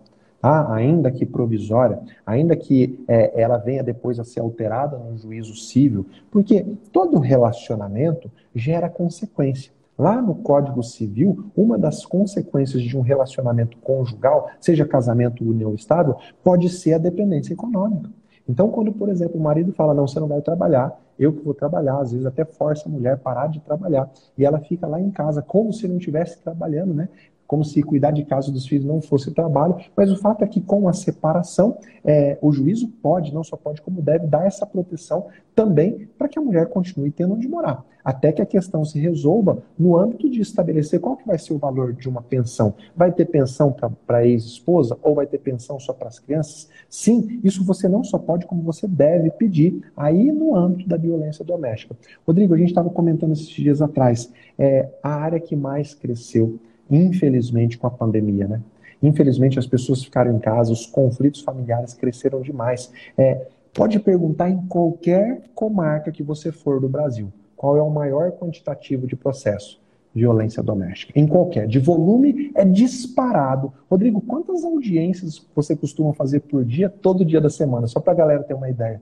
Ah, 0.45 0.75
ainda 0.75 1.09
que 1.09 1.25
provisória, 1.25 2.01
ainda 2.25 2.53
que 2.53 3.01
é, 3.07 3.41
ela 3.41 3.57
venha 3.57 3.81
depois 3.81 4.19
a 4.19 4.25
ser 4.25 4.41
alterada 4.41 4.97
no 4.97 5.17
juízo 5.17 5.55
civil, 5.55 6.05
porque 6.29 6.65
todo 6.91 7.17
relacionamento 7.17 8.29
gera 8.53 8.89
consequência. 8.89 9.71
Lá 9.97 10.21
no 10.21 10.35
Código 10.35 10.83
Civil, 10.83 11.45
uma 11.55 11.77
das 11.77 12.05
consequências 12.05 12.83
de 12.83 12.97
um 12.97 13.01
relacionamento 13.01 13.77
conjugal, 13.77 14.49
seja 14.59 14.85
casamento, 14.85 15.49
união 15.49 15.73
estável, 15.75 16.17
pode 16.43 16.67
ser 16.67 16.95
a 16.95 16.97
dependência 16.97 17.53
econômica. 17.53 18.09
Então, 18.49 18.69
quando, 18.69 18.91
por 18.91 19.07
exemplo, 19.07 19.39
o 19.39 19.43
marido 19.43 19.71
fala, 19.71 19.93
não, 19.93 20.05
você 20.05 20.19
não 20.19 20.27
vai 20.27 20.41
trabalhar, 20.41 20.99
eu 21.17 21.31
que 21.31 21.43
vou 21.43 21.53
trabalhar, 21.53 21.99
às 21.99 22.11
vezes 22.11 22.25
até 22.25 22.43
força 22.43 22.89
a 22.89 22.91
mulher 22.91 23.13
a 23.13 23.17
parar 23.17 23.47
de 23.47 23.61
trabalhar, 23.61 24.11
e 24.37 24.43
ela 24.43 24.59
fica 24.59 24.85
lá 24.87 24.99
em 24.99 25.09
casa, 25.09 25.41
como 25.41 25.71
se 25.71 25.87
não 25.87 25.97
estivesse 25.97 26.41
trabalhando, 26.41 26.93
né? 26.93 27.07
Como 27.53 27.63
se 27.63 27.83
cuidar 27.83 28.09
de 28.09 28.25
casa 28.25 28.51
dos 28.51 28.65
filhos 28.65 28.83
não 28.83 28.99
fosse 28.99 29.29
trabalho, 29.29 29.75
mas 29.95 30.11
o 30.11 30.17
fato 30.17 30.43
é 30.43 30.47
que 30.47 30.59
com 30.59 30.89
a 30.89 30.93
separação, 30.93 31.77
é, 32.03 32.35
o 32.41 32.51
juízo 32.51 32.87
pode, 32.99 33.31
não 33.31 33.43
só 33.43 33.55
pode, 33.55 33.79
como 33.79 34.01
deve, 34.01 34.25
dar 34.25 34.47
essa 34.47 34.65
proteção 34.65 35.27
também 35.53 36.09
para 36.17 36.27
que 36.27 36.39
a 36.39 36.41
mulher 36.41 36.65
continue 36.69 37.11
tendo 37.11 37.35
onde 37.35 37.47
morar, 37.47 37.85
até 38.03 38.31
que 38.31 38.41
a 38.41 38.45
questão 38.45 38.83
se 38.83 38.99
resolva 38.99 39.59
no 39.77 39.95
âmbito 39.95 40.27
de 40.31 40.41
estabelecer 40.41 40.99
qual 40.99 41.15
que 41.15 41.27
vai 41.27 41.37
ser 41.37 41.53
o 41.53 41.59
valor 41.59 41.93
de 41.93 42.09
uma 42.09 42.23
pensão. 42.23 42.73
Vai 42.95 43.11
ter 43.11 43.25
pensão 43.25 43.71
para 43.71 44.17
a 44.17 44.25
ex-esposa 44.25 44.97
ou 45.03 45.13
vai 45.13 45.27
ter 45.27 45.37
pensão 45.37 45.79
só 45.79 45.93
para 45.93 46.07
as 46.07 46.17
crianças? 46.17 46.67
Sim, 46.89 47.39
isso 47.43 47.63
você 47.63 47.87
não 47.87 48.03
só 48.03 48.17
pode, 48.17 48.47
como 48.47 48.63
você 48.63 48.87
deve 48.87 49.29
pedir 49.29 49.91
aí 49.95 50.31
no 50.31 50.55
âmbito 50.55 50.89
da 50.89 50.97
violência 50.97 51.45
doméstica. 51.45 51.95
Rodrigo, 52.25 52.55
a 52.55 52.57
gente 52.57 52.69
estava 52.69 52.89
comentando 52.89 53.33
esses 53.33 53.47
dias 53.47 53.79
atrás, 53.79 54.33
é, 54.57 54.89
a 55.03 55.13
área 55.13 55.39
que 55.39 55.55
mais 55.55 55.93
cresceu 55.93 56.59
infelizmente, 56.89 57.77
com 57.77 57.87
a 57.87 57.91
pandemia, 57.91 58.47
né? 58.47 58.61
Infelizmente, 59.01 59.59
as 59.59 59.67
pessoas 59.67 60.01
ficaram 60.01 60.33
em 60.33 60.39
casa, 60.39 60.71
os 60.71 60.85
conflitos 60.85 61.41
familiares 61.41 61.93
cresceram 61.93 62.41
demais. 62.41 62.89
É, 63.17 63.47
pode 63.73 63.99
perguntar 63.99 64.49
em 64.49 64.65
qualquer 64.67 65.41
comarca 65.53 66.11
que 66.11 66.23
você 66.23 66.53
for 66.53 66.79
do 66.79 66.87
Brasil, 66.87 67.31
qual 67.55 67.75
é 67.77 67.81
o 67.81 67.89
maior 67.89 68.31
quantitativo 68.31 69.05
de 69.05 69.15
processo? 69.15 69.81
Violência 70.15 70.61
doméstica. 70.61 71.11
Em 71.19 71.27
qualquer. 71.27 71.67
De 71.67 71.79
volume 71.79 72.51
é 72.55 72.63
disparado. 72.63 73.73
Rodrigo, 73.89 74.21
quantas 74.21 74.63
audiências 74.63 75.45
você 75.55 75.75
costuma 75.75 76.13
fazer 76.13 76.41
por 76.41 76.63
dia, 76.63 76.87
todo 76.87 77.25
dia 77.25 77.41
da 77.41 77.49
semana? 77.49 77.87
Só 77.87 77.99
para 77.99 78.13
a 78.13 78.15
galera 78.15 78.43
ter 78.43 78.53
uma 78.53 78.69
ideia. 78.69 79.01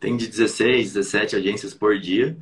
Tem 0.00 0.16
de 0.16 0.26
16, 0.26 0.94
17 0.94 1.36
audiências 1.36 1.74
por 1.74 1.98
dia, 1.98 2.36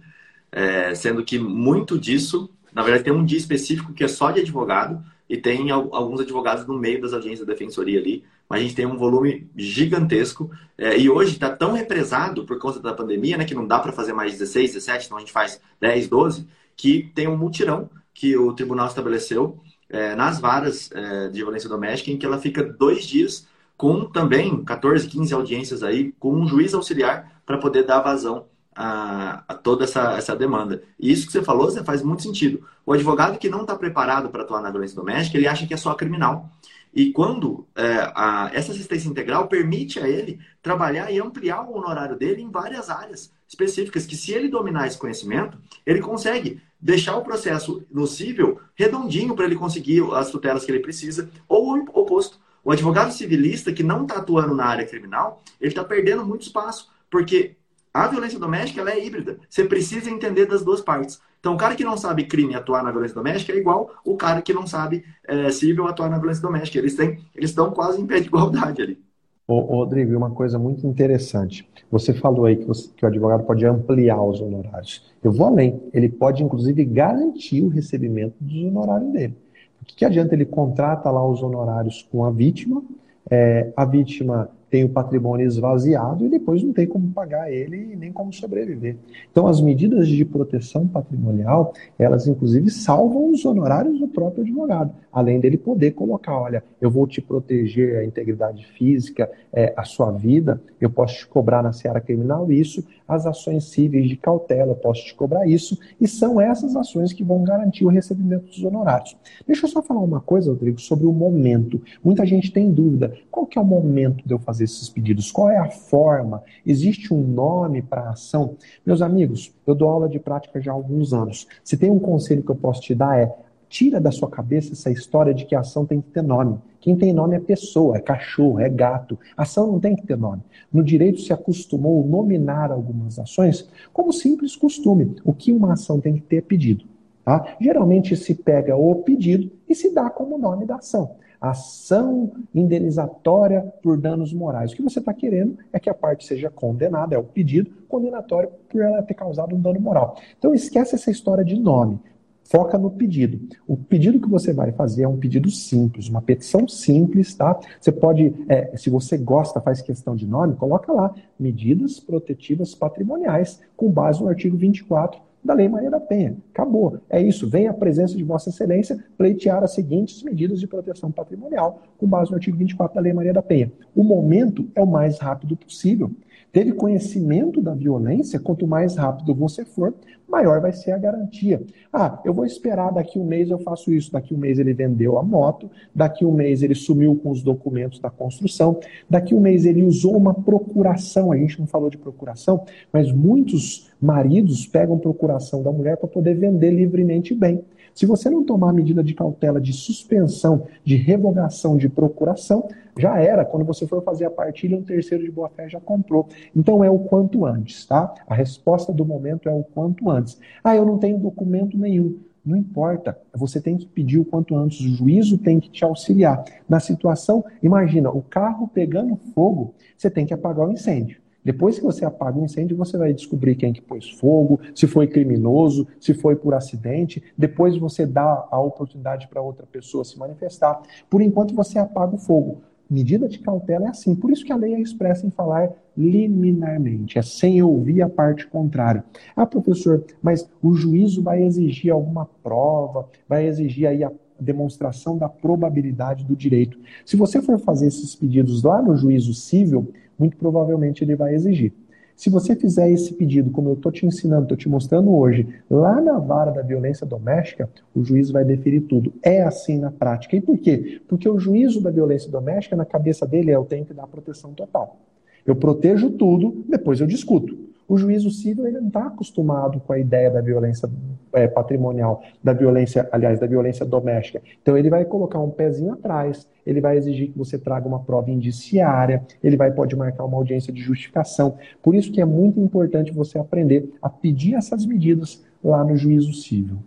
é, 0.52 0.94
sendo 0.94 1.24
que 1.24 1.37
muito 1.38 1.98
disso 1.98 2.48
na 2.75 2.83
verdade, 2.83 3.05
tem 3.05 3.13
um 3.13 3.25
dia 3.25 3.39
específico 3.39 3.93
que 3.93 4.03
é 4.03 4.09
só 4.09 4.31
de 4.31 4.41
advogado 4.41 5.03
e 5.29 5.37
tem 5.37 5.71
alguns 5.71 6.21
advogados 6.21 6.67
no 6.67 6.79
meio 6.79 7.01
das 7.01 7.13
audiências 7.13 7.47
da 7.47 7.53
defensoria 7.53 7.99
ali, 7.99 8.25
mas 8.49 8.61
a 8.61 8.63
gente 8.63 8.75
tem 8.75 8.85
um 8.85 8.97
volume 8.97 9.49
gigantesco. 9.57 10.51
É, 10.77 10.99
e 10.99 11.09
hoje 11.09 11.33
está 11.33 11.49
tão 11.49 11.73
represado 11.73 12.45
por 12.45 12.59
conta 12.59 12.81
da 12.81 12.93
pandemia, 12.93 13.39
né, 13.39 13.45
que 13.45 13.55
não 13.55 13.67
dá 13.67 13.79
para 13.79 13.93
fazer 13.93 14.13
mais 14.13 14.33
16, 14.33 14.75
17, 14.75 15.07
então 15.07 15.17
a 15.17 15.21
gente 15.21 15.33
faz 15.33 15.61
10, 15.81 16.09
12, 16.09 16.47
que 16.77 17.11
tem 17.15 17.29
um 17.29 17.37
mutirão 17.37 17.89
que 18.13 18.37
o 18.37 18.53
tribunal 18.53 18.87
estabeleceu 18.87 19.59
é, 19.89 20.15
nas 20.15 20.41
varas 20.41 20.91
é, 20.93 21.29
de 21.29 21.39
violência 21.39 21.69
doméstica, 21.69 22.11
em 22.11 22.19
que 22.19 22.27
ela 22.27 22.39
fica 22.39 22.63
dois 22.63 23.05
dias 23.05 23.47
com 23.77 24.05
também 24.05 24.63
14, 24.65 25.09
15 25.09 25.35
audiências 25.35 25.83
aí, 25.83 26.13
com 26.19 26.35
um 26.35 26.47
juiz 26.47 26.75
auxiliar 26.75 27.41
para 27.47 27.59
poder 27.59 27.85
dar 27.85 28.01
vazão 28.01 28.47
a, 28.75 29.45
a, 29.49 29.55
toda 29.55 29.85
essa, 29.85 30.13
essa 30.17 30.35
demanda. 30.35 30.83
E 30.99 31.11
isso 31.11 31.27
que 31.27 31.33
você 31.33 31.43
falou 31.43 31.71
você 31.71 31.85
faz 31.85 32.03
muito 32.03 32.23
sentido. 32.23 32.67
O 32.85 32.93
advogado 32.93 33.39
que 33.39 33.49
não 33.49 33.63
está 33.63 33.77
preparado 33.77 34.29
para 34.29 34.43
atuar 34.43 34.61
na 34.61 34.71
violência 34.71 34.97
doméstica, 34.97 35.39
ele 35.39 35.49
acha 35.49 35.67
que 35.67 35.75
é 35.75 35.77
só 35.77 35.95
criminal. 35.95 36.51
E 36.95 37.11
quando 37.11 37.67
é, 37.75 38.13
a, 38.15 38.51
essa 38.55 38.71
assistência 38.71 39.09
integral 39.09 39.49
permite 39.49 39.99
a 39.99 40.09
ele 40.09 40.39
trabalhar 40.63 41.11
e 41.11 41.19
ampliar 41.19 41.63
o 41.63 41.77
honorário 41.77 42.17
dele 42.17 42.43
em 42.43 42.51
várias 42.51 42.89
áreas 42.89 43.33
específicas, 43.49 44.07
que 44.07 44.17
se 44.17 44.33
ele 44.33 44.49
dominar 44.49 44.87
esse 44.87 44.97
conhecimento, 44.97 45.59
ele 45.85 46.01
consegue 46.01 46.63
deixar 46.81 47.17
o 47.17 47.25
processo 47.25 47.85
nocível 47.91 48.61
redondinho 48.75 49.35
para 49.35 49.47
ele 49.47 49.57
conseguir 49.57 50.05
as 50.13 50.31
tutelas 50.31 50.65
que 50.65 50.71
ele 50.71 50.81
precisa, 50.81 51.29
ou 51.49 51.77
o 51.77 51.85
oposto. 51.95 52.39
O 52.65 52.71
advogado 52.71 53.13
civilista 53.13 53.73
que 53.73 53.83
não 53.83 54.03
está 54.03 54.17
atuando 54.17 54.55
na 54.55 54.65
área 54.65 54.87
criminal, 54.87 55.43
ele 55.61 55.71
está 55.71 55.83
perdendo 55.83 56.25
muito 56.25 56.43
espaço, 56.43 56.91
porque 57.11 57.57
a 57.94 58.09
violência 58.09 58.40
doméstica 58.40 58.80
ela 58.80 58.90
é 58.90 59.07
híbrida. 59.07 59.38
Você 59.48 59.64
precisa 59.64 60.11
entender 60.11 60.46
das 60.46 60.64
duas 60.64 60.80
partes. 60.80 61.20
Então, 61.38 61.54
o 61.54 61.57
cara 61.57 61.76
que 61.76 61.85
não 61.85 61.96
sabe 61.96 62.24
crime 62.24 62.57
atuar 62.57 62.83
na 62.83 62.90
violência 62.90 63.14
doméstica 63.14 63.52
é 63.52 63.57
igual 63.57 63.92
o 64.04 64.16
cara 64.16 64.42
que 64.42 64.52
não 64.52 64.66
sabe 64.66 65.04
é, 65.28 65.48
civil 65.50 65.87
atuar 65.87 66.11
na 66.11 66.18
violência 66.18 66.42
doméstica. 66.42 66.78
Eles, 66.78 66.96
têm, 66.96 67.20
eles 67.37 67.50
estão 67.50 67.70
quase 67.70 68.00
em 68.00 68.07
pé 68.07 68.18
de 68.18 68.26
igualdade 68.26 68.83
ali. 68.83 68.98
Ô, 69.46 69.61
Rodrigo, 69.61 70.16
uma 70.16 70.30
coisa 70.30 70.59
muito 70.59 70.85
interessante. 70.87 71.68
Você 71.90 72.12
falou 72.12 72.46
aí 72.46 72.57
que, 72.57 72.64
você, 72.64 72.90
que, 72.96 73.04
o 73.04 73.09
advogado 73.09 73.44
pode 73.44 73.64
ampliar 73.64 74.20
os 74.20 74.40
honorários. 74.40 75.04
Eu 75.22 75.30
vou 75.30 75.46
além. 75.46 75.80
Ele 75.92 76.09
pode, 76.09 76.42
inclusive, 76.42 76.85
garantir 76.85 77.62
o 77.62 77.68
recebimento 77.68 78.35
dos 78.40 78.64
honorários 78.64 79.12
dele. 79.12 79.37
O 79.80 79.85
que, 79.85 79.94
que 79.96 80.04
adianta 80.04 80.35
ele 80.35 80.46
contrata 80.46 81.11
lá 81.11 81.24
os 81.24 81.42
honorários 81.42 82.09
com 82.11 82.24
a 82.24 82.30
vítima, 82.30 82.83
é, 83.30 83.70
a 83.76 83.85
vítima 83.85 84.50
tem 84.75 84.83
o 84.83 84.89
patrimônio 84.89 85.47
esvaziado 85.47 86.27
e 86.27 86.29
depois 86.29 86.61
não 86.61 86.73
tem 86.73 86.85
como 86.85 87.09
pagar 87.13 87.49
ele 87.49 87.93
e 87.93 87.95
nem 87.95 88.11
como 88.11 88.33
sobreviver. 88.33 88.97
Então, 89.31 89.47
as 89.47 89.61
medidas 89.61 90.09
de 90.09 90.25
proteção 90.25 90.85
patrimonial, 90.89 91.73
elas 91.97 92.27
inclusive 92.27 92.69
salvam 92.71 93.31
os 93.31 93.45
honorários 93.45 94.01
do 94.01 94.09
próprio 94.09 94.43
advogado, 94.43 94.93
além 95.13 95.39
dele 95.39 95.57
poder 95.57 95.93
colocar, 95.93 96.37
olha, 96.37 96.65
eu 96.81 96.91
vou 96.91 97.07
te 97.07 97.21
proteger 97.23 97.99
a 97.99 98.05
integridade 98.05 98.67
física, 98.77 99.31
é, 99.53 99.73
a 99.77 99.85
sua 99.85 100.11
vida, 100.11 100.61
eu 100.81 100.91
posso 100.91 101.19
te 101.19 101.29
cobrar 101.29 101.63
na 101.63 101.73
seara 101.73 102.01
criminal 102.01 102.51
isso, 102.51 102.85
as 103.07 103.27
ações 103.27 103.71
cíveis 103.71 104.09
de 104.09 104.17
cautela, 104.17 104.73
eu 104.73 104.77
posso 104.77 105.05
te 105.05 105.15
cobrar 105.15 105.47
isso, 105.47 105.79
e 106.01 106.09
são 106.09 106.41
essas 106.41 106.75
ações 106.75 107.13
que 107.13 107.23
vão 107.23 107.45
garantir 107.45 107.85
o 107.85 107.89
recebimento 107.89 108.47
dos 108.47 108.65
honorários. 108.65 109.17
Deixa 109.47 109.67
eu 109.67 109.71
só 109.71 109.81
falar 109.81 110.01
uma 110.01 110.21
coisa, 110.21 110.51
Rodrigo, 110.51 110.81
sobre 110.81 111.07
o 111.07 111.13
momento. 111.13 111.81
Muita 112.03 112.27
gente 112.27 112.53
tem 112.53 112.73
dúvida, 112.73 113.15
qual 113.31 113.47
que 113.47 113.57
é 113.57 113.63
o 113.63 113.65
momento 113.65 114.27
de 114.27 114.35
eu 114.35 114.39
fazer 114.41 114.63
esses 114.64 114.88
pedidos? 114.88 115.31
Qual 115.31 115.48
é 115.48 115.59
a 115.59 115.70
forma? 115.70 116.42
Existe 116.66 117.12
um 117.12 117.22
nome 117.22 117.83
para 117.83 118.03
a 118.03 118.11
ação? 118.11 118.57
Meus 118.85 119.00
amigos, 119.03 119.53
eu 119.66 119.74
dou 119.74 119.88
aula 119.88 120.09
de 120.09 120.18
prática 120.18 120.61
já 120.61 120.72
há 120.72 120.74
alguns 120.74 121.12
anos. 121.12 121.46
Se 121.62 121.77
tem 121.77 121.90
um 121.90 121.98
conselho 121.98 122.42
que 122.42 122.50
eu 122.50 122.57
posso 122.57 122.81
te 122.81 122.94
dar 122.94 123.18
é 123.18 123.33
tira 123.74 124.00
da 124.00 124.12
sua 124.12 124.31
cabeça 124.31 124.72
essa 124.72 124.88
história 124.88 125.35
de 125.35 125.44
que 125.44 125.55
a 125.55 125.61
ação 125.61 125.85
tem 125.85 126.00
que 126.00 126.09
ter 126.11 126.22
nome. 126.22 126.59
Quem 126.81 126.96
tem 126.96 127.12
nome 127.12 127.35
é 127.35 127.40
pessoa, 127.40 127.96
é 127.96 128.00
cachorro, 128.00 128.61
é 128.61 128.68
gato. 128.68 129.18
Ação 129.37 129.66
não 129.66 129.81
tem 129.81 129.96
que 129.96 130.07
ter 130.07 130.16
nome. 130.16 130.42
No 130.72 130.83
direito 130.85 131.20
se 131.20 131.33
acostumou 131.33 132.07
nominar 132.07 132.70
algumas 132.70 133.18
ações 133.18 133.68
como 133.92 134.12
simples 134.12 134.55
costume. 134.55 135.16
O 135.24 135.33
que 135.33 135.50
uma 135.50 135.72
ação 135.72 136.00
tem 136.00 136.14
que 136.14 136.20
ter 136.20 136.37
é 136.37 136.40
pedido. 136.40 136.85
Tá? 137.24 137.57
Geralmente 137.61 138.14
se 138.16 138.35
pega 138.35 138.77
o 138.77 138.94
pedido 139.03 139.50
e 139.68 139.74
se 139.74 139.92
dá 139.92 140.09
como 140.09 140.38
nome 140.38 140.66
da 140.66 140.77
ação 140.77 141.16
ação 141.40 142.33
indenizatória 142.55 143.62
por 143.83 143.99
danos 143.99 144.33
morais. 144.33 144.73
O 144.73 144.77
que 144.77 144.83
você 144.83 144.99
está 144.99 145.12
querendo 145.12 145.59
é 145.73 145.79
que 145.79 145.90
a 145.90 145.94
parte 145.94 146.27
seja 146.27 146.51
condenada, 146.51 147.14
é 147.14 147.18
o 147.18 147.25
pedido 147.25 147.70
condenatório 147.89 148.51
por 148.68 148.80
ela 148.80 149.03
ter 149.03 149.14
causado 149.14 149.55
um 149.55 149.61
dano 149.61 149.80
moral. 149.80 150.16
Então 150.39 150.55
esquece 150.55 150.95
essa 150.95 151.11
história 151.11 151.45
de 151.45 151.59
nome. 151.59 152.01
Foca 152.45 152.76
no 152.76 152.91
pedido. 152.91 153.41
O 153.66 153.74
pedido 153.76 154.20
que 154.20 154.28
você 154.28 154.53
vai 154.53 154.70
fazer 154.70 155.05
é 155.05 155.09
um 155.09 155.16
pedido 155.16 155.51
simples, 155.51 156.09
uma 156.09 156.20
petição 156.20 156.68
simples, 156.68 157.35
tá? 157.35 157.59
Você 157.80 157.91
pode, 157.91 158.35
é, 158.49 158.76
se 158.76 158.91
você 158.91 159.16
gosta, 159.16 159.62
faz 159.62 159.80
questão 159.80 160.14
de 160.14 160.26
nome, 160.26 160.55
coloca 160.55 160.93
lá 160.93 161.14
medidas 161.41 161.99
protetivas 161.99 162.74
patrimoniais 162.74 163.61
com 163.74 163.91
base 163.91 164.20
no 164.20 164.28
artigo 164.28 164.59
24 164.59 165.18
da 165.45 165.53
Lei 165.53 165.68
Maria 165.68 165.90
da 165.90 166.01
Penha. 166.01 166.36
Acabou. 166.53 166.99
É 167.11 167.20
isso. 167.20 167.49
Vem 167.49 167.68
a 167.68 167.74
presença 167.74 168.16
de 168.16 168.24
Vossa 168.24 168.49
Excelência 168.49 169.05
pleitear 169.18 169.62
as 169.62 169.74
seguintes 169.74 170.22
medidas 170.22 170.59
de 170.59 170.66
proteção 170.66 171.12
patrimonial, 171.12 171.82
com 171.99 172.07
base 172.07 172.30
no 172.30 172.36
artigo 172.36 172.57
24 172.57 172.95
da 172.95 173.01
Lei 173.01 173.12
Maria 173.12 173.32
da 173.32 173.42
Penha. 173.42 173.70
O 173.95 174.03
momento 174.03 174.66
é 174.74 174.82
o 174.82 174.86
mais 174.86 175.18
rápido 175.18 175.57
possível. 175.57 176.11
Teve 176.55 176.70
conhecimento 176.70 177.61
da 177.61 177.74
violência, 177.74 178.38
quanto 178.38 178.64
mais 178.64 178.94
rápido 178.94 179.34
você 179.34 179.64
for, 179.64 179.92
maior 180.28 180.61
vai 180.61 180.72
ser 180.72 180.92
a 180.92 180.98
garantia. 180.98 181.61
Ah, 181.92 182.20
eu 182.24 182.32
vou 182.32 182.46
esperar 182.46 182.92
daqui 182.92 183.18
um 183.18 183.24
mês 183.24 183.50
eu 183.50 183.59
faço 183.59 183.92
isso, 183.92 184.12
daqui 184.12 184.32
um 184.32 184.38
mês 184.38 184.61
ele 184.61 184.72
vendeu 184.72 185.18
a 185.18 185.22
moto, 185.24 185.68
daqui 185.92 186.24
um 186.24 186.30
mês 186.30 186.62
ele 186.62 186.76
sumiu 186.76 187.16
com 187.16 187.32
os 187.32 187.42
documentos 187.42 187.98
da 187.98 188.09
construção, 188.09 188.78
daqui 189.11 189.34
um 189.34 189.40
mês 189.40 189.66
ele 189.66 189.82
usou 189.82 190.16
uma 190.16 190.32
procuração, 190.32 191.32
a 191.32 191.36
gente 191.36 191.59
não 191.59 191.66
falou 191.66 191.90
de 191.90 191.98
procuração, 191.98 192.64
mas 192.92 193.11
muitos 193.11 193.90
maridos 194.00 194.64
pegam 194.64 194.96
procuração 194.96 195.61
da 195.61 195.72
mulher 195.72 195.96
para 195.96 196.07
poder 196.07 196.34
vender 196.34 196.70
livremente 196.70 197.34
bem. 197.34 197.64
Se 197.95 198.07
você 198.07 198.28
não 198.28 198.45
tomar 198.45 198.72
medida 198.72 199.05
de 199.05 199.14
cautela 199.14 199.61
de 199.61 199.72
suspensão, 199.72 200.66
de 200.84 200.97
revogação 200.97 201.76
de 201.76 201.88
procuração, 201.88 202.68
já 202.99 203.18
era. 203.20 203.45
Quando 203.45 203.64
você 203.64 203.86
for 203.86 204.03
fazer 204.03 204.24
a 204.24 204.30
partilha, 204.30 204.76
um 204.76 204.82
terceiro 204.82 205.22
de 205.22 205.30
boa-fé 205.30 205.68
já 205.68 205.80
comprou. 205.80 206.28
Então 206.55 206.82
é 206.82 206.90
o 206.90 206.99
quanto 206.99 207.47
antes, 207.47 207.86
tá? 207.86 208.12
A 208.26 208.34
resposta 208.34 208.92
do 208.92 209.05
momento 209.05 209.49
é 209.49 209.53
o 209.53 209.62
quanto 209.62 210.11
antes. 210.11 210.38
Ah, 210.62 210.74
eu 210.74 210.84
não 210.84 210.99
tenho 210.99 211.18
documento 211.18 211.78
nenhum. 211.78 212.18
Não 212.45 212.57
importa, 212.57 213.18
você 213.32 213.59
tem 213.59 213.76
que 213.76 213.86
pedir 213.86 214.18
o 214.18 214.24
quanto 214.24 214.55
antes, 214.55 214.78
o 214.80 214.97
juízo 214.97 215.38
tem 215.38 215.59
que 215.59 215.70
te 215.70 215.82
auxiliar. 215.82 216.45
Na 216.68 216.78
situação, 216.78 217.42
imagina, 217.62 218.11
o 218.11 218.20
carro 218.20 218.68
pegando 218.68 219.16
fogo, 219.34 219.72
você 219.97 220.11
tem 220.11 220.26
que 220.26 220.34
apagar 220.34 220.68
o 220.68 220.72
incêndio. 220.72 221.24
Depois 221.45 221.78
que 221.78 221.84
você 221.84 222.05
apaga 222.05 222.38
o 222.38 222.45
incêndio, 222.45 222.76
você 222.76 222.97
vai 222.97 223.12
descobrir 223.12 223.55
quem 223.55 223.72
que 223.72 223.82
pôs 223.82 224.11
fogo, 224.11 224.61
se 224.74 224.86
foi 224.86 225.07
criminoso, 225.07 225.86
se 226.01 226.14
foi 226.14 226.34
por 226.34 226.55
acidente. 226.55 227.22
Depois 227.36 227.76
você 227.76 228.07
dá 228.07 228.49
a 228.51 228.59
oportunidade 228.59 229.28
para 229.28 229.42
outra 229.42 229.66
pessoa 229.66 230.05
se 230.05 230.18
manifestar. 230.18 230.80
Por 231.11 231.20
enquanto 231.20 231.55
você 231.55 231.78
apaga 231.78 232.14
o 232.14 232.18
fogo. 232.18 232.62
Medida 232.88 233.28
de 233.28 233.38
cautela 233.38 233.86
é 233.86 233.88
assim. 233.88 234.14
Por 234.14 234.30
isso 234.30 234.45
que 234.45 234.53
a 234.53 234.57
lei 234.57 234.74
é 234.74 234.80
expressa 234.80 235.26
em 235.26 235.30
falar 235.30 235.70
liminarmente, 235.97 237.18
é 237.18 237.22
sem 237.22 237.62
ouvir 237.62 238.03
a 238.03 238.09
parte 238.09 238.47
contrária. 238.47 239.05
Ah, 239.34 239.47
professor, 239.47 240.05
mas 240.22 240.49
o 240.62 240.74
juízo 240.74 241.22
vai 241.22 241.42
exigir 241.42 241.92
alguma 241.92 242.26
prova, 242.42 243.09
vai 243.28 243.47
exigir 243.47 243.86
aí 243.86 244.05
a 244.05 244.12
demonstração 244.38 245.16
da 245.16 245.28
probabilidade 245.28 246.24
do 246.24 246.36
direito. 246.36 246.78
Se 247.07 247.16
você 247.16 247.40
for 247.40 247.59
fazer 247.59 247.86
esses 247.86 248.14
pedidos 248.14 248.62
lá 248.62 248.82
no 248.82 248.97
juízo 248.97 249.32
civil, 249.32 249.92
muito 250.19 250.37
provavelmente 250.37 251.03
ele 251.03 251.17
vai 251.17 251.35
exigir. 251.35 251.73
Se 252.17 252.31
você 252.31 252.55
fizer 252.55 252.91
esse 252.91 253.12
pedido, 253.15 253.51
como 253.51 253.71
eu 253.71 253.75
estou 253.75 253.91
te 253.91 254.07
ensinando, 254.07 254.45
estou 254.45 254.57
te 254.57 254.69
mostrando 254.69 255.12
hoje, 255.12 255.49
lá 255.69 256.01
na 256.01 256.19
vara 256.19 256.53
da 256.53 256.62
violência 256.62 257.05
doméstica, 257.05 257.69
o 257.95 258.05
juiz 258.05 258.31
vai 258.31 258.45
deferir 258.45 258.83
tudo. 258.83 259.12
É 259.21 259.43
assim 259.43 259.79
na 259.79 259.91
prática. 259.91 260.37
E 260.37 260.41
por 260.41 260.57
quê? 260.59 261.01
Porque 261.09 261.29
o 261.29 261.39
juízo 261.39 261.83
da 261.83 261.91
violência 261.91 262.31
doméstica, 262.31 262.77
na 262.77 262.85
cabeça 262.85 263.27
dele, 263.27 263.51
é 263.51 263.57
eu 263.57 263.65
tenho 263.65 263.85
que 263.85 263.93
dar 263.93 264.07
proteção 264.07 264.55
total. 264.55 265.01
Eu 265.45 265.57
protejo 265.57 266.11
tudo, 266.11 266.65
depois 266.69 267.01
eu 267.01 267.07
discuto. 267.07 267.59
O 267.87 267.99
juízo 267.99 268.30
civil 268.30 268.66
ele 268.66 268.80
não 268.80 268.89
está 268.89 269.07
acostumado 269.07 269.78
com 269.80 269.93
a 269.93 269.99
ideia 269.99 270.30
da 270.30 270.41
violência 270.41 270.89
é, 271.32 271.47
patrimonial, 271.47 272.22
da 272.43 272.53
violência, 272.53 273.09
aliás, 273.12 273.39
da 273.39 273.47
violência 273.47 273.85
doméstica. 273.85 274.41
Então 274.62 274.76
ele 274.76 274.89
vai 274.89 275.05
colocar 275.05 275.39
um 275.39 275.51
pezinho 275.51 275.93
atrás, 275.93 276.49
ele 276.66 276.80
vai 276.80 276.97
exigir 276.97 277.30
que 277.30 277.39
você 277.39 277.59
traga 277.59 277.87
uma 277.87 278.01
prova 278.01 278.30
indiciária, 278.30 279.22
ele 279.43 279.57
vai 279.57 279.70
pode 279.70 279.95
marcar 279.95 280.24
uma 280.24 280.37
audiência 280.39 280.72
de 280.72 280.80
justificação. 280.80 281.59
Por 281.82 281.95
isso 281.95 282.11
que 282.11 282.20
é 282.20 282.24
muito 282.24 282.59
importante 282.59 283.12
você 283.12 283.39
aprender 283.39 283.93
a 284.01 284.09
pedir 284.09 284.55
essas 284.55 284.87
medidas 284.87 285.45
lá 285.62 285.85
no 285.85 285.97
juízo 285.97 286.32
civil. 286.32 286.78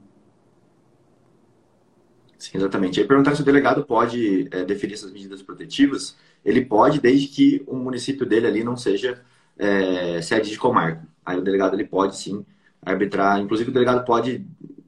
Sim, 2.37 2.57
exatamente. 2.57 2.99
Aí 2.99 3.07
perguntar 3.07 3.35
se 3.35 3.41
o 3.41 3.45
delegado 3.45 3.83
pode 3.83 4.47
é, 4.51 4.63
definir 4.63 4.93
essas 4.93 5.11
medidas 5.11 5.41
protetivas. 5.41 6.15
Ele 6.45 6.63
pode, 6.63 7.01
desde 7.01 7.27
que 7.27 7.63
o 7.67 7.75
município 7.75 8.25
dele 8.25 8.47
ali 8.47 8.63
não 8.63 8.77
seja 8.77 9.19
é, 9.57 10.21
sede 10.21 10.49
de 10.49 10.57
comarca. 10.57 11.07
Aí 11.25 11.37
o 11.37 11.41
delegado 11.41 11.75
ele 11.75 11.85
pode 11.85 12.17
sim 12.17 12.45
arbitrar. 12.81 13.39
Inclusive 13.39 13.69
o 13.69 13.73
delegado 13.73 14.05
pode, 14.05 14.45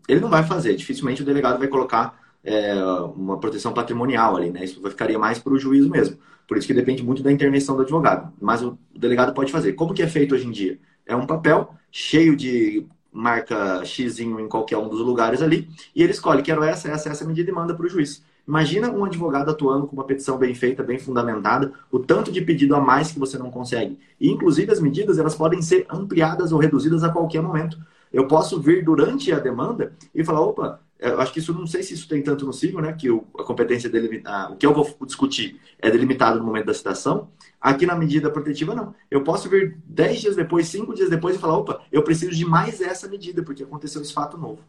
ele 0.07 0.19
não 0.19 0.29
vai 0.29 0.43
fazer. 0.43 0.75
Dificilmente 0.75 1.21
o 1.21 1.25
delegado 1.25 1.59
vai 1.59 1.67
colocar 1.67 2.19
é, 2.43 2.73
uma 3.15 3.39
proteção 3.39 3.73
patrimonial 3.73 4.37
ali, 4.37 4.49
né? 4.49 4.63
Isso 4.63 4.81
ficaria 4.89 5.19
mais 5.19 5.39
para 5.39 5.53
o 5.53 5.59
juízo 5.59 5.89
mesmo. 5.89 6.17
Por 6.47 6.57
isso 6.57 6.65
que 6.65 6.73
depende 6.73 7.03
muito 7.03 7.21
da 7.21 7.31
intervenção 7.31 7.75
do 7.75 7.83
advogado. 7.83 8.33
Mas 8.41 8.63
o 8.63 8.77
delegado 8.95 9.33
pode 9.33 9.51
fazer. 9.51 9.73
Como 9.73 9.93
que 9.93 10.01
é 10.01 10.07
feito 10.07 10.33
hoje 10.33 10.47
em 10.47 10.51
dia? 10.51 10.79
É 11.05 11.15
um 11.15 11.27
papel 11.27 11.73
cheio 11.91 12.35
de 12.35 12.87
marca 13.11 13.83
X 13.83 14.19
em 14.19 14.47
qualquer 14.47 14.77
um 14.77 14.87
dos 14.87 14.99
lugares 14.99 15.41
ali 15.41 15.67
e 15.95 16.03
ele 16.03 16.11
escolhe, 16.11 16.43
quero 16.43 16.63
essa, 16.63 16.89
essa, 16.89 17.09
essa 17.09 17.25
medida 17.25 17.49
e 17.49 17.53
manda 17.53 17.73
para 17.73 17.85
o 17.85 17.89
juiz. 17.89 18.23
Imagina 18.49 18.89
um 18.89 19.05
advogado 19.05 19.51
atuando 19.51 19.85
com 19.85 19.95
uma 19.95 20.05
petição 20.05 20.35
bem 20.35 20.55
feita, 20.55 20.81
bem 20.81 20.97
fundamentada, 20.97 21.71
o 21.91 21.99
tanto 21.99 22.31
de 22.31 22.41
pedido 22.41 22.75
a 22.75 22.81
mais 22.81 23.11
que 23.11 23.19
você 23.19 23.37
não 23.37 23.51
consegue. 23.51 23.99
E, 24.19 24.27
inclusive, 24.27 24.71
as 24.71 24.79
medidas 24.79 25.19
elas 25.19 25.35
podem 25.35 25.61
ser 25.61 25.85
ampliadas 25.87 26.51
ou 26.51 26.57
reduzidas 26.57 27.03
a 27.03 27.11
qualquer 27.11 27.43
momento. 27.43 27.77
Eu 28.11 28.27
posso 28.27 28.59
vir 28.59 28.83
durante 28.83 29.31
a 29.31 29.37
demanda 29.37 29.93
e 30.15 30.23
falar, 30.23 30.41
opa, 30.41 30.81
eu 30.97 31.21
acho 31.21 31.31
que 31.31 31.37
isso 31.37 31.53
não 31.53 31.67
sei 31.67 31.83
se 31.83 31.93
isso 31.93 32.09
tem 32.09 32.23
tanto 32.23 32.43
no 32.43 32.51
civil, 32.51 32.81
né? 32.81 32.91
Que 32.93 33.11
o, 33.11 33.23
a 33.37 33.43
competência 33.43 33.87
dele, 33.87 34.23
o 34.49 34.55
que 34.55 34.65
eu 34.65 34.73
vou 34.73 34.97
discutir 35.05 35.61
é 35.77 35.91
delimitado 35.91 36.39
no 36.39 36.45
momento 36.45 36.65
da 36.65 36.73
citação. 36.73 37.29
Aqui 37.61 37.85
na 37.85 37.95
medida 37.95 38.31
protetiva, 38.31 38.73
não. 38.73 38.95
Eu 39.11 39.23
posso 39.23 39.47
vir 39.47 39.77
10 39.85 40.21
dias 40.21 40.35
depois, 40.35 40.67
5 40.69 40.95
dias 40.95 41.09
depois 41.11 41.35
e 41.35 41.39
falar, 41.39 41.55
opa, 41.55 41.81
eu 41.91 42.01
preciso 42.01 42.31
de 42.31 42.45
mais 42.45 42.81
essa 42.81 43.07
medida, 43.07 43.43
porque 43.43 43.61
aconteceu 43.61 44.01
esse 44.01 44.11
fato 44.11 44.39
novo. 44.39 44.63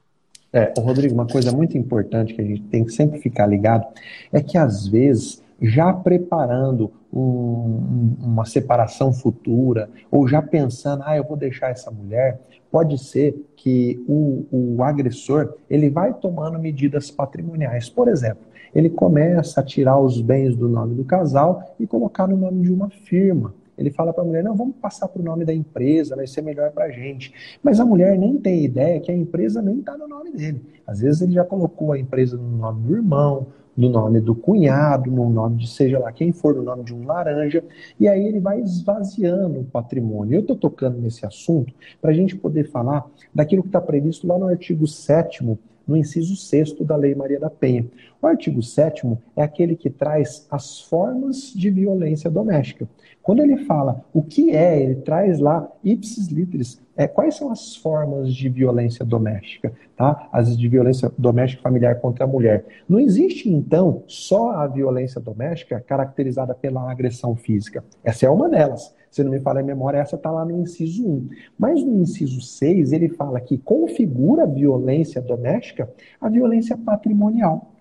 É, 0.53 0.73
Rodrigo, 0.79 1.15
uma 1.15 1.27
coisa 1.27 1.53
muito 1.53 1.79
importante 1.79 2.35
que 2.35 2.41
a 2.41 2.45
gente 2.45 2.63
tem 2.63 2.85
que 2.85 2.93
sempre 2.93 3.21
ficar 3.21 3.47
ligado 3.47 3.87
é 4.33 4.43
que 4.43 4.59
às 4.59 4.87
vezes 4.87 5.43
já 5.63 5.93
preparando 5.93 6.91
um, 7.13 8.17
uma 8.21 8.45
separação 8.45 9.13
futura 9.13 9.89
ou 10.11 10.27
já 10.27 10.41
pensando, 10.41 11.03
ah, 11.07 11.17
eu 11.17 11.25
vou 11.25 11.37
deixar 11.37 11.71
essa 11.71 11.91
mulher, 11.91 12.41
pode 12.71 12.99
ser 12.99 13.35
que 13.57 14.03
o, 14.09 14.47
o 14.51 14.83
agressor 14.83 15.55
ele 15.69 15.91
vai 15.91 16.15
tomando 16.15 16.59
medidas 16.59 17.11
patrimoniais. 17.11 17.89
Por 17.89 18.09
exemplo, 18.09 18.43
ele 18.75 18.89
começa 18.89 19.61
a 19.61 19.65
tirar 19.65 19.99
os 19.99 20.21
bens 20.21 20.57
do 20.57 20.69
nome 20.69 20.95
do 20.95 21.05
casal 21.05 21.75
e 21.79 21.87
colocar 21.87 22.27
no 22.27 22.37
nome 22.37 22.63
de 22.63 22.73
uma 22.73 22.89
firma 22.89 23.55
ele 23.83 23.91
fala 23.91 24.13
para 24.13 24.23
a 24.23 24.27
mulher: 24.27 24.45
não, 24.45 24.55
vamos 24.55 24.77
passar 24.77 25.09
para 25.09 25.21
o 25.21 25.25
nome 25.25 25.45
da 25.45 25.55
empresa, 25.55 26.17
vai 26.17 26.27
ser 26.27 26.43
melhor 26.43 26.71
para 26.71 26.85
a 26.85 26.91
gente. 26.91 27.33
Mas 27.63 27.81
a 27.81 27.85
mulher 27.85 28.19
nem 28.19 28.37
tem 28.39 28.65
ideia 28.65 29.01
que 29.01 29.11
a 29.11 29.15
empresa 29.15 29.63
nem 29.63 29.79
está 29.81 29.97
no 29.97 30.07
nome 30.07 30.33
dele. 30.33 30.63
Às 30.87 31.01
vezes 31.01 31.23
ele 31.23 31.33
já 31.33 31.45
colocou 31.45 31.93
a 31.93 31.99
empresa 31.99 32.37
no 32.37 32.59
nome 32.59 32.83
do 32.83 32.97
irmão, 32.97 33.47
no 33.77 33.89
nome 33.89 34.21
do 34.21 34.35
cunhado, 34.35 35.11
no 35.11 35.31
nome 35.31 35.57
de 35.57 35.69
seja 35.69 35.99
lá 35.99 36.13
quem 36.13 36.33
for, 36.33 36.55
no 36.55 36.63
nome 36.63 36.85
de 36.85 36.95
um 36.95 37.07
laranja, 37.07 37.65
e 37.99 38.07
aí 38.07 38.27
ele 38.27 38.41
vai 38.41 38.61
esvaziando 38.61 39.61
o 39.61 39.65
patrimônio. 39.65 40.35
Eu 40.35 40.41
estou 40.41 40.57
tocando 40.57 40.99
nesse 40.99 41.25
assunto 41.25 41.73
para 42.01 42.11
a 42.11 42.15
gente 42.15 42.37
poder 42.37 42.71
falar 42.71 43.07
daquilo 43.35 43.63
que 43.63 43.69
está 43.69 43.81
previsto 43.81 44.27
lá 44.27 44.39
no 44.39 44.47
artigo 44.47 44.87
7 44.87 45.43
no 45.91 45.97
inciso 45.97 46.37
6 46.37 46.75
da 46.85 46.95
Lei 46.95 47.17
Maria 47.17 47.41
da 47.41 47.51
Penha. 47.51 47.85
O 48.23 48.27
artigo 48.27 48.63
7 48.63 49.19
é 49.35 49.43
aquele 49.43 49.75
que 49.75 49.91
traz 49.91 50.47
as 50.49 50.81
formas 50.83 51.53
de 51.53 51.69
violência 51.69 52.31
doméstica. 52.31 52.89
Quando 53.21 53.43
ele 53.43 53.65
fala 53.65 54.05
o 54.15 54.23
que 54.23 54.55
é, 54.55 54.81
ele 54.81 54.95
traz 54.97 55.41
lá 55.41 55.69
ipsis 55.83 56.29
literis, 56.29 56.81
é, 56.97 57.09
quais 57.09 57.35
são 57.35 57.51
as 57.51 57.75
formas 57.75 58.33
de 58.33 58.49
violência 58.49 59.05
doméstica, 59.05 59.73
tá? 59.97 60.29
As 60.33 60.57
de 60.57 60.69
violência 60.69 61.11
doméstica 61.19 61.63
familiar 61.63 61.97
contra 62.01 62.25
a 62.25 62.29
mulher. 62.29 62.65
Não 62.89 63.01
existe, 63.01 63.51
então, 63.51 64.05
só 64.07 64.53
a 64.53 64.67
violência 64.69 65.21
doméstica 65.21 65.81
caracterizada 65.81 66.55
pela 66.55 66.91
agressão 66.91 67.35
física. 67.35 67.83
Essa 68.05 68.27
é 68.27 68.31
uma 68.31 68.49
delas. 68.49 68.95
Se 69.11 69.25
não 69.25 69.31
me 69.31 69.41
falha 69.41 69.61
a 69.61 69.65
memória, 69.65 69.99
essa 69.99 70.17
está 70.17 70.31
lá 70.31 70.45
no 70.45 70.53
inciso 70.53 71.07
1. 71.07 71.29
Mas 71.59 71.83
no 71.83 72.01
inciso 72.01 72.41
6, 72.41 72.93
ele 72.93 73.09
fala 73.09 73.41
que 73.41 73.59
configura 73.59 74.45
a 74.45 74.47
violência 74.47 75.21
doméstica 75.21 75.91
a 76.21 76.29
violência 76.29 76.77
patrimonial. 76.77 77.73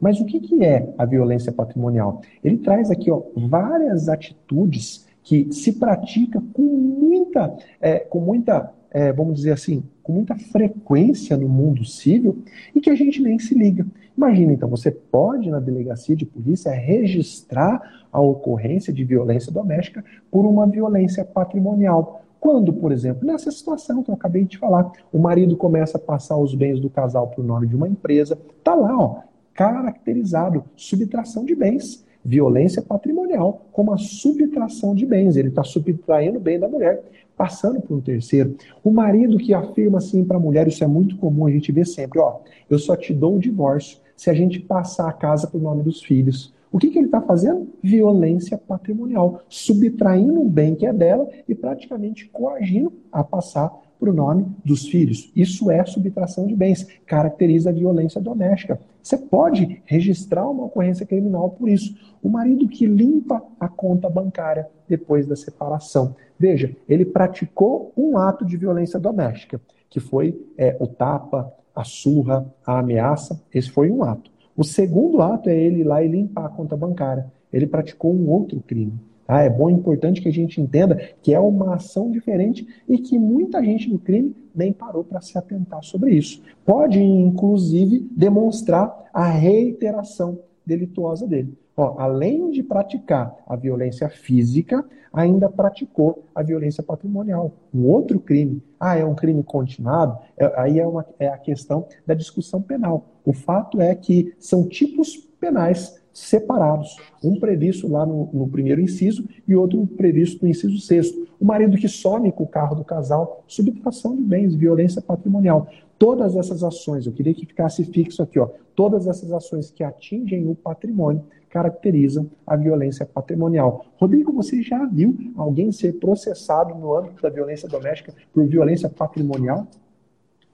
Mas 0.00 0.20
o 0.20 0.26
que, 0.26 0.40
que 0.40 0.64
é 0.64 0.92
a 0.98 1.04
violência 1.04 1.52
patrimonial? 1.52 2.20
Ele 2.42 2.58
traz 2.58 2.90
aqui 2.90 3.10
ó, 3.10 3.22
várias 3.36 4.08
atitudes 4.08 5.06
que 5.22 5.50
se 5.52 5.72
pratica 5.74 6.42
com 6.52 6.62
muita, 6.62 7.56
é, 7.80 8.00
com 8.00 8.20
muita 8.20 8.72
é, 8.94 9.12
vamos 9.12 9.34
dizer 9.34 9.50
assim, 9.50 9.82
com 10.04 10.12
muita 10.12 10.36
frequência 10.36 11.36
no 11.36 11.48
mundo 11.48 11.84
civil 11.84 12.44
e 12.72 12.80
que 12.80 12.88
a 12.88 12.94
gente 12.94 13.20
nem 13.20 13.40
se 13.40 13.52
liga. 13.52 13.84
Imagina, 14.16 14.52
então, 14.52 14.68
você 14.68 14.90
pode, 14.90 15.50
na 15.50 15.58
delegacia 15.58 16.14
de 16.14 16.24
polícia, 16.24 16.70
registrar 16.70 18.06
a 18.12 18.20
ocorrência 18.20 18.92
de 18.92 19.04
violência 19.04 19.52
doméstica 19.52 20.04
por 20.30 20.46
uma 20.46 20.66
violência 20.66 21.24
patrimonial. 21.24 22.22
Quando, 22.38 22.72
por 22.72 22.92
exemplo, 22.92 23.26
nessa 23.26 23.50
situação 23.50 24.02
que 24.02 24.10
eu 24.10 24.14
acabei 24.14 24.44
de 24.44 24.58
falar, 24.58 24.92
o 25.12 25.18
marido 25.18 25.56
começa 25.56 25.98
a 25.98 26.00
passar 26.00 26.36
os 26.36 26.54
bens 26.54 26.78
do 26.78 26.88
casal 26.88 27.28
para 27.28 27.40
o 27.40 27.44
nome 27.44 27.66
de 27.66 27.74
uma 27.74 27.88
empresa, 27.88 28.38
tá 28.62 28.74
lá, 28.74 28.96
ó, 28.96 29.20
caracterizado 29.52 30.64
subtração 30.76 31.44
de 31.44 31.54
bens, 31.54 32.04
violência 32.24 32.82
patrimonial 32.82 33.66
como 33.72 33.92
a 33.92 33.98
subtração 33.98 34.94
de 34.94 35.06
bens. 35.06 35.36
Ele 35.36 35.48
está 35.48 35.64
subtraindo 35.64 36.38
o 36.38 36.40
bem 36.40 36.58
da 36.58 36.68
mulher 36.68 37.02
passando 37.36 37.80
por 37.80 37.96
um 37.96 38.00
terceiro. 38.00 38.56
O 38.82 38.90
marido 38.90 39.38
que 39.38 39.52
afirma 39.52 39.98
assim 39.98 40.24
para 40.24 40.36
a 40.36 40.40
mulher, 40.40 40.68
isso 40.68 40.84
é 40.84 40.86
muito 40.86 41.16
comum, 41.16 41.46
a 41.46 41.50
gente 41.50 41.72
vê 41.72 41.84
sempre, 41.84 42.20
ó, 42.20 42.38
eu 42.70 42.78
só 42.78 42.96
te 42.96 43.12
dou 43.12 43.36
o 43.36 43.40
divórcio 43.40 43.98
se 44.16 44.30
a 44.30 44.34
gente 44.34 44.60
passar 44.60 45.08
a 45.08 45.12
casa 45.12 45.46
para 45.46 45.58
o 45.58 45.62
nome 45.62 45.82
dos 45.82 46.02
filhos. 46.02 46.52
O 46.70 46.78
que, 46.78 46.90
que 46.90 46.98
ele 46.98 47.06
está 47.06 47.20
fazendo? 47.20 47.68
Violência 47.82 48.58
patrimonial, 48.58 49.40
subtraindo 49.48 50.40
um 50.40 50.48
bem 50.48 50.74
que 50.74 50.86
é 50.86 50.92
dela 50.92 51.28
e 51.48 51.54
praticamente 51.54 52.28
coagindo 52.28 52.92
a 53.12 53.22
passar 53.22 53.70
para 53.98 54.10
o 54.10 54.12
nome 54.12 54.46
dos 54.64 54.86
filhos. 54.86 55.30
Isso 55.34 55.70
é 55.70 55.84
subtração 55.86 56.46
de 56.46 56.54
bens, 56.54 56.86
caracteriza 57.06 57.70
a 57.70 57.72
violência 57.72 58.20
doméstica. 58.20 58.80
Você 59.02 59.16
pode 59.16 59.82
registrar 59.84 60.48
uma 60.48 60.64
ocorrência 60.64 61.06
criminal 61.06 61.50
por 61.50 61.68
isso. 61.68 61.94
O 62.22 62.28
marido 62.28 62.68
que 62.68 62.86
limpa 62.86 63.42
a 63.58 63.68
conta 63.68 64.10
bancária 64.10 64.68
depois 64.88 65.26
da 65.26 65.36
separação. 65.36 66.16
Veja, 66.38 66.74
ele 66.88 67.04
praticou 67.04 67.92
um 67.96 68.18
ato 68.18 68.44
de 68.44 68.56
violência 68.56 68.98
doméstica, 68.98 69.60
que 69.88 70.00
foi 70.00 70.38
é, 70.58 70.76
o 70.80 70.86
tapa, 70.86 71.52
a 71.74 71.84
surra, 71.84 72.46
a 72.66 72.78
ameaça. 72.78 73.40
Esse 73.52 73.70
foi 73.70 73.90
um 73.90 74.02
ato. 74.04 74.30
O 74.56 74.62
segundo 74.62 75.20
ato 75.20 75.48
é 75.48 75.56
ele 75.56 75.80
ir 75.80 75.84
lá 75.84 76.02
e 76.02 76.08
limpar 76.08 76.46
a 76.46 76.48
conta 76.48 76.76
bancária. 76.76 77.26
Ele 77.52 77.66
praticou 77.66 78.14
um 78.14 78.30
outro 78.30 78.60
crime. 78.60 78.92
Tá? 79.26 79.40
É 79.40 79.50
bom 79.50 79.70
e 79.70 79.72
importante 79.72 80.20
que 80.20 80.28
a 80.28 80.32
gente 80.32 80.60
entenda 80.60 80.96
que 81.22 81.34
é 81.34 81.40
uma 81.40 81.74
ação 81.74 82.10
diferente 82.10 82.66
e 82.88 82.98
que 82.98 83.18
muita 83.18 83.62
gente 83.64 83.90
do 83.90 83.98
crime 83.98 84.34
nem 84.54 84.72
parou 84.72 85.02
para 85.02 85.20
se 85.20 85.36
atentar 85.36 85.82
sobre 85.82 86.12
isso. 86.12 86.40
Pode, 86.64 87.02
inclusive, 87.02 88.06
demonstrar 88.14 89.08
a 89.12 89.26
reiteração 89.26 90.38
delituosa 90.64 91.26
dele. 91.26 91.56
Ó, 91.76 91.96
além 91.98 92.50
de 92.50 92.62
praticar 92.62 93.34
a 93.46 93.56
violência 93.56 94.08
física, 94.08 94.84
ainda 95.12 95.48
praticou 95.48 96.24
a 96.34 96.42
violência 96.42 96.82
patrimonial. 96.82 97.52
Um 97.72 97.86
outro 97.86 98.18
crime. 98.18 98.62
Ah, 98.78 98.96
é 98.96 99.04
um 99.04 99.14
crime 99.14 99.42
continuado? 99.42 100.18
É, 100.36 100.52
aí 100.56 100.78
é, 100.78 100.86
uma, 100.86 101.06
é 101.18 101.28
a 101.28 101.38
questão 101.38 101.86
da 102.06 102.14
discussão 102.14 102.60
penal. 102.60 103.06
O 103.24 103.32
fato 103.32 103.80
é 103.80 103.94
que 103.94 104.34
são 104.38 104.68
tipos 104.68 105.16
penais 105.40 106.00
separados. 106.12 106.96
Um 107.22 107.38
previsto 107.38 107.88
lá 107.88 108.06
no, 108.06 108.28
no, 108.32 108.48
primeiro 108.48 108.80
inciso 108.80 109.28
e 109.46 109.54
outro 109.54 109.84
previsto 109.86 110.44
no 110.44 110.50
inciso 110.50 110.78
sexto. 110.78 111.26
O 111.40 111.44
marido 111.44 111.76
que 111.76 111.88
some 111.88 112.30
com 112.30 112.44
o 112.44 112.48
carro 112.48 112.76
do 112.76 112.84
casal, 112.84 113.42
subtração 113.46 114.14
de 114.16 114.22
bens, 114.22 114.54
violência 114.54 115.02
patrimonial. 115.02 115.68
Todas 115.98 116.36
essas 116.36 116.62
ações, 116.62 117.06
eu 117.06 117.12
queria 117.12 117.34
que 117.34 117.46
ficasse 117.46 117.84
fixo 117.84 118.22
aqui, 118.22 118.38
ó, 118.38 118.48
todas 118.74 119.06
essas 119.06 119.32
ações 119.32 119.70
que 119.70 119.82
atingem 119.82 120.48
o 120.48 120.54
patrimônio 120.54 121.24
caracterizam 121.54 122.28
a 122.44 122.56
violência 122.56 123.06
patrimonial. 123.06 123.86
Rodrigo, 123.96 124.32
você 124.32 124.60
já 124.60 124.84
viu 124.86 125.16
alguém 125.36 125.70
ser 125.70 125.92
processado 126.00 126.74
no 126.74 126.92
âmbito 126.98 127.22
da 127.22 127.30
violência 127.30 127.68
doméstica 127.68 128.12
por 128.32 128.44
violência 128.44 128.88
patrimonial? 128.88 129.64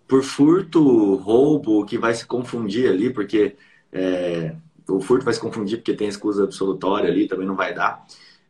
Por 0.06 0.22
furto, 0.22 1.14
roubo, 1.16 1.86
que 1.86 1.96
vai 1.96 2.12
se 2.12 2.26
confundir 2.26 2.86
ali, 2.86 3.10
porque 3.10 3.56
é, 3.90 4.54
o 4.86 5.00
furto 5.00 5.24
vai 5.24 5.32
se 5.32 5.40
confundir 5.40 5.78
porque 5.78 5.94
tem 5.94 6.06
escusa 6.06 6.44
absolutória 6.44 7.08
ali, 7.08 7.26
também 7.26 7.46
não 7.46 7.56
vai 7.56 7.72
dar 7.72 8.04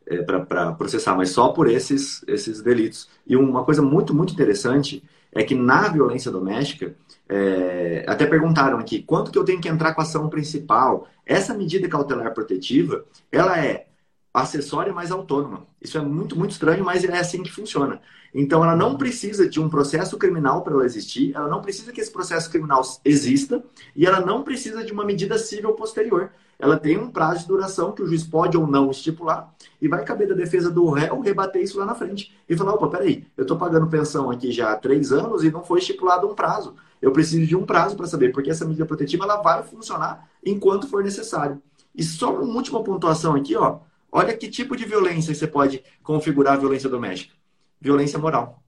é, 0.05 0.21
para 0.21 0.73
processar, 0.73 1.15
mas 1.15 1.29
só 1.29 1.53
por 1.53 1.69
esses, 1.69 2.21
esses 2.27 2.61
delitos. 2.61 3.07
E 3.25 3.37
uma 3.37 3.63
coisa 3.63 3.81
muito, 3.81 4.13
muito 4.13 4.33
interessante 4.33 5.01
é 5.31 5.41
que 5.41 5.55
na 5.55 5.87
violência 5.87 6.29
doméstica, 6.29 6.93
é, 7.33 8.03
até 8.05 8.25
perguntaram 8.25 8.77
aqui, 8.77 9.01
quanto 9.01 9.31
que 9.31 9.37
eu 9.37 9.45
tenho 9.45 9.61
que 9.61 9.69
entrar 9.69 9.93
com 9.93 10.01
a 10.01 10.03
ação 10.03 10.27
principal? 10.27 11.07
Essa 11.25 11.53
medida 11.53 11.87
cautelar 11.87 12.33
protetiva, 12.33 13.05
ela 13.31 13.57
é 13.57 13.87
acessória 14.33 14.91
mais 14.91 15.11
autônoma. 15.11 15.65
Isso 15.81 15.97
é 15.97 16.01
muito, 16.01 16.37
muito 16.37 16.51
estranho, 16.51 16.83
mas 16.83 17.05
é 17.05 17.17
assim 17.17 17.41
que 17.41 17.51
funciona. 17.51 18.01
Então, 18.33 18.61
ela 18.61 18.75
não 18.75 18.97
precisa 18.97 19.47
de 19.47 19.61
um 19.61 19.69
processo 19.69 20.17
criminal 20.17 20.61
para 20.61 20.73
ela 20.73 20.85
existir, 20.85 21.33
ela 21.33 21.47
não 21.47 21.61
precisa 21.61 21.93
que 21.93 22.01
esse 22.01 22.11
processo 22.11 22.49
criminal 22.49 22.81
exista 23.05 23.63
e 23.95 24.05
ela 24.05 24.19
não 24.19 24.43
precisa 24.43 24.83
de 24.83 24.91
uma 24.91 25.05
medida 25.05 25.37
civil 25.37 25.73
posterior. 25.73 26.31
Ela 26.61 26.77
tem 26.77 26.97
um 26.97 27.09
prazo 27.09 27.41
de 27.41 27.47
duração 27.47 27.91
que 27.91 28.01
o 28.01 28.07
juiz 28.07 28.23
pode 28.23 28.55
ou 28.55 28.65
não 28.65 28.89
estipular 28.89 29.53
e 29.81 29.87
vai 29.87 30.05
caber 30.05 30.27
da 30.27 30.35
defesa 30.35 30.69
do 30.69 30.89
réu 30.89 31.19
rebater 31.19 31.61
isso 31.61 31.77
lá 31.77 31.85
na 31.85 31.95
frente 31.95 32.33
e 32.47 32.55
falar: 32.55 32.73
opa, 32.73 32.87
peraí, 32.87 33.25
eu 33.35 33.41
estou 33.41 33.57
pagando 33.57 33.87
pensão 33.87 34.31
aqui 34.31 34.51
já 34.51 34.71
há 34.71 34.75
três 34.77 35.11
anos 35.11 35.43
e 35.43 35.51
não 35.51 35.63
foi 35.63 35.79
estipulado 35.79 36.29
um 36.29 36.35
prazo. 36.35 36.75
Eu 37.01 37.11
preciso 37.11 37.45
de 37.47 37.55
um 37.55 37.65
prazo 37.65 37.97
para 37.97 38.05
saber, 38.05 38.31
porque 38.31 38.51
essa 38.51 38.63
medida 38.63 38.85
protetiva 38.85 39.25
ela 39.25 39.41
vai 39.41 39.63
funcionar 39.63 40.29
enquanto 40.45 40.87
for 40.87 41.03
necessário. 41.03 41.61
E 41.95 42.03
só 42.03 42.33
uma 42.33 42.55
última 42.55 42.83
pontuação 42.83 43.35
aqui, 43.35 43.55
ó. 43.55 43.79
Olha 44.11 44.37
que 44.37 44.47
tipo 44.47 44.77
de 44.77 44.85
violência 44.85 45.33
você 45.33 45.47
pode 45.47 45.83
configurar 46.03 46.53
a 46.53 46.57
violência 46.57 46.89
doméstica 46.89 47.33
violência 47.81 48.19
moral. 48.19 48.61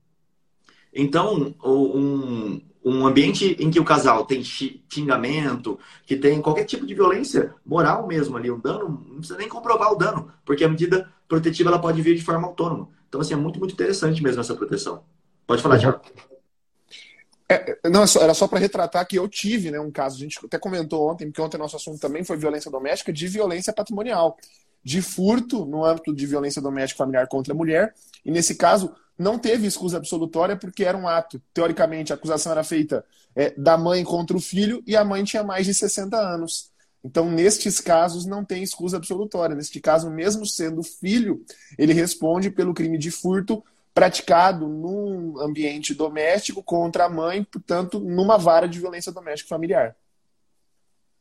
Então, 0.91 1.53
um, 1.63 2.59
um 2.83 3.05
ambiente 3.07 3.55
em 3.59 3.71
que 3.71 3.79
o 3.79 3.85
casal 3.85 4.25
tem 4.25 4.43
xingamento, 4.43 5.79
que 6.05 6.17
tem 6.17 6.41
qualquer 6.41 6.65
tipo 6.65 6.85
de 6.85 6.93
violência 6.93 7.53
moral 7.65 8.05
mesmo 8.05 8.35
ali, 8.35 8.51
um 8.51 8.59
dano, 8.59 9.05
não 9.07 9.17
precisa 9.17 9.37
nem 9.37 9.47
comprovar 9.47 9.91
o 9.91 9.95
dano, 9.95 10.31
porque 10.45 10.63
a 10.63 10.69
medida 10.69 11.09
protetiva 11.27 11.69
ela 11.69 11.79
pode 11.79 12.01
vir 12.01 12.15
de 12.15 12.23
forma 12.23 12.47
autônoma. 12.47 12.89
Então, 13.07 13.21
assim, 13.21 13.33
é 13.33 13.37
muito, 13.37 13.59
muito 13.59 13.73
interessante 13.73 14.21
mesmo 14.21 14.41
essa 14.41 14.55
proteção. 14.55 15.03
Pode 15.47 15.61
falar, 15.61 15.79
Tiago. 15.79 16.01
É, 17.49 17.77
não, 17.89 18.03
é 18.03 18.07
era 18.19 18.33
só 18.33 18.47
para 18.47 18.59
retratar 18.59 19.07
que 19.07 19.17
eu 19.17 19.27
tive 19.27 19.69
né, 19.69 19.79
um 19.79 19.91
caso, 19.91 20.15
a 20.15 20.19
gente 20.19 20.39
até 20.43 20.57
comentou 20.57 21.09
ontem, 21.09 21.27
porque 21.27 21.41
ontem 21.41 21.57
nosso 21.57 21.75
assunto 21.75 21.99
também 21.99 22.23
foi 22.23 22.37
violência 22.37 22.71
doméstica, 22.71 23.13
de 23.13 23.27
violência 23.27 23.71
patrimonial, 23.71 24.37
de 24.83 25.01
furto 25.01 25.65
no 25.65 25.85
âmbito 25.85 26.13
de 26.13 26.25
violência 26.25 26.61
doméstica 26.61 26.97
familiar 26.97 27.27
contra 27.27 27.53
a 27.53 27.55
mulher, 27.55 27.93
e 28.25 28.31
nesse 28.31 28.55
caso 28.55 28.93
não 29.17 29.37
teve 29.37 29.67
escusa 29.67 29.97
absolutória 29.97 30.55
porque 30.55 30.83
era 30.83 30.97
um 30.97 31.07
ato. 31.07 31.41
Teoricamente, 31.53 32.11
a 32.11 32.15
acusação 32.15 32.51
era 32.51 32.63
feita 32.63 33.05
é, 33.35 33.51
da 33.57 33.77
mãe 33.77 34.03
contra 34.03 34.35
o 34.35 34.41
filho 34.41 34.83
e 34.85 34.95
a 34.95 35.03
mãe 35.03 35.23
tinha 35.23 35.43
mais 35.43 35.65
de 35.65 35.73
60 35.73 36.17
anos. 36.17 36.71
Então, 37.03 37.29
nestes 37.29 37.79
casos, 37.79 38.25
não 38.25 38.45
tem 38.45 38.63
escusa 38.63 38.97
absolutória. 38.97 39.55
Neste 39.55 39.79
caso, 39.79 40.09
mesmo 40.09 40.45
sendo 40.45 40.81
filho, 40.81 41.43
ele 41.77 41.93
responde 41.93 42.49
pelo 42.49 42.73
crime 42.73 42.97
de 42.97 43.11
furto 43.11 43.63
praticado 43.93 44.67
num 44.67 45.39
ambiente 45.39 45.93
doméstico 45.93 46.63
contra 46.63 47.05
a 47.05 47.09
mãe, 47.09 47.43
portanto, 47.43 47.99
numa 47.99 48.37
vara 48.37 48.67
de 48.67 48.79
violência 48.79 49.11
doméstica 49.11 49.49
familiar. 49.49 49.95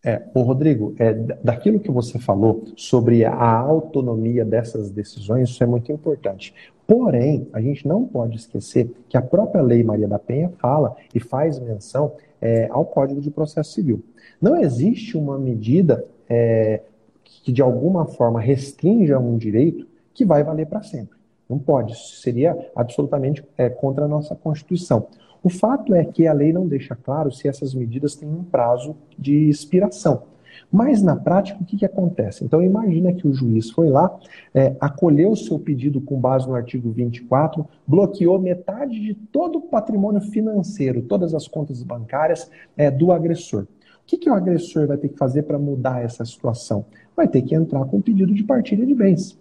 É, 0.05 0.21
o 0.35 0.43
Rodrigo, 0.43 0.97
é, 0.99 1.13
daquilo 1.13 1.79
que 1.79 1.91
você 1.91 2.19
falou 2.19 2.73
sobre 2.77 3.25
a 3.25 3.57
autonomia 3.57 4.45
dessas 4.45 4.91
decisões, 4.91 5.51
isso 5.51 5.63
é 5.63 5.67
muito 5.67 5.93
importante. 5.93 6.53
Porém, 6.93 7.49
a 7.55 7.61
gente 7.63 7.89
não 7.89 8.05
pode 8.05 8.37
esquecer 8.37 8.95
que 9.09 9.17
a 9.17 9.23
própria 9.23 9.63
Lei 9.63 9.83
Maria 9.83 10.07
da 10.07 10.19
Penha 10.19 10.51
fala 10.59 10.95
e 11.15 11.19
faz 11.19 11.59
menção 11.59 12.13
é, 12.39 12.69
ao 12.71 12.85
Código 12.85 13.19
de 13.19 13.31
Processo 13.31 13.73
Civil. 13.73 14.05
Não 14.39 14.61
existe 14.61 15.17
uma 15.17 15.39
medida 15.39 16.05
é, 16.29 16.83
que 17.25 17.51
de 17.51 17.63
alguma 17.63 18.05
forma 18.05 18.39
restrinja 18.39 19.19
um 19.19 19.39
direito 19.39 19.87
que 20.13 20.23
vai 20.23 20.45
valer 20.45 20.67
para 20.67 20.83
sempre. 20.83 21.19
Não 21.49 21.59
pode. 21.59 21.95
Isso 21.95 22.17
seria 22.21 22.55
absolutamente 22.77 23.43
é, 23.57 23.71
contra 23.71 24.05
a 24.05 24.09
nossa 24.09 24.37
Constituição. 24.37 25.07
O 25.43 25.49
fato 25.49 25.95
é 25.95 26.05
que 26.05 26.27
a 26.27 26.35
lei 26.35 26.53
não 26.53 26.69
deixa 26.69 26.95
claro 26.95 27.33
se 27.33 27.49
essas 27.49 27.73
medidas 27.75 28.17
têm 28.17 28.29
um 28.29 28.45
prazo 28.45 28.95
de 29.19 29.49
expiração. 29.49 30.25
Mas 30.71 31.03
na 31.03 31.17
prática, 31.17 31.61
o 31.61 31.65
que, 31.65 31.77
que 31.77 31.85
acontece? 31.85 32.45
Então, 32.45 32.63
imagina 32.63 33.13
que 33.13 33.27
o 33.27 33.33
juiz 33.33 33.71
foi 33.71 33.89
lá, 33.89 34.19
é, 34.55 34.75
acolheu 34.81 35.31
o 35.31 35.37
seu 35.37 35.59
pedido 35.59 36.01
com 36.01 36.19
base 36.19 36.49
no 36.49 36.55
artigo 36.55 36.91
24, 36.91 37.67
bloqueou 37.87 38.39
metade 38.39 38.99
de 39.01 39.15
todo 39.15 39.59
o 39.59 39.63
patrimônio 39.63 40.21
financeiro, 40.21 41.03
todas 41.03 41.35
as 41.35 41.47
contas 41.47 41.83
bancárias 41.83 42.51
é, 42.77 42.91
do 42.91 43.13
agressor. 43.13 43.63
O 43.65 43.67
que, 44.07 44.17
que 44.17 44.31
o 44.31 44.35
agressor 44.35 44.87
vai 44.87 44.97
ter 44.97 45.09
que 45.09 45.19
fazer 45.19 45.43
para 45.43 45.59
mudar 45.59 46.03
essa 46.03 46.25
situação? 46.25 46.85
Vai 47.17 47.29
ter 47.29 47.43
que 47.43 47.55
entrar 47.55 47.85
com 47.85 47.99
um 47.99 48.03
pedido 48.03 48.35
de 48.35 48.43
partilha 48.43 48.85
de 48.85 48.95
bens. 48.95 49.39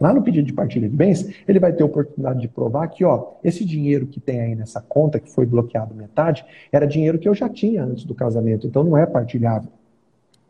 Lá 0.00 0.12
no 0.12 0.22
pedido 0.22 0.46
de 0.46 0.52
partilha 0.52 0.88
de 0.88 0.96
bens, 0.96 1.28
ele 1.46 1.58
vai 1.58 1.72
ter 1.72 1.82
a 1.82 1.86
oportunidade 1.86 2.40
de 2.40 2.48
provar 2.48 2.88
que, 2.88 3.04
ó, 3.04 3.32
esse 3.42 3.64
dinheiro 3.64 4.06
que 4.06 4.20
tem 4.20 4.40
aí 4.40 4.54
nessa 4.54 4.80
conta, 4.80 5.20
que 5.20 5.30
foi 5.30 5.46
bloqueado 5.46 5.94
metade, 5.94 6.44
era 6.72 6.86
dinheiro 6.86 7.18
que 7.18 7.28
eu 7.28 7.34
já 7.34 7.48
tinha 7.48 7.84
antes 7.84 8.04
do 8.04 8.14
casamento, 8.14 8.66
então 8.66 8.82
não 8.82 8.96
é 8.96 9.06
partilhável 9.06 9.70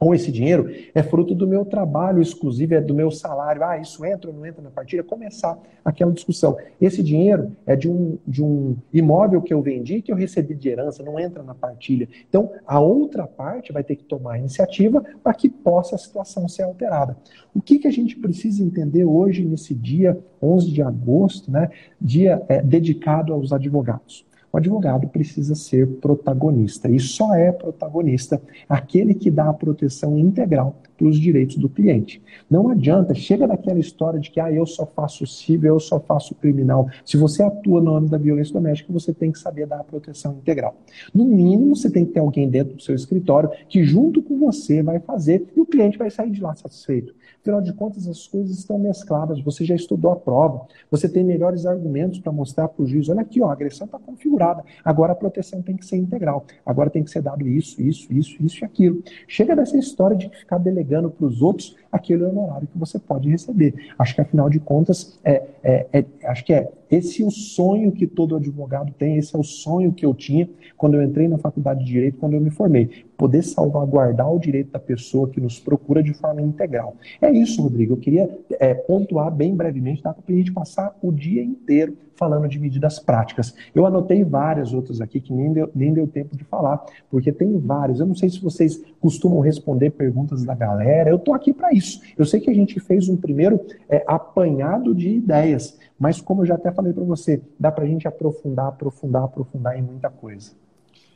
ou 0.05 0.15
esse 0.15 0.31
dinheiro 0.31 0.71
é 0.95 1.03
fruto 1.03 1.35
do 1.35 1.47
meu 1.47 1.65
trabalho 1.65 2.21
exclusivo, 2.21 2.75
é 2.75 2.81
do 2.81 2.95
meu 2.95 3.11
salário. 3.11 3.65
Ah, 3.65 3.79
isso 3.79 4.05
entra 4.05 4.31
ou 4.31 4.37
não 4.37 4.45
entra 4.45 4.61
na 4.61 4.71
partilha? 4.71 5.03
Começar 5.03 5.59
aquela 5.85 6.13
discussão. 6.13 6.57
Esse 6.81 7.03
dinheiro 7.03 7.53
é 7.65 7.75
de 7.75 7.89
um, 7.89 8.19
de 8.27 8.43
um 8.43 8.77
imóvel 8.93 9.41
que 9.41 9.53
eu 9.53 9.63
vendi, 9.63 10.03
que 10.03 10.13
eu 10.13 10.17
recebi 10.17 10.55
de 10.55 10.69
herança, 10.69 11.03
não 11.03 11.19
entra 11.19 11.43
na 11.43 11.55
partilha. 11.55 12.09
Então, 12.29 12.51
a 12.67 12.79
outra 12.81 13.27
parte 13.27 13.73
vai 13.73 13.83
ter 13.83 13.97
que 13.97 14.05
tomar 14.05 14.35
a 14.35 14.39
iniciativa 14.39 15.03
para 15.23 15.33
que 15.33 15.49
possa 15.49 15.95
a 15.95 15.99
situação 15.99 16.49
ser 16.49 16.63
alterada. 16.63 17.17
O 17.55 17.61
que, 17.61 17.79
que 17.79 17.89
a 17.89 17.93
gente 17.93 18.17
precisa 18.17 18.63
entender 18.63 19.05
hoje, 19.05 19.45
nesse 19.45 19.75
dia 19.75 20.19
11 20.43 20.71
de 20.71 20.83
agosto, 20.83 21.51
né, 21.51 21.71
dia 22.01 22.43
é, 22.49 22.61
dedicado 22.61 23.33
aos 23.33 23.53
advogados? 23.53 24.27
O 24.55 24.57
advogado 24.57 25.09
precisa 25.09 25.57
ser 25.57 25.85
protagonista 25.97 26.89
e 26.89 27.01
só 27.01 27.35
é 27.35 27.51
protagonista 27.51 28.41
aquele 28.69 29.13
que 29.13 29.29
dá 29.29 29.49
a 29.49 29.53
proteção 29.53 30.17
integral 30.17 30.77
para 30.97 31.07
os 31.07 31.19
direitos 31.19 31.57
do 31.57 31.69
cliente. 31.69 32.23
Não 32.51 32.69
adianta, 32.69 33.15
chega 33.15 33.47
daquela 33.47 33.79
história 33.79 34.19
de 34.21 34.31
que 34.31 34.41
ah, 34.41 34.53
eu 34.53 34.67
só 34.67 34.87
faço 34.87 35.27
civil, 35.27 35.75
eu 35.75 35.81
só 35.81 35.99
faço 36.01 36.35
criminal. 36.35 36.89
Se 37.05 37.17
você 37.17 37.43
atua 37.43 37.81
no 37.81 37.95
âmbito 37.95 38.13
da 38.13 38.19
violência 38.19 38.53
doméstica, 38.53 38.93
você 38.93 39.13
tem 39.13 39.33
que 39.33 39.39
saber 39.39 39.67
dar 39.67 39.81
a 39.81 39.85
proteção 39.85 40.33
integral. 40.35 40.77
No 41.13 41.25
mínimo, 41.25 41.75
você 41.75 41.91
tem 41.91 42.05
que 42.05 42.13
ter 42.13 42.21
alguém 42.21 42.49
dentro 42.49 42.75
do 42.75 42.83
seu 42.83 42.95
escritório 42.95 43.51
que, 43.69 43.85
junto 43.85 44.23
com 44.23 44.39
você, 44.39 44.83
vai 44.83 45.01
fazer 45.01 45.47
e 45.57 45.61
o 45.61 45.67
cliente 45.67 45.99
vai 45.99 46.11
sair 46.11 46.31
de 46.31 46.41
lá 46.41 46.55
satisfeito. 46.55 47.15
Afinal 47.41 47.61
de 47.61 47.75
contas, 47.75 48.09
as 48.09 48.27
coisas 48.27 48.59
estão 48.59 48.79
mescladas. 48.79 49.39
Você 49.43 49.67
já 49.67 49.75
estudou 49.75 50.11
a 50.11 50.17
prova, 50.17 50.67
você 50.91 51.07
tem 51.07 51.23
melhores 51.23 51.67
argumentos 51.67 52.19
para 52.19 52.33
mostrar 52.33 52.69
para 52.69 52.83
o 52.83 52.87
juiz: 52.87 53.11
olha 53.11 53.21
aqui, 53.21 53.43
ó, 53.43 53.51
a 53.51 53.53
agressão 53.53 53.85
está 53.85 53.99
configurada, 53.99 54.65
agora 54.83 55.13
a 55.13 55.15
proteção 55.15 55.61
tem 55.61 55.77
que 55.77 55.85
ser 55.85 55.97
integral, 55.97 56.47
agora 56.65 56.89
tem 56.89 57.05
que 57.05 57.11
ser 57.11 57.21
dado 57.21 57.47
isso, 57.47 57.83
isso, 57.83 58.11
isso, 58.11 58.43
isso 58.43 58.63
e 58.63 58.65
aquilo. 58.65 59.03
Chega 59.29 59.55
dessa 59.55 59.77
história 59.77 60.17
de 60.17 60.31
ficar 60.31 60.59
delegando 60.85 61.11
para 61.11 61.27
os 61.27 61.43
outros 61.43 61.75
aquele 61.91 62.25
honorário 62.25 62.69
que 62.69 62.79
você 62.79 62.99
pode 62.99 63.29
receber. 63.29 63.75
Acho 63.99 64.15
que, 64.15 64.21
afinal 64.21 64.49
de 64.51 64.61
contas, 64.61 65.19
é, 65.25 65.43
é, 65.63 65.87
é, 65.93 66.05
acho 66.25 66.45
que 66.45 66.53
é 66.53 66.71
esse 66.91 67.25
o 67.25 67.31
sonho 67.31 67.91
que 67.91 68.07
todo 68.07 68.37
advogado 68.37 68.93
tem, 68.97 69.17
esse 69.17 69.35
é 69.35 69.39
o 69.39 69.43
sonho 69.43 69.93
que 69.93 70.05
eu 70.05 70.15
tinha 70.15 70.49
quando 70.77 70.95
eu 70.95 71.03
entrei 71.03 71.27
na 71.27 71.39
faculdade 71.39 71.81
de 71.81 71.87
Direito, 71.87 72.19
quando 72.19 72.35
eu 72.35 72.41
me 72.41 72.51
formei. 72.51 73.05
Poder 73.17 73.43
salvaguardar 73.43 74.33
o 74.33 74.39
direito 74.39 74.73
da 74.73 74.79
pessoa 74.79 75.29
que 75.29 75.41
nos 75.41 75.59
procura 75.59 76.03
de 76.03 76.13
forma 76.13 76.43
integral. 76.43 76.97
É 77.21 77.31
isso, 77.31 77.63
Rodrigo. 77.63 77.95
Eu 77.95 77.99
queria 77.99 78.39
é, 78.59 78.75
pontuar 78.75 79.31
bem 79.31 79.55
brevemente, 79.55 80.03
dá 80.03 80.13
para 80.13 80.35
a 80.35 80.37
gente 80.37 80.53
passar 80.53 80.97
o 81.03 81.13
dia 81.13 81.43
inteiro 81.43 81.97
falando 82.17 82.49
de 82.49 82.59
medidas 82.59 82.99
práticas. 82.99 83.55
Eu 83.75 83.87
anotei 83.87 84.25
várias 84.25 84.73
outras 84.73 85.01
aqui 85.01 85.21
que 85.21 85.33
nem 85.33 85.53
deu, 85.53 85.71
nem 85.75 85.93
deu 85.93 86.07
tempo 86.07 86.37
de 86.37 86.45
falar, 86.45 86.85
porque 87.11 87.33
tem 87.33 87.59
vários. 87.59 88.01
Eu 88.01 88.07
não 88.07 88.15
sei 88.15 88.31
se 88.31 88.41
vocês 88.41 88.81
costumam 89.01 89.41
responder 89.41 89.91
perguntas 89.91 90.45
da 90.45 90.55
galera. 90.55 91.11
Eu 91.11 91.17
estou 91.17 91.35
aqui 91.35 91.53
para 91.53 91.73
isso. 91.73 92.01
Eu 92.17 92.25
sei 92.25 92.41
que 92.41 92.51
a 92.51 92.55
gente 92.55 92.79
fez 92.81 93.09
um 93.09 93.17
primeiro 93.17 93.61
é, 93.89 94.05
apanhado 94.07 94.95
de 94.95 95.09
ideias, 95.09 95.79
mas 95.99 96.21
como 96.21 96.43
eu 96.43 96.47
já 96.47 96.55
até 96.55 96.71
falei 96.73 96.93
para 96.93 97.05
você, 97.05 97.41
dá 97.59 97.71
para 97.71 97.85
a 97.85 97.89
gente 97.89 98.07
aprofundar, 98.07 98.69
aprofundar, 98.69 99.25
aprofundar 99.25 99.79
em 99.79 99.83
muita 99.83 100.11
coisa. 100.11 100.53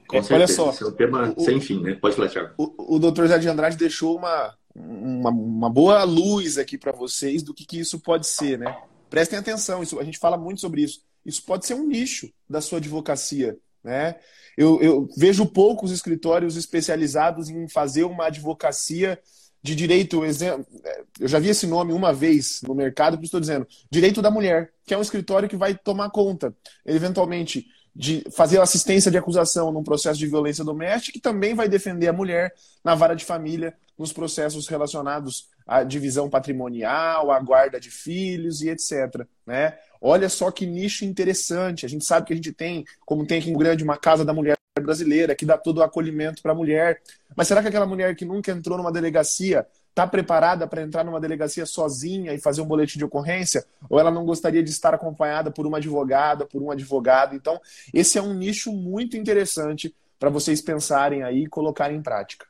Com 0.09 0.23
certeza, 0.23 0.35
Olha 0.35 0.49
só, 0.49 0.71
esse 0.71 0.83
é 0.83 0.87
um 0.87 0.93
tema 0.93 1.35
o, 1.37 1.45
sem 1.45 1.61
fim, 1.61 1.83
né? 1.83 1.95
Pode 1.95 2.17
falar, 2.17 2.29
Thiago. 2.29 2.55
O, 2.57 2.97
o 2.97 2.99
doutor 2.99 3.29
Zé 3.29 3.39
de 3.39 3.49
Andrade 3.49 3.77
deixou 3.77 4.17
uma, 4.17 4.55
uma, 4.75 5.31
uma 5.31 5.71
boa 5.71 6.03
luz 6.03 6.57
aqui 6.57 6.79
para 6.79 6.93
vocês 6.93 7.43
do 7.43 7.53
que, 7.53 7.67
que 7.67 7.79
isso 7.79 8.01
pode 8.01 8.27
ser, 8.27 8.59
né? 8.59 8.75
Prestem 9.11 9.39
atenção, 9.39 9.83
isso, 9.83 10.01
a 10.01 10.05
gente 10.05 10.19
fala 10.19 10.39
muito 10.39 10.61
sobre 10.61 10.83
isso. 10.83 11.03
Isso 11.25 11.45
pode 11.45 11.67
ser 11.67 11.75
um 11.75 11.87
nicho 11.87 12.31
da 12.49 12.61
sua 12.61 12.79
advocacia, 12.79 13.57
né? 13.85 14.17
Eu, 14.57 14.81
eu 14.83 15.09
vejo 15.17 15.47
poucos 15.47 15.93
escritórios 15.93 16.57
especializados 16.57 17.49
em 17.49 17.69
fazer 17.69 18.05
uma 18.05 18.27
advocacia 18.27 19.19
de 19.63 19.75
direito, 19.75 20.23
eu 20.25 21.29
já 21.29 21.39
vi 21.39 21.49
esse 21.49 21.67
nome 21.67 21.93
uma 21.93 22.13
vez 22.13 22.61
no 22.63 22.75
mercado, 22.75 23.17
por 23.17 23.25
isso 23.25 23.37
estou 23.37 23.41
dizendo, 23.41 23.67
direito 23.91 24.23
da 24.23 24.31
mulher, 24.31 24.73
que 24.87 24.95
é 24.95 24.99
um 24.99 25.03
escritório 25.03 25.49
que 25.49 25.57
vai 25.57 25.77
tomar 25.77 26.11
conta, 26.11 26.55
eventualmente, 26.87 27.67
de 27.95 28.25
fazer 28.31 28.61
assistência 28.61 29.11
de 29.11 29.19
acusação 29.19 29.73
num 29.73 29.83
processo 29.83 30.19
de 30.19 30.27
violência 30.27 30.65
doméstica 30.65 31.19
e 31.19 31.21
também 31.21 31.55
vai 31.55 31.69
defender 31.69 32.09
a 32.09 32.13
mulher 32.13 32.55
na 32.85 32.95
vara 32.95 33.15
de 33.15 33.25
família, 33.25 33.75
nos 33.99 34.13
processos 34.13 34.69
relacionados 34.69 35.49
à 35.67 35.83
divisão 35.83 36.31
patrimonial, 36.31 37.33
à 37.33 37.41
guarda 37.41 37.81
de 37.81 37.91
filhos 37.91 38.63
e 38.63 38.69
etc. 38.71 39.27
Né? 39.45 39.77
Olha 40.01 40.29
só 40.29 40.51
que 40.51 40.65
nicho 40.65 41.05
interessante. 41.05 41.85
A 41.85 41.89
gente 41.89 42.05
sabe 42.05 42.27
que 42.27 42.33
a 42.33 42.37
gente 42.37 42.53
tem, 42.53 42.85
como 43.05 43.27
tem 43.27 43.41
aqui 43.41 43.51
em 43.51 43.59
Grande, 43.59 43.83
uma 43.83 43.97
casa 43.97 44.25
da 44.25 44.33
mulher 44.33 44.57
brasileira 44.81 45.35
que 45.35 45.45
dá 45.45 45.59
todo 45.59 45.79
o 45.79 45.83
acolhimento 45.83 46.41
para 46.41 46.53
a 46.53 46.55
mulher. 46.55 47.03
Mas 47.35 47.49
será 47.49 47.61
que 47.61 47.69
aquela 47.69 47.87
mulher 47.87 48.15
que 48.15 48.25
nunca 48.25 48.53
entrou 48.53 48.79
numa 48.79 48.93
delegacia 48.93 49.67
está 49.99 50.07
preparada 50.07 50.65
para 50.65 50.83
entrar 50.83 51.05
numa 51.05 51.21
delegacia 51.21 51.67
sozinha 51.67 52.33
e 52.33 52.41
fazer 52.41 52.61
um 52.61 52.67
boletim 52.67 52.99
de 52.99 53.05
ocorrência? 53.05 53.65
Ou 53.91 53.99
ela 53.99 54.13
não 54.13 54.25
gostaria 54.25 54.63
de 54.63 54.71
estar 54.71 54.95
acompanhada 54.95 55.51
por 55.51 55.67
uma 55.67 55.79
advogada, 55.79 56.47
por 56.47 56.63
um 56.63 56.71
advogado? 56.71 57.35
Então, 57.35 57.61
esse 57.93 58.17
é 58.17 58.23
um 58.23 58.33
nicho 58.33 58.73
muito 58.73 59.17
interessante 59.17 59.93
para 60.19 60.31
vocês 60.31 60.63
pensarem 60.63 61.25
aí 61.25 61.45
e 61.45 61.49
colocarem 61.49 61.97
em 61.97 62.03
prática. 62.03 62.47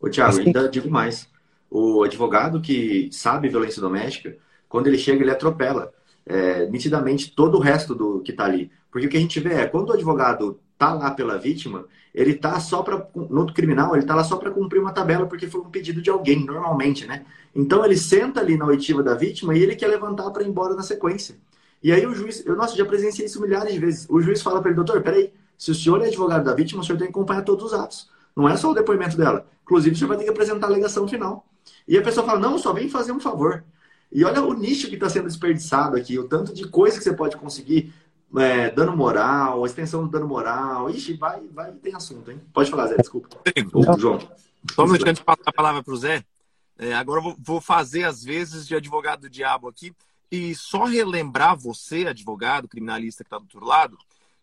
Ô, 0.00 0.08
Tiago, 0.08 0.38
ainda 0.38 0.68
digo 0.68 0.90
mais. 0.90 1.28
O 1.70 2.02
advogado 2.02 2.60
que 2.62 3.10
sabe 3.12 3.50
violência 3.50 3.82
doméstica, 3.82 4.36
quando 4.66 4.86
ele 4.86 4.98
chega, 4.98 5.22
ele 5.22 5.30
atropela 5.30 5.92
é, 6.24 6.66
nitidamente 6.66 7.34
todo 7.34 7.58
o 7.58 7.60
resto 7.60 7.94
do 7.94 8.20
que 8.22 8.30
está 8.30 8.44
ali. 8.44 8.70
Porque 8.90 9.06
o 9.06 9.10
que 9.10 9.18
a 9.18 9.20
gente 9.20 9.38
vê 9.38 9.54
é, 9.54 9.66
quando 9.66 9.90
o 9.90 9.92
advogado 9.92 10.58
tá 10.80 10.94
lá 10.94 11.10
pela 11.10 11.36
vítima, 11.36 11.84
ele 12.14 12.32
tá 12.32 12.58
só 12.58 12.82
para 12.82 13.06
no 13.14 13.52
criminal, 13.52 13.94
ele 13.94 14.06
tá 14.06 14.14
lá 14.14 14.24
só 14.24 14.36
para 14.36 14.50
cumprir 14.50 14.80
uma 14.80 14.92
tabela 14.92 15.26
porque 15.26 15.46
foi 15.46 15.60
um 15.60 15.68
pedido 15.68 16.00
de 16.00 16.08
alguém, 16.08 16.42
normalmente, 16.42 17.06
né? 17.06 17.26
Então 17.54 17.84
ele 17.84 17.98
senta 17.98 18.40
ali 18.40 18.56
na 18.56 18.64
oitiva 18.64 19.02
da 19.02 19.14
vítima 19.14 19.54
e 19.54 19.62
ele 19.62 19.76
quer 19.76 19.88
levantar 19.88 20.30
para 20.30 20.42
ir 20.42 20.48
embora 20.48 20.74
na 20.74 20.82
sequência. 20.82 21.36
E 21.82 21.92
aí 21.92 22.06
o 22.06 22.14
juiz, 22.14 22.46
eu 22.46 22.56
nossa, 22.56 22.74
já 22.74 22.86
presenciei 22.86 23.26
isso 23.26 23.42
milhares 23.42 23.74
de 23.74 23.78
vezes. 23.78 24.06
O 24.08 24.22
juiz 24.22 24.40
fala 24.40 24.62
para 24.62 24.70
ele, 24.70 24.76
doutor, 24.76 25.02
peraí, 25.02 25.30
se 25.58 25.70
o 25.70 25.74
senhor 25.74 26.00
é 26.00 26.06
advogado 26.06 26.44
da 26.44 26.54
vítima, 26.54 26.80
o 26.80 26.84
senhor 26.84 26.96
tem 26.96 27.08
que 27.08 27.12
acompanhar 27.12 27.42
todos 27.42 27.66
os 27.66 27.74
atos. 27.74 28.08
Não 28.34 28.48
é 28.48 28.56
só 28.56 28.70
o 28.70 28.74
depoimento 28.74 29.18
dela. 29.18 29.46
Inclusive, 29.64 29.94
o 29.94 29.98
senhor 29.98 30.08
vai 30.08 30.16
ter 30.16 30.24
que 30.24 30.30
apresentar 30.30 30.66
a 30.66 30.70
alegação 30.70 31.06
final. 31.06 31.46
E 31.86 31.98
a 31.98 32.02
pessoa 32.02 32.24
fala, 32.24 32.40
não, 32.40 32.56
só 32.56 32.72
vem 32.72 32.88
fazer 32.88 33.12
um 33.12 33.20
favor. 33.20 33.62
E 34.10 34.24
olha 34.24 34.42
o 34.42 34.54
nicho 34.54 34.88
que 34.88 34.94
está 34.94 35.10
sendo 35.10 35.26
desperdiçado 35.26 35.96
aqui, 35.96 36.18
o 36.18 36.26
tanto 36.26 36.54
de 36.54 36.66
coisa 36.66 36.96
que 36.96 37.04
você 37.04 37.12
pode 37.12 37.36
conseguir 37.36 37.92
é, 38.36 38.70
dano 38.70 38.96
moral, 38.96 39.64
extensão 39.66 40.04
do 40.04 40.10
dano 40.10 40.28
moral. 40.28 40.90
Ixi, 40.90 41.14
vai, 41.14 41.40
vai, 41.52 41.72
tem 41.72 41.94
assunto, 41.94 42.30
hein? 42.30 42.40
Pode 42.52 42.70
falar, 42.70 42.86
Zé, 42.88 42.96
desculpa. 42.96 43.28
Ô, 43.72 43.98
João. 43.98 44.18
Só 44.72 44.84
um 44.84 44.86
minuto 44.86 45.08
antes 45.08 45.20
de 45.20 45.24
passar 45.24 45.42
a 45.46 45.52
palavra 45.52 45.82
para 45.82 45.94
o 45.94 45.96
Zé. 45.96 46.24
É, 46.78 46.94
agora 46.94 47.20
eu 47.20 47.24
vou, 47.24 47.36
vou 47.38 47.60
fazer 47.60 48.04
as 48.04 48.22
vezes 48.22 48.66
de 48.66 48.74
advogado 48.74 49.22
do 49.22 49.30
diabo 49.30 49.68
aqui 49.68 49.92
e 50.30 50.54
só 50.54 50.84
relembrar 50.84 51.56
você, 51.56 52.06
advogado, 52.06 52.68
criminalista 52.68 53.24
que 53.24 53.28
está 53.28 53.38
do 53.38 53.42
outro 53.42 53.64
lado, 53.64 53.98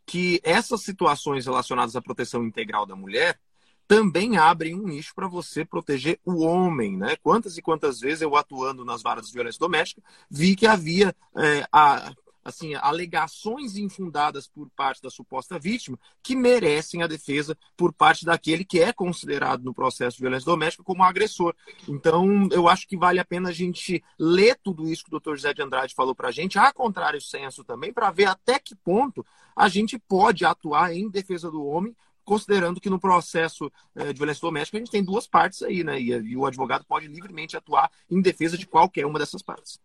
que 0.06 0.40
essas 0.44 0.82
situações 0.82 1.46
relacionadas 1.46 1.96
à 1.96 2.02
proteção 2.02 2.44
integral 2.44 2.86
da 2.86 2.96
mulher 2.96 3.40
também 3.88 4.38
abrem 4.38 4.76
um 4.76 4.84
nicho 4.84 5.16
para 5.16 5.28
você 5.28 5.64
proteger 5.64 6.20
o 6.26 6.44
homem, 6.44 6.98
né? 6.98 7.16
Quantas 7.24 7.58
e 7.58 7.62
quantas 7.62 8.02
vezes 8.02 8.22
eu 8.22 8.36
atuando 8.36 8.84
nas 8.84 9.02
varas 9.02 9.28
de 9.28 9.34
violência 9.34 9.60
doméstica 9.60 10.02
vi 10.30 10.56
que 10.56 10.68
havia 10.68 11.16
é, 11.38 11.66
a, 11.72 12.12
assim, 12.48 12.76
alegações 12.76 13.76
infundadas 13.76 14.48
por 14.48 14.70
parte 14.70 15.02
da 15.02 15.10
suposta 15.10 15.60
vítima 15.60 16.00
que 16.24 16.34
merecem 16.34 17.04
a 17.04 17.08
defesa 17.08 17.58
por 17.76 17.92
parte 17.92 18.24
daquele 18.24 18.64
que 18.64 18.80
é 18.80 18.94
considerado 18.94 19.66
no 19.66 19.74
processo 19.74 20.16
de 20.16 20.22
violência 20.22 20.46
doméstica 20.46 20.82
como 20.82 21.04
agressor. 21.04 21.54
Então, 21.90 22.48
eu 22.50 22.70
acho 22.70 22.88
que 22.88 22.96
vale 22.96 23.20
a 23.20 23.26
pena 23.26 23.50
a 23.50 23.54
gente 23.54 24.02
ler 24.18 24.58
tudo 24.64 24.88
isso 24.88 25.04
que 25.04 25.14
o 25.14 25.20
Dr. 25.20 25.36
José 25.36 25.54
de 25.54 25.62
Andrade 25.62 25.94
falou 25.94 26.16
para 26.16 26.30
a 26.30 26.32
gente, 26.32 26.58
a 26.58 26.72
contrário 26.72 27.20
senso 27.20 27.66
também, 27.66 27.92
para 27.92 28.12
ver 28.12 28.30
até 28.30 28.58
que 28.58 28.76
ponto 28.76 29.26
a 29.54 29.68
gente 29.68 30.00
pode 30.00 30.46
atuar 30.46 30.96
em 30.96 31.10
defesa 31.10 31.52
do 31.52 31.66
homem 31.66 31.94
considerando 32.24 32.82
que 32.82 32.90
no 32.90 33.00
processo 33.00 33.72
eh, 33.96 34.12
de 34.12 34.20
violência 34.20 34.42
doméstica 34.42 34.78
a 34.78 34.80
gente 34.82 34.92
tem 34.92 35.04
duas 35.04 35.26
partes 35.26 35.64
aí, 35.64 35.82
né? 35.82 36.00
E, 36.00 36.36
o 36.36 36.46
advogado 36.46 36.84
pode 36.86 37.08
livremente 37.08 37.56
atuar 37.56 37.90
em 38.10 38.22
defesa 38.22 38.58
de 38.58 38.68
qualquer 38.68 39.06
uma 39.06 39.18
dessas 39.18 39.42
partes. 39.42 39.80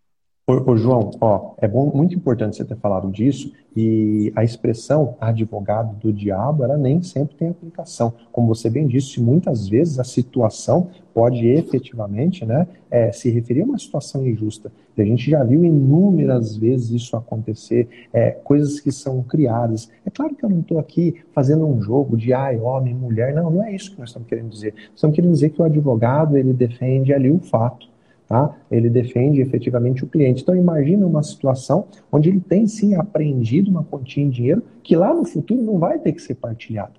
Ô, 0.45 0.73
ô, 0.73 0.77
João, 0.77 1.13
ó, 1.21 1.55
é 1.59 1.69
bom, 1.69 1.93
muito 1.95 2.17
importante 2.17 2.57
você 2.57 2.65
ter 2.65 2.77
falado 2.77 3.13
disso, 3.13 3.53
e 3.77 4.33
a 4.35 4.43
expressão 4.43 5.17
advogado 5.21 5.95
do 6.01 6.13
diabo, 6.13 6.65
ela 6.65 6.77
nem 6.77 7.01
sempre 7.01 7.37
tem 7.37 7.51
aplicação. 7.51 8.13
Como 8.33 8.49
você 8.49 8.69
bem 8.69 8.89
disse, 8.89 9.21
muitas 9.21 9.69
vezes 9.69 10.01
a 10.01 10.05
situação 10.05 10.89
pode 11.15 11.47
efetivamente 11.47 12.45
né, 12.45 12.67
é, 12.91 13.13
se 13.13 13.31
referir 13.31 13.63
a 13.63 13.67
uma 13.67 13.79
situação 13.79 14.27
injusta. 14.27 14.73
A 14.99 15.05
gente 15.05 15.31
já 15.31 15.45
viu 15.45 15.65
inúmeras 15.65 16.57
vezes 16.57 16.91
isso 16.91 17.17
acontecer, 17.17 17.89
é, 18.13 18.33
coisas 18.33 18.81
que 18.81 18.91
são 18.91 19.23
criadas. 19.23 19.89
É 20.05 20.11
claro 20.11 20.35
que 20.35 20.45
eu 20.45 20.51
não 20.51 20.59
estou 20.59 20.81
aqui 20.81 21.23
fazendo 21.33 21.65
um 21.65 21.81
jogo 21.81 22.17
de 22.17 22.33
ai, 22.33 22.59
homem, 22.59 22.93
mulher, 22.93 23.33
não, 23.33 23.49
não 23.49 23.63
é 23.63 23.73
isso 23.73 23.93
que 23.93 24.01
nós 24.01 24.09
estamos 24.09 24.29
querendo 24.29 24.51
dizer. 24.51 24.75
Estamos 24.93 25.15
querendo 25.15 25.33
dizer 25.33 25.51
que 25.51 25.63
o 25.63 25.65
advogado 25.65 26.37
ele 26.37 26.53
defende 26.53 27.15
ali 27.15 27.31
o 27.31 27.39
fato 27.39 27.92
Tá? 28.33 28.57
Ele 28.71 28.89
defende 28.89 29.43
efetivamente 29.43 30.05
o 30.05 30.07
cliente. 30.07 30.41
Então, 30.41 30.57
imagina 30.57 31.07
uma 31.07 31.23
situação 31.23 31.85
onde 32.11 32.31
ele 32.31 32.41
tem 32.41 32.67
sim 32.67 32.95
apreendido 32.95 33.71
uma 33.71 33.85
quantia 33.85 34.25
em 34.25 34.31
dinheiro 34.31 34.63
que 34.83 34.97
lá 34.97 35.13
no 35.13 35.23
futuro 35.23 35.61
não 35.61 35.79
vai 35.79 35.99
ter 35.99 36.13
que 36.13 36.23
ser 36.23 36.37
partilhado. 36.37 36.95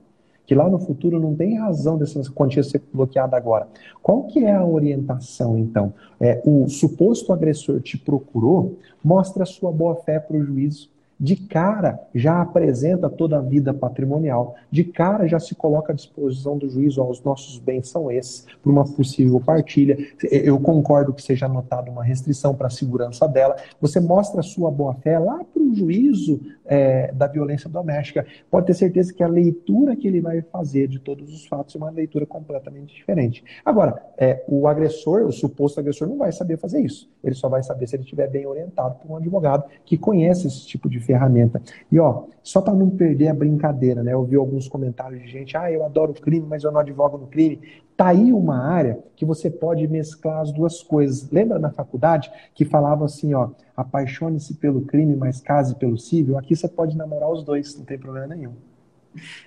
Que 0.46 0.54
lá 0.54 0.70
no 0.70 0.78
futuro 0.78 1.20
não 1.20 1.34
tem 1.34 1.58
razão 1.58 1.98
dessa 1.98 2.22
quantia 2.32 2.62
ser 2.62 2.84
bloqueada 2.94 3.36
agora. 3.36 3.68
Qual 4.00 4.28
que 4.28 4.46
é 4.46 4.54
a 4.54 4.64
orientação, 4.64 5.58
então? 5.58 5.92
É, 6.20 6.40
o 6.46 6.68
suposto 6.70 7.34
agressor 7.34 7.82
te 7.82 7.98
procurou, 7.98 8.78
mostra 9.04 9.44
sua 9.44 9.72
boa-fé 9.72 10.20
para 10.20 10.38
o 10.38 10.44
juízo. 10.44 10.93
De 11.20 11.36
cara 11.36 12.00
já 12.14 12.42
apresenta 12.42 13.10
toda 13.10 13.38
a 13.38 13.42
vida 13.42 13.74
patrimonial, 13.74 14.56
de 14.70 14.84
cara 14.84 15.28
já 15.28 15.40
se 15.40 15.56
coloca 15.56 15.94
à 15.94 15.96
disposição 15.96 16.58
do 16.58 16.70
juiz, 16.70 16.98
os 16.98 17.22
nossos 17.24 17.60
bens 17.60 17.90
são 17.90 18.12
esses, 18.12 18.46
por 18.62 18.72
uma 18.72 18.84
possível 18.84 19.40
partilha. 19.40 19.98
Eu 20.22 20.60
concordo 20.60 21.14
que 21.14 21.22
seja 21.22 21.46
anotada 21.46 21.90
uma 21.90 22.04
restrição 22.04 22.56
para 22.56 22.68
a 22.68 22.72
segurança 22.72 23.28
dela. 23.28 23.56
Você 23.80 24.00
mostra 24.00 24.40
a 24.40 24.44
sua 24.44 24.70
boa-fé 24.72 25.18
lá 25.20 25.44
para 25.44 25.64
o 25.64 25.74
juízo 25.74 26.40
é, 26.66 27.12
da 27.12 27.28
violência 27.28 27.70
doméstica. 27.70 28.26
Pode 28.50 28.68
ter 28.68 28.74
certeza 28.74 29.14
que 29.14 29.24
a 29.24 29.28
leitura 29.28 29.96
que 29.96 30.08
ele 30.08 30.22
vai 30.22 30.42
fazer 30.42 30.88
de 30.88 31.00
todos 31.00 31.34
os 31.34 31.46
fatos 31.46 31.76
é 31.76 31.78
uma 31.78 31.90
leitura 31.90 32.26
completamente 32.26 32.96
diferente. 32.96 33.44
Agora, 33.66 34.02
é, 34.18 34.44
o 34.48 34.68
agressor, 34.68 35.26
o 35.26 35.32
suposto 35.32 35.80
agressor, 35.80 36.08
não 36.08 36.18
vai 36.18 36.32
saber 36.32 36.58
fazer 36.58 36.82
isso. 36.82 37.10
Ele 37.24 37.36
só 37.36 37.50
vai 37.50 37.64
saber 37.64 37.88
se 37.88 37.96
ele 37.96 38.04
estiver 38.04 38.30
bem 38.30 38.46
orientado 38.46 38.96
por 38.96 39.12
um 39.12 39.18
advogado 39.18 39.66
que 39.86 39.98
conhece 39.98 40.48
esse 40.48 40.66
tipo 40.68 40.90
de 40.90 41.00
ferramenta. 41.00 41.62
E 41.92 42.00
ó, 42.00 42.26
só 42.42 42.62
para 42.62 42.74
não 42.74 42.90
perder 42.90 43.30
a 43.30 43.34
brincadeira, 43.34 44.04
né? 44.04 44.14
Eu 44.14 44.24
vi 44.24 44.36
alguns 44.36 44.68
comentários 44.68 45.22
de 45.22 45.28
gente, 45.28 45.56
ah, 45.56 45.72
eu 45.72 45.86
adoro 45.86 46.14
crime, 46.14 46.46
mas 46.48 46.64
eu 46.64 46.72
não 46.72 46.80
advogo 46.80 47.18
no 47.18 47.28
crime. 47.28 47.60
Tá 47.96 48.08
aí 48.08 48.34
uma 48.34 48.58
área 48.58 49.04
que 49.16 49.26
você 49.26 49.50
pode 49.50 49.88
mesclar 49.88 50.42
as 50.42 50.52
duas 50.52 50.82
coisas. 50.82 51.30
Lembra 51.30 51.60
na 51.60 51.72
faculdade 51.72 52.32
que 52.56 52.66
falava 52.66 53.06
assim, 53.06 53.34
ó, 53.34 53.50
apaixone-se 53.78 54.56
pelo 54.56 54.82
crime, 54.82 55.16
mas 55.16 55.40
case 55.40 55.76
pelo 55.76 55.98
civil? 55.98 56.38
Aqui 56.38 56.56
você 56.56 56.68
pode 56.68 56.98
namorar 56.98 57.30
os 57.30 57.44
dois, 57.44 57.78
não 57.78 57.86
tem 57.86 57.98
problema 57.98 58.28
nenhum. 58.28 58.54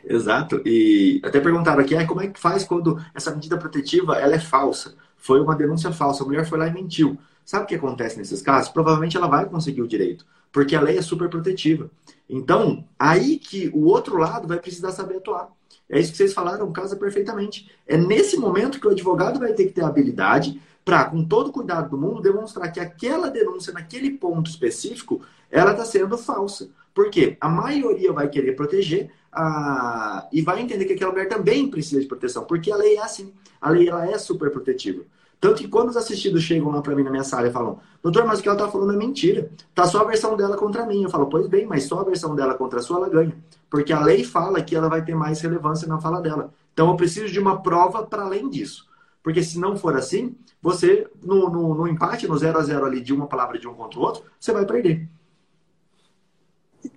Exato. 0.05 0.63
E 0.65 1.21
até 1.25 1.41
perguntaram 1.41 1.81
aqui, 1.81 1.97
ah, 1.97 2.07
como 2.07 2.21
é 2.23 2.29
que 2.29 2.39
faz 2.39 2.65
quando 2.65 3.03
essa 3.15 3.35
medida 3.35 3.59
protetiva 3.59 4.17
ela 4.17 4.35
é 4.35 4.39
falsa? 4.39 4.95
Foi 5.17 5.41
uma 5.41 5.57
denúncia 5.57 5.91
falsa, 5.93 6.23
a 6.23 6.27
mulher 6.27 6.47
foi 6.47 6.59
lá 6.59 6.69
e 6.69 6.73
mentiu. 6.73 7.19
Sabe 7.45 7.65
o 7.65 7.67
que 7.67 7.75
acontece 7.75 8.19
nesses 8.19 8.43
casos? 8.43 8.71
Provavelmente 8.71 9.17
ela 9.17 9.27
vai 9.29 9.47
conseguir 9.47 9.83
o 9.83 9.89
direito, 9.89 10.27
porque 10.53 10.75
a 10.75 10.81
lei 10.81 10.99
é 10.99 11.03
super 11.03 11.29
protetiva. 11.29 11.91
Então, 12.29 12.85
aí 12.99 13.39
que 13.39 13.69
o 13.75 13.85
outro 13.87 14.17
lado 14.17 14.49
vai 14.49 14.59
precisar 14.59 14.93
saber 14.93 15.17
atuar. 15.17 15.56
É 15.89 16.01
isso 16.01 16.11
que 16.11 16.17
vocês 16.17 16.35
falaram, 16.35 16.73
casa 16.73 16.97
perfeitamente. 16.97 17.71
É 17.87 17.97
nesse 17.97 18.37
momento 18.37 18.81
que 18.81 18.87
o 18.87 18.91
advogado 18.91 19.39
vai 19.39 19.53
ter 19.53 19.67
que 19.67 19.73
ter 19.73 19.83
a 19.83 19.87
habilidade 19.87 20.61
para, 20.85 21.05
com 21.07 21.25
todo 21.25 21.49
o 21.49 21.53
cuidado 21.53 21.91
do 21.91 21.99
mundo, 21.99 22.23
demonstrar 22.23 22.71
que 22.71 22.81
aquela 22.81 23.29
denúncia, 23.29 23.73
naquele 23.73 24.11
ponto 24.11 24.49
específico, 24.49 25.21
ela 25.51 25.73
está 25.73 25.85
sendo 25.85 26.17
falsa. 26.17 26.69
Por 26.95 27.11
quê? 27.11 27.37
A 27.41 27.49
maioria 27.49 28.13
vai 28.13 28.29
querer 28.29 28.53
proteger 28.53 29.11
a... 29.33 30.29
e 30.33 30.43
vai 30.43 30.61
entender 30.61 30.85
que 30.85 30.95
aquela 30.95 31.13
mulher 31.13 31.29
também 31.29 31.69
precisa 31.69 32.01
de 32.01 32.07
proteção, 32.07 32.45
porque 32.45 32.71
a 32.71 32.77
lei 32.77 32.97
é 32.97 33.03
assim. 33.03 33.33
A 33.61 33.71
lei 33.71 33.89
ela 33.89 34.09
é 34.09 34.17
super 34.17 34.51
protetiva. 34.51 35.03
Tanto 35.47 35.63
que 35.63 35.69
quando 35.69 35.91
os 35.91 35.97
assistidos 35.97 36.43
chegam 36.43 36.73
lá 36.73 36.83
para 36.83 36.93
mim 36.97 37.05
na 37.05 37.11
minha 37.11 37.23
sala 37.23 37.47
e 37.47 37.53
falam, 37.53 37.79
doutor, 38.03 38.25
mas 38.25 38.41
o 38.41 38.43
que 38.43 38.49
ela 38.49 38.59
tá 38.59 38.67
falando 38.67 38.93
é 38.95 38.97
mentira. 38.97 39.49
Tá 39.73 39.87
só 39.87 40.01
a 40.01 40.05
versão 40.05 40.37
dela 40.37 40.57
contra 40.57 40.85
mim. 40.85 41.05
Eu 41.05 41.09
falo, 41.09 41.27
pois 41.27 41.47
bem, 41.47 41.65
mas 41.65 41.85
só 41.85 42.01
a 42.01 42.05
versão 42.05 42.35
dela 42.35 42.55
contra 42.55 42.81
a 42.81 42.83
sua, 42.83 42.97
ela 42.97 43.09
ganha. 43.09 43.33
Porque 43.71 43.93
a 43.93 44.01
lei 44.01 44.25
fala 44.25 44.61
que 44.61 44.75
ela 44.75 44.89
vai 44.89 45.05
ter 45.05 45.15
mais 45.15 45.41
relevância 45.41 45.87
na 45.87 46.01
fala 46.01 46.21
dela. 46.21 46.53
Então 46.73 46.91
eu 46.91 46.97
preciso 46.97 47.33
de 47.33 47.39
uma 47.39 47.63
prova 47.63 48.03
para 48.03 48.25
além 48.25 48.51
disso. 48.51 48.89
Porque 49.23 49.41
se 49.41 49.57
não 49.61 49.77
for 49.77 49.97
assim, 49.97 50.35
você, 50.61 51.07
no, 51.23 51.49
no, 51.49 51.77
no 51.77 51.87
empate, 51.87 52.27
no 52.27 52.37
0 52.37 52.59
a 52.59 52.63
0 52.65 52.85
ali 52.85 53.01
de 53.01 53.15
uma 53.15 53.29
palavra 53.29 53.57
de 53.57 53.69
um 53.69 53.75
contra 53.75 54.01
o 54.01 54.03
outro, 54.03 54.25
você 54.41 54.53
vai 54.53 54.67
perder. 54.67 55.09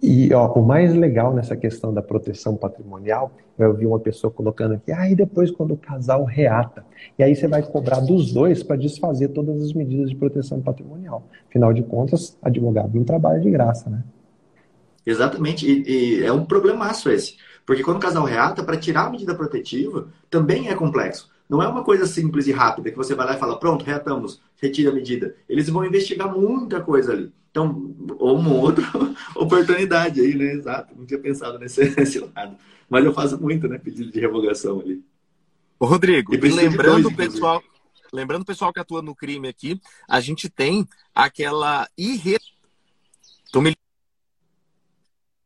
E 0.02 0.34
ó, 0.34 0.52
o 0.54 0.66
mais 0.66 0.94
legal 0.94 1.34
nessa 1.34 1.56
questão 1.56 1.94
da 1.94 2.02
proteção 2.02 2.56
patrimonial, 2.56 3.32
eu 3.58 3.74
vi 3.74 3.86
uma 3.86 4.00
pessoa 4.00 4.32
colocando 4.32 4.76
aqui, 4.76 4.92
ah, 4.92 5.10
e 5.10 5.16
depois 5.16 5.52
quando 5.52 5.74
o 5.74 5.78
casal 5.78 6.24
reata. 6.24 6.86
E 7.18 7.24
aí 7.24 7.36
você 7.36 7.48
vai 7.48 7.62
cobrar 7.62 8.00
dos 8.00 8.32
dois 8.32 8.64
para 8.64 8.76
desfazer 8.76 9.30
todas 9.30 9.62
as 9.62 9.74
medidas 9.74 10.10
de 10.10 10.16
proteção 10.16 10.62
patrimonial. 10.62 11.24
Afinal 11.48 11.74
de 11.74 11.84
contas, 11.84 12.38
advogado 12.42 12.96
não 12.96 13.04
trabalha 13.04 13.40
de 13.40 13.50
graça, 13.50 13.90
né? 13.90 14.04
Exatamente, 15.06 15.66
e, 15.66 16.20
e 16.20 16.24
é 16.24 16.32
um 16.32 16.46
problemaço 16.46 17.10
esse. 17.10 17.38
Porque 17.66 17.84
quando 17.84 17.98
o 17.98 18.02
casal 18.02 18.24
reata, 18.26 18.64
para 18.64 18.78
tirar 18.78 19.08
a 19.08 19.10
medida 19.10 19.36
protetiva, 19.36 20.08
também 20.30 20.70
é 20.70 20.76
complexo. 20.76 21.30
Não 21.50 21.64
é 21.64 21.68
uma 21.68 21.84
coisa 21.84 22.06
simples 22.06 22.46
e 22.46 22.52
rápida 22.52 22.92
que 22.92 22.98
você 22.98 23.16
vai 23.16 23.26
lá 23.26 23.36
e 23.36 23.40
fala, 23.40 23.60
pronto, 23.60 23.84
reatamos, 23.84 24.40
retira 24.62 24.92
a 24.92 24.94
medida. 24.94 25.36
Eles 25.48 25.68
vão 25.68 25.84
investigar 25.84 26.32
muita 26.32 26.80
coisa 26.80 27.12
ali. 27.12 27.34
Então, 27.52 27.96
uma 28.20 28.54
outra 28.54 28.86
oportunidade 29.36 30.22
aí, 30.22 30.36
né? 30.36 30.54
Exato. 30.54 30.96
Não 30.96 31.06
tinha 31.06 31.20
pensado 31.20 31.58
nesse, 31.58 31.90
nesse 31.98 32.20
lado. 32.20 32.56
Mas 32.90 33.06
eu 33.06 33.14
faço 33.14 33.40
muito, 33.40 33.68
né? 33.68 33.78
Pedido 33.78 34.12
de 34.12 34.20
revogação 34.20 34.80
ali. 34.80 35.04
Ô, 35.80 35.86
Rodrigo, 35.86 36.34
e 36.34 36.38
lembrando 36.38 37.08
o 37.08 37.16
pessoal, 37.16 37.64
lembrando 38.12 38.42
o 38.42 38.46
pessoal 38.46 38.74
que 38.74 38.80
atua 38.80 39.02
no 39.02 39.16
crime 39.16 39.48
aqui, 39.48 39.80
a 40.08 40.20
gente 40.20 40.50
tem 40.50 40.88
aquela 41.16 41.88
irre... 41.98 42.38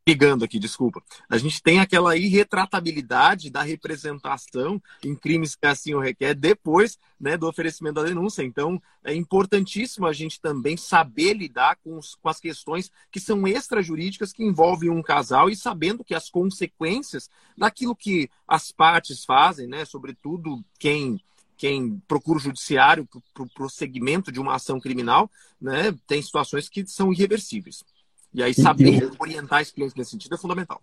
Ligando 0.06 0.44
aqui, 0.44 0.60
desculpa. 0.60 1.02
A 1.30 1.38
gente 1.38 1.64
tem 1.64 1.80
aquela 1.80 2.18
irretratabilidade 2.18 3.50
da 3.50 3.62
representação 3.62 4.82
em 5.02 5.16
crimes 5.16 5.56
que 5.56 5.66
assim 5.66 5.94
o 5.94 6.00
requer 6.00 6.36
depois 6.36 7.00
né, 7.18 7.38
do 7.38 7.48
oferecimento 7.48 7.96
da 7.96 8.04
denúncia. 8.04 8.44
Então, 8.44 8.82
é 9.02 9.16
importantíssimo 9.16 10.06
a 10.06 10.12
gente 10.12 10.42
também 10.42 10.76
saber 10.76 11.34
lidar 11.34 11.78
com, 11.78 11.98
os, 11.98 12.16
com 12.16 12.28
as 12.28 12.38
questões 12.38 12.92
que 13.10 13.20
são 13.20 13.48
extrajurídicas 13.48 14.34
que 14.34 14.44
envolvem 14.44 14.90
um 14.90 15.02
casal 15.02 15.50
e 15.50 15.56
sabendo 15.56 16.04
que 16.04 16.14
as 16.14 16.30
consequências 16.30 17.30
daquilo 17.58 17.96
que 17.96 18.30
as 18.46 18.74
partes 18.74 19.24
fazem, 19.24 19.68
né, 19.68 19.86
sobretudo 19.86 20.64
quem 20.78 21.22
quem 21.56 22.02
procura 22.08 22.40
o 22.40 22.42
judiciário 22.42 23.08
para 23.34 23.44
o 23.44 23.50
prosseguimento 23.54 24.32
de 24.34 24.40
uma 24.40 24.56
ação 24.56 24.82
criminal, 24.82 25.32
né, 25.62 25.96
tem 26.06 26.22
situações 26.22 26.68
que 26.68 26.86
são 26.86 27.14
irreversíveis. 27.14 27.86
E 28.34 28.42
aí 28.42 28.54
saber 28.54 29.04
e, 29.04 29.12
orientar 29.20 29.62
esse 29.62 29.74
cliente 29.74 29.98
nesse 29.98 30.12
sentido 30.12 30.36
é 30.36 30.38
fundamental. 30.38 30.82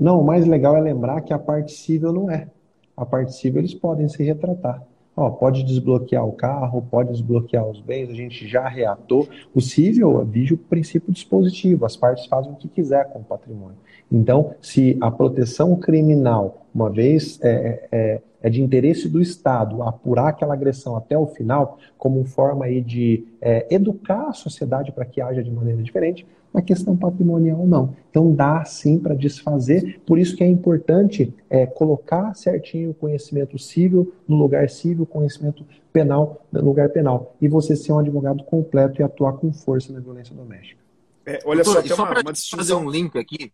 Não, 0.00 0.20
o 0.20 0.24
mais 0.24 0.46
legal 0.46 0.76
é 0.76 0.80
lembrar 0.80 1.20
que 1.20 1.32
a 1.32 1.38
parte 1.38 1.72
civil 1.72 2.12
não 2.12 2.30
é. 2.30 2.48
A 2.96 3.06
parte 3.06 3.34
civil 3.34 3.60
eles 3.60 3.74
podem 3.74 4.08
se 4.08 4.22
retratar. 4.22 4.84
Ó, 5.16 5.28
pode 5.30 5.64
desbloquear 5.64 6.26
o 6.26 6.32
carro, 6.32 6.82
pode 6.90 7.12
desbloquear 7.12 7.66
os 7.68 7.80
bens, 7.80 8.08
a 8.08 8.14
gente 8.14 8.48
já 8.48 8.66
reatou. 8.68 9.28
O 9.54 9.60
civil 9.60 10.24
vige 10.24 10.54
o 10.54 10.58
princípio 10.58 11.12
dispositivo, 11.12 11.84
as 11.84 11.96
partes 11.96 12.26
fazem 12.26 12.52
o 12.52 12.56
que 12.56 12.68
quiser 12.68 13.12
com 13.12 13.20
o 13.20 13.24
patrimônio. 13.24 13.76
Então, 14.10 14.54
se 14.60 14.96
a 15.00 15.10
proteção 15.10 15.76
criminal, 15.76 16.66
uma 16.74 16.90
vez 16.90 17.38
é, 17.42 17.88
é, 17.92 18.22
é 18.42 18.48
de 18.48 18.62
interesse 18.62 19.08
do 19.08 19.20
Estado 19.20 19.82
apurar 19.82 20.28
aquela 20.28 20.54
agressão 20.54 20.96
até 20.96 21.16
o 21.16 21.26
final, 21.26 21.78
como 21.98 22.24
forma 22.24 22.64
aí 22.64 22.80
de 22.80 23.24
é, 23.40 23.66
educar 23.70 24.28
a 24.28 24.32
sociedade 24.32 24.92
para 24.92 25.04
que 25.04 25.20
haja 25.20 25.42
de 25.42 25.50
maneira 25.50 25.82
diferente, 25.82 26.26
na 26.52 26.60
questão 26.60 26.96
patrimonial 26.96 27.64
não. 27.66 27.94
Então 28.10 28.34
dá 28.34 28.64
sim 28.64 28.98
para 28.98 29.14
desfazer, 29.14 30.00
por 30.04 30.18
isso 30.18 30.36
que 30.36 30.42
é 30.42 30.48
importante 30.48 31.32
é, 31.48 31.66
colocar 31.66 32.34
certinho 32.34 32.90
o 32.90 32.94
conhecimento 32.94 33.58
civil 33.58 34.12
no 34.26 34.36
lugar 34.36 34.68
civil, 34.68 35.06
conhecimento 35.06 35.64
penal 35.92 36.44
no 36.50 36.64
lugar 36.64 36.88
penal, 36.88 37.36
e 37.40 37.48
você 37.48 37.76
ser 37.76 37.92
um 37.92 37.98
advogado 37.98 38.42
completo 38.44 39.00
e 39.00 39.04
atuar 39.04 39.34
com 39.34 39.52
força 39.52 39.92
na 39.92 40.00
violência 40.00 40.34
doméstica. 40.34 40.80
É, 41.26 41.38
olha 41.44 41.62
só, 41.62 41.82
só 41.82 42.06
para 42.06 42.22
fazer 42.50 42.74
um 42.74 42.90
link 42.90 43.16
aqui 43.16 43.52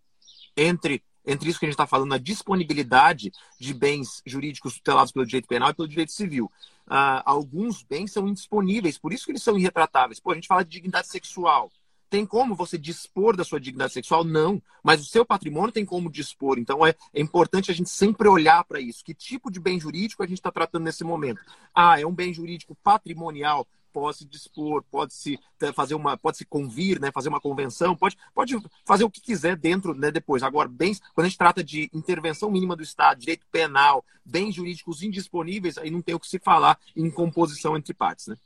entre 0.56 1.02
entre 1.26 1.50
isso 1.50 1.58
que 1.58 1.66
a 1.66 1.68
gente 1.68 1.74
está 1.74 1.86
falando, 1.86 2.14
a 2.14 2.18
disponibilidade 2.18 3.32
de 3.58 3.74
bens 3.74 4.22
jurídicos 4.24 4.74
tutelados 4.74 5.12
pelo 5.12 5.26
direito 5.26 5.48
penal 5.48 5.70
e 5.70 5.74
pelo 5.74 5.88
direito 5.88 6.12
civil. 6.12 6.50
Uh, 6.86 7.20
alguns 7.24 7.82
bens 7.82 8.12
são 8.12 8.28
indisponíveis, 8.28 8.96
por 8.96 9.12
isso 9.12 9.24
que 9.24 9.32
eles 9.32 9.42
são 9.42 9.58
irretratáveis. 9.58 10.20
Pô, 10.20 10.30
a 10.30 10.34
gente 10.34 10.46
fala 10.46 10.64
de 10.64 10.70
dignidade 10.70 11.08
sexual. 11.08 11.70
Tem 12.08 12.24
como 12.24 12.54
você 12.54 12.78
dispor 12.78 13.36
da 13.36 13.42
sua 13.42 13.58
dignidade 13.58 13.92
sexual? 13.92 14.22
Não. 14.22 14.62
Mas 14.82 15.00
o 15.00 15.04
seu 15.04 15.26
patrimônio 15.26 15.72
tem 15.72 15.84
como 15.84 16.10
dispor. 16.10 16.56
Então 16.58 16.86
é, 16.86 16.94
é 17.12 17.20
importante 17.20 17.70
a 17.70 17.74
gente 17.74 17.90
sempre 17.90 18.28
olhar 18.28 18.62
para 18.64 18.80
isso. 18.80 19.04
Que 19.04 19.12
tipo 19.12 19.50
de 19.50 19.58
bem 19.58 19.80
jurídico 19.80 20.22
a 20.22 20.26
gente 20.26 20.38
está 20.38 20.52
tratando 20.52 20.84
nesse 20.84 21.02
momento? 21.02 21.40
Ah, 21.74 22.00
é 22.00 22.06
um 22.06 22.14
bem 22.14 22.32
jurídico 22.32 22.76
patrimonial 22.76 23.66
pode 24.00 24.18
se 24.18 24.24
dispor, 24.26 24.84
pode 24.90 25.14
se 25.14 25.38
fazer 25.74 25.94
uma, 25.94 26.18
pode 26.18 26.36
se 26.36 26.44
convir, 26.44 27.00
né, 27.00 27.10
fazer 27.10 27.30
uma 27.30 27.40
convenção, 27.40 27.96
pode, 27.96 28.14
pode 28.34 28.54
fazer 28.84 29.04
o 29.04 29.10
que 29.10 29.22
quiser 29.22 29.56
dentro, 29.56 29.94
né, 29.94 30.10
depois. 30.10 30.42
Agora, 30.42 30.68
bens, 30.68 31.00
quando 31.14 31.24
a 31.24 31.28
gente 31.28 31.38
trata 31.38 31.64
de 31.64 31.88
intervenção 31.94 32.50
mínima 32.50 32.76
do 32.76 32.82
Estado, 32.82 33.20
direito 33.20 33.46
penal, 33.50 34.04
bens 34.22 34.54
jurídicos 34.54 35.02
indisponíveis, 35.02 35.78
aí 35.78 35.90
não 35.90 36.02
tem 36.02 36.14
o 36.14 36.20
que 36.20 36.28
se 36.28 36.38
falar 36.38 36.78
em 36.94 37.10
composição 37.10 37.74
entre 37.74 37.94
partes, 37.94 38.26
né? 38.26 38.36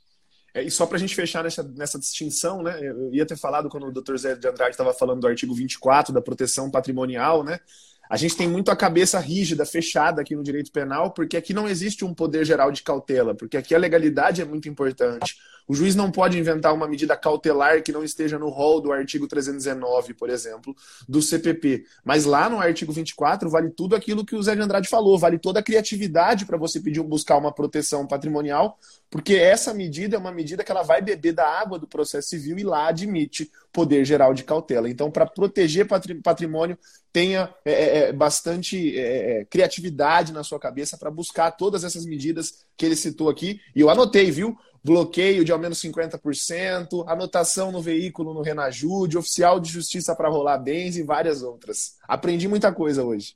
É, 0.53 0.63
e 0.63 0.71
só 0.71 0.85
para 0.85 0.97
a 0.97 0.99
gente 0.99 1.15
fechar 1.15 1.43
nessa, 1.43 1.63
nessa 1.63 1.99
distinção, 1.99 2.61
né? 2.61 2.77
Eu 2.81 3.13
ia 3.13 3.25
ter 3.25 3.37
falado 3.37 3.69
quando 3.69 3.87
o 3.87 3.91
Dr. 3.91 4.17
Zé 4.17 4.35
de 4.35 4.47
Andrade 4.47 4.71
estava 4.71 4.93
falando 4.93 5.21
do 5.21 5.27
artigo 5.27 5.53
24 5.53 6.13
da 6.13 6.21
proteção 6.21 6.69
patrimonial, 6.69 7.43
né? 7.43 7.59
A 8.11 8.17
gente 8.17 8.35
tem 8.35 8.45
muito 8.45 8.69
a 8.69 8.75
cabeça 8.75 9.17
rígida, 9.19 9.65
fechada 9.65 10.21
aqui 10.21 10.35
no 10.35 10.43
direito 10.43 10.69
penal, 10.69 11.11
porque 11.11 11.37
aqui 11.37 11.53
não 11.53 11.65
existe 11.65 12.03
um 12.03 12.13
poder 12.13 12.43
geral 12.43 12.69
de 12.69 12.83
cautela, 12.83 13.33
porque 13.33 13.55
aqui 13.55 13.73
a 13.73 13.77
legalidade 13.77 14.41
é 14.41 14.45
muito 14.45 14.67
importante. 14.67 15.37
O 15.65 15.73
juiz 15.73 15.95
não 15.95 16.11
pode 16.11 16.37
inventar 16.37 16.73
uma 16.73 16.89
medida 16.89 17.15
cautelar 17.15 17.81
que 17.81 17.93
não 17.93 18.03
esteja 18.03 18.37
no 18.37 18.49
rol 18.49 18.81
do 18.81 18.91
artigo 18.91 19.29
319, 19.29 20.13
por 20.13 20.29
exemplo, 20.29 20.75
do 21.07 21.21
CPP. 21.21 21.85
Mas 22.03 22.25
lá 22.25 22.49
no 22.49 22.59
artigo 22.59 22.91
24 22.91 23.49
vale 23.49 23.69
tudo 23.69 23.95
aquilo 23.95 24.25
que 24.25 24.35
o 24.35 24.43
Zé 24.43 24.55
de 24.55 24.61
Andrade 24.61 24.89
falou, 24.89 25.17
vale 25.17 25.39
toda 25.39 25.61
a 25.61 25.63
criatividade 25.63 26.45
para 26.45 26.57
você 26.57 26.81
pedir 26.81 27.01
buscar 27.03 27.37
uma 27.37 27.53
proteção 27.53 28.05
patrimonial 28.05 28.77
Porque 29.11 29.35
essa 29.35 29.73
medida 29.73 30.15
é 30.15 30.19
uma 30.19 30.31
medida 30.31 30.63
que 30.63 30.71
ela 30.71 30.83
vai 30.83 31.01
beber 31.01 31.33
da 31.33 31.45
água 31.45 31.77
do 31.77 31.85
processo 31.85 32.29
civil 32.29 32.57
e 32.57 32.63
lá 32.63 32.87
admite 32.87 33.51
poder 33.73 34.05
geral 34.05 34.33
de 34.33 34.45
cautela. 34.45 34.89
Então, 34.89 35.11
para 35.11 35.25
proteger 35.25 35.85
patrimônio, 36.23 36.77
tenha 37.11 37.53
é, 37.65 37.73
é, 37.73 37.97
é 37.97 38.13
bastante 38.13 38.97
é, 38.97 39.41
é, 39.41 39.45
criatividade 39.45 40.31
na 40.31 40.45
sua 40.45 40.57
cabeça 40.57 40.97
para 40.97 41.11
buscar 41.11 41.51
todas 41.51 41.83
essas 41.83 42.05
medidas 42.05 42.63
que 42.77 42.85
ele 42.85 42.95
citou 42.95 43.29
aqui. 43.29 43.59
E 43.75 43.81
eu 43.81 43.89
anotei, 43.89 44.31
viu? 44.31 44.57
Bloqueio 44.81 45.43
de 45.43 45.51
ao 45.51 45.59
menos 45.59 45.81
50%, 45.81 47.03
anotação 47.05 47.69
no 47.69 47.81
veículo 47.81 48.33
no 48.33 48.41
Renajude, 48.41 49.17
oficial 49.17 49.59
de 49.59 49.69
justiça 49.69 50.15
para 50.15 50.29
rolar 50.29 50.57
bens 50.57 50.95
e 50.95 51.03
várias 51.03 51.43
outras. 51.43 51.97
Aprendi 52.07 52.47
muita 52.47 52.71
coisa 52.71 53.03
hoje. 53.03 53.35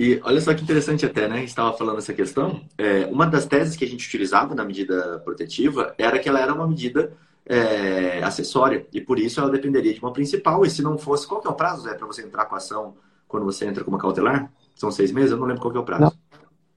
E 0.00 0.18
olha 0.24 0.40
só 0.40 0.54
que 0.54 0.62
interessante 0.62 1.04
até, 1.04 1.28
né? 1.28 1.34
A 1.34 1.38
gente 1.40 1.50
estava 1.50 1.76
falando 1.76 1.98
essa 1.98 2.14
questão. 2.14 2.62
É, 2.78 3.04
uma 3.04 3.26
das 3.26 3.44
teses 3.44 3.76
que 3.76 3.84
a 3.84 3.86
gente 3.86 4.06
utilizava 4.06 4.54
na 4.54 4.64
medida 4.64 5.20
protetiva 5.22 5.94
era 5.98 6.18
que 6.18 6.26
ela 6.26 6.40
era 6.40 6.54
uma 6.54 6.66
medida 6.66 7.12
é, 7.44 8.22
acessória 8.22 8.86
e 8.94 8.98
por 8.98 9.18
isso 9.18 9.40
ela 9.40 9.50
dependeria 9.50 9.92
de 9.92 10.00
uma 10.00 10.10
principal. 10.10 10.64
E 10.64 10.70
se 10.70 10.80
não 10.80 10.96
fosse, 10.96 11.28
qual 11.28 11.42
que 11.42 11.46
é 11.46 11.50
o 11.50 11.54
prazo, 11.54 11.82
Zé, 11.82 11.92
para 11.92 12.06
você 12.06 12.22
entrar 12.22 12.46
com 12.46 12.54
a 12.54 12.56
ação 12.56 12.94
quando 13.28 13.44
você 13.44 13.66
entra 13.66 13.84
com 13.84 13.90
uma 13.90 13.98
cautelar? 13.98 14.50
São 14.74 14.90
seis 14.90 15.12
meses? 15.12 15.32
Eu 15.32 15.36
não 15.36 15.44
lembro 15.44 15.60
qual 15.60 15.70
que 15.70 15.76
é 15.76 15.80
o 15.82 15.84
prazo. 15.84 16.04
Não. 16.04 16.12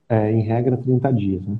É, 0.06 0.30
em 0.30 0.42
regra, 0.42 0.76
30 0.76 1.12
dias, 1.14 1.42
né? 1.46 1.56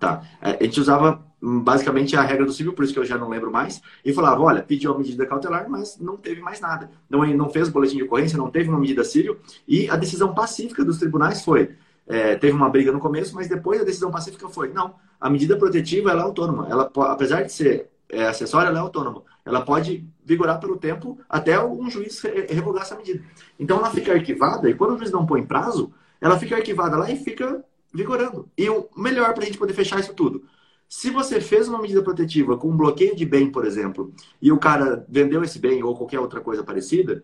Tá. 0.00 0.24
É, 0.42 0.56
a 0.58 0.64
gente 0.64 0.80
usava 0.80 1.24
basicamente 1.40 2.16
a 2.16 2.22
regra 2.22 2.44
do 2.44 2.52
civil, 2.52 2.72
por 2.72 2.84
isso 2.84 2.92
que 2.92 2.98
eu 2.98 3.04
já 3.04 3.16
não 3.16 3.28
lembro 3.28 3.50
mais, 3.50 3.80
e 4.04 4.12
falava, 4.12 4.42
olha, 4.42 4.62
pediu 4.62 4.90
uma 4.90 4.98
medida 4.98 5.24
cautelar, 5.26 5.68
mas 5.68 5.98
não 5.98 6.16
teve 6.16 6.40
mais 6.40 6.60
nada. 6.60 6.90
Não, 7.08 7.24
não 7.26 7.48
fez 7.48 7.68
boletim 7.68 7.96
de 7.96 8.02
ocorrência, 8.02 8.36
não 8.36 8.50
teve 8.50 8.68
uma 8.68 8.78
medida 8.78 9.04
civil, 9.04 9.38
e 9.66 9.88
a 9.88 9.96
decisão 9.96 10.34
pacífica 10.34 10.84
dos 10.84 10.98
tribunais 10.98 11.44
foi, 11.44 11.76
é, 12.06 12.36
teve 12.36 12.52
uma 12.52 12.68
briga 12.68 12.90
no 12.90 12.98
começo, 12.98 13.34
mas 13.34 13.48
depois 13.48 13.80
a 13.80 13.84
decisão 13.84 14.10
pacífica 14.10 14.48
foi, 14.48 14.72
não, 14.72 14.94
a 15.20 15.30
medida 15.30 15.56
protetiva 15.56 16.10
ela 16.10 16.22
é 16.22 16.24
autônoma, 16.24 16.66
ela 16.68 16.90
apesar 17.12 17.42
de 17.42 17.52
ser 17.52 17.88
é, 18.08 18.26
acessória, 18.26 18.68
ela 18.68 18.78
é 18.78 18.82
autônoma. 18.82 19.22
Ela 19.44 19.62
pode 19.62 20.06
vigorar 20.24 20.60
pelo 20.60 20.76
tempo 20.76 21.18
até 21.28 21.62
um 21.62 21.90
juiz 21.90 22.20
revogar 22.48 22.82
essa 22.82 22.96
medida. 22.96 23.24
Então 23.58 23.78
ela 23.78 23.90
fica 23.90 24.12
arquivada, 24.12 24.68
e 24.68 24.74
quando 24.74 24.94
o 24.94 24.98
juiz 24.98 25.10
não 25.10 25.26
põe 25.26 25.44
prazo, 25.44 25.92
ela 26.20 26.38
fica 26.38 26.56
arquivada 26.56 26.96
lá 26.96 27.10
e 27.10 27.16
fica 27.16 27.64
vigorando. 27.92 28.48
E 28.56 28.68
o 28.68 28.88
melhor 28.96 29.32
para 29.34 29.42
a 29.42 29.46
gente 29.46 29.58
poder 29.58 29.72
fechar 29.72 30.00
isso 30.00 30.14
tudo, 30.14 30.44
se 30.88 31.10
você 31.10 31.40
fez 31.40 31.68
uma 31.68 31.80
medida 31.80 32.02
protetiva 32.02 32.56
com 32.56 32.68
um 32.68 32.76
bloqueio 32.76 33.14
de 33.14 33.26
bem, 33.26 33.50
por 33.50 33.66
exemplo, 33.66 34.12
e 34.40 34.50
o 34.50 34.58
cara 34.58 35.04
vendeu 35.08 35.44
esse 35.44 35.58
bem 35.58 35.82
ou 35.82 35.94
qualquer 35.94 36.18
outra 36.18 36.40
coisa 36.40 36.64
parecida, 36.64 37.22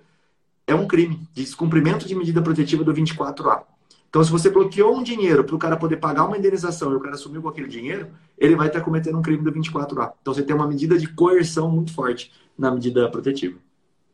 é 0.67 0.75
um 0.75 0.87
crime 0.87 1.17
de 1.33 1.43
descumprimento 1.43 2.07
de 2.07 2.15
medida 2.15 2.43
protetiva 2.43 2.85
do 2.85 2.93
24A. 2.93 3.63
Então, 4.09 4.23
se 4.23 4.31
você 4.31 4.49
bloqueou 4.49 4.97
um 4.97 5.03
dinheiro 5.03 5.43
para 5.43 5.57
o 5.57 5.59
cara 5.59 5.77
poder 5.77 5.97
pagar 5.97 6.27
uma 6.27 6.39
indenização 6.39 6.93
e 6.93 6.95
o 6.95 7.01
cara 7.01 7.17
sumiu 7.17 7.43
com 7.43 7.49
aquele 7.49 7.67
dinheiro, 7.67 8.09
ele 8.39 8.55
vai 8.55 8.69
estar 8.69 8.81
cometendo 8.81 9.19
um 9.19 9.23
crime 9.23 9.43
do 9.43 9.51
24A. 9.51 10.13
Então, 10.21 10.33
você 10.33 10.43
tem 10.43 10.55
uma 10.55 10.69
medida 10.69 10.97
de 10.97 11.09
coerção 11.09 11.71
muito 11.71 11.93
forte 11.93 12.31
na 12.57 12.71
medida 12.71 13.09
protetiva. 13.11 13.59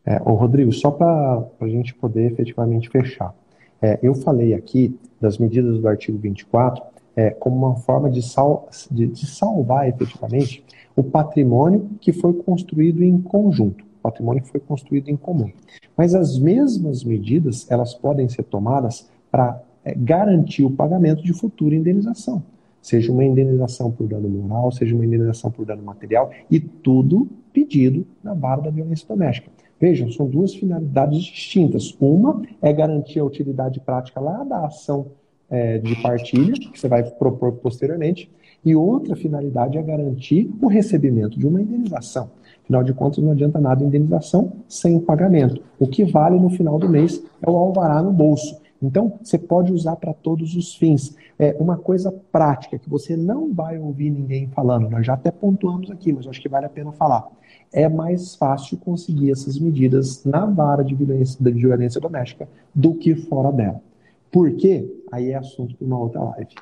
É, 0.06 0.20
ô 0.24 0.32
Rodrigo, 0.34 0.72
só 0.72 0.90
para 0.90 1.44
a 1.60 1.68
gente 1.68 1.92
poder 1.94 2.32
efetivamente 2.32 2.88
fechar. 2.88 3.34
É, 3.82 3.98
eu 4.02 4.14
falei 4.14 4.54
aqui 4.54 4.98
das 5.20 5.36
medidas 5.38 5.78
do 5.78 5.88
artigo 5.88 6.16
24 6.18 6.82
é, 7.16 7.30
como 7.30 7.56
uma 7.56 7.76
forma 7.76 8.10
de, 8.10 8.22
sal, 8.22 8.68
de, 8.90 9.06
de 9.06 9.26
salvar 9.26 9.88
efetivamente 9.88 10.64
o 10.94 11.02
patrimônio 11.02 11.88
que 12.00 12.12
foi 12.12 12.32
construído 12.32 13.02
em 13.02 13.20
conjunto, 13.20 13.84
o 13.84 14.02
patrimônio 14.02 14.42
que 14.42 14.48
foi 14.48 14.60
construído 14.60 15.08
em 15.08 15.16
comum. 15.16 15.50
Mas 15.96 16.14
as 16.14 16.38
mesmas 16.38 17.04
medidas, 17.04 17.70
elas 17.70 17.94
podem 17.94 18.28
ser 18.28 18.44
tomadas 18.44 19.08
para 19.30 19.62
é, 19.84 19.94
garantir 19.94 20.64
o 20.64 20.70
pagamento 20.70 21.22
de 21.22 21.32
futura 21.32 21.74
indenização. 21.74 22.42
Seja 22.82 23.12
uma 23.12 23.24
indenização 23.24 23.90
por 23.90 24.06
dano 24.06 24.28
moral, 24.28 24.72
seja 24.72 24.94
uma 24.94 25.04
indenização 25.04 25.50
por 25.50 25.66
dano 25.66 25.82
material, 25.82 26.30
e 26.50 26.58
tudo 26.58 27.28
pedido 27.52 28.06
na 28.22 28.32
vara 28.32 28.62
da 28.62 28.70
violência 28.70 29.06
doméstica. 29.06 29.50
Vejam, 29.78 30.10
são 30.10 30.26
duas 30.26 30.54
finalidades 30.54 31.22
distintas. 31.22 31.96
Uma 32.00 32.42
é 32.60 32.72
garantir 32.72 33.18
a 33.18 33.24
utilidade 33.24 33.80
prática 33.80 34.20
lá 34.20 34.44
da 34.44 34.66
ação 34.66 35.06
é, 35.50 35.78
de 35.78 36.00
partilha, 36.00 36.52
que 36.52 36.78
você 36.78 36.88
vai 36.88 37.02
propor 37.02 37.52
posteriormente, 37.52 38.30
e 38.64 38.76
outra 38.76 39.16
finalidade 39.16 39.78
é 39.78 39.82
garantir 39.82 40.50
o 40.60 40.66
recebimento 40.66 41.38
de 41.38 41.46
uma 41.46 41.60
indenização. 41.60 42.30
Afinal 42.62 42.84
de 42.84 42.92
contas, 42.92 43.24
não 43.24 43.32
adianta 43.32 43.58
nada 43.58 43.82
indenização 43.82 44.52
sem 44.68 45.00
pagamento. 45.00 45.62
O 45.78 45.86
que 45.86 46.04
vale 46.04 46.38
no 46.38 46.50
final 46.50 46.78
do 46.78 46.88
mês 46.88 47.22
é 47.42 47.50
o 47.50 47.56
alvará 47.56 48.02
no 48.02 48.12
bolso. 48.12 48.60
Então, 48.82 49.18
você 49.22 49.36
pode 49.36 49.72
usar 49.72 49.96
para 49.96 50.14
todos 50.14 50.54
os 50.56 50.74
fins. 50.74 51.14
É 51.38 51.54
uma 51.58 51.76
coisa 51.76 52.12
prática 52.32 52.78
que 52.78 52.88
você 52.88 53.16
não 53.16 53.52
vai 53.52 53.78
ouvir 53.78 54.10
ninguém 54.10 54.46
falando. 54.48 54.88
Nós 54.88 55.04
já 55.04 55.14
até 55.14 55.30
pontuamos 55.30 55.90
aqui, 55.90 56.12
mas 56.12 56.26
acho 56.26 56.40
que 56.40 56.48
vale 56.48 56.66
a 56.66 56.70
pena 56.70 56.92
falar. 56.92 57.28
É 57.72 57.88
mais 57.88 58.34
fácil 58.34 58.78
conseguir 58.78 59.30
essas 59.30 59.58
medidas 59.58 60.24
na 60.24 60.46
vara 60.46 60.82
de 60.82 60.94
violência, 60.94 61.42
de 61.42 61.50
violência 61.52 62.00
doméstica 62.00 62.48
do 62.74 62.94
que 62.94 63.14
fora 63.14 63.52
dela. 63.52 63.82
Por 64.30 64.54
quê? 64.56 64.88
Aí 65.10 65.30
é 65.30 65.36
assunto 65.36 65.74
para 65.76 65.86
uma 65.86 65.98
outra 65.98 66.20
live. 66.22 66.54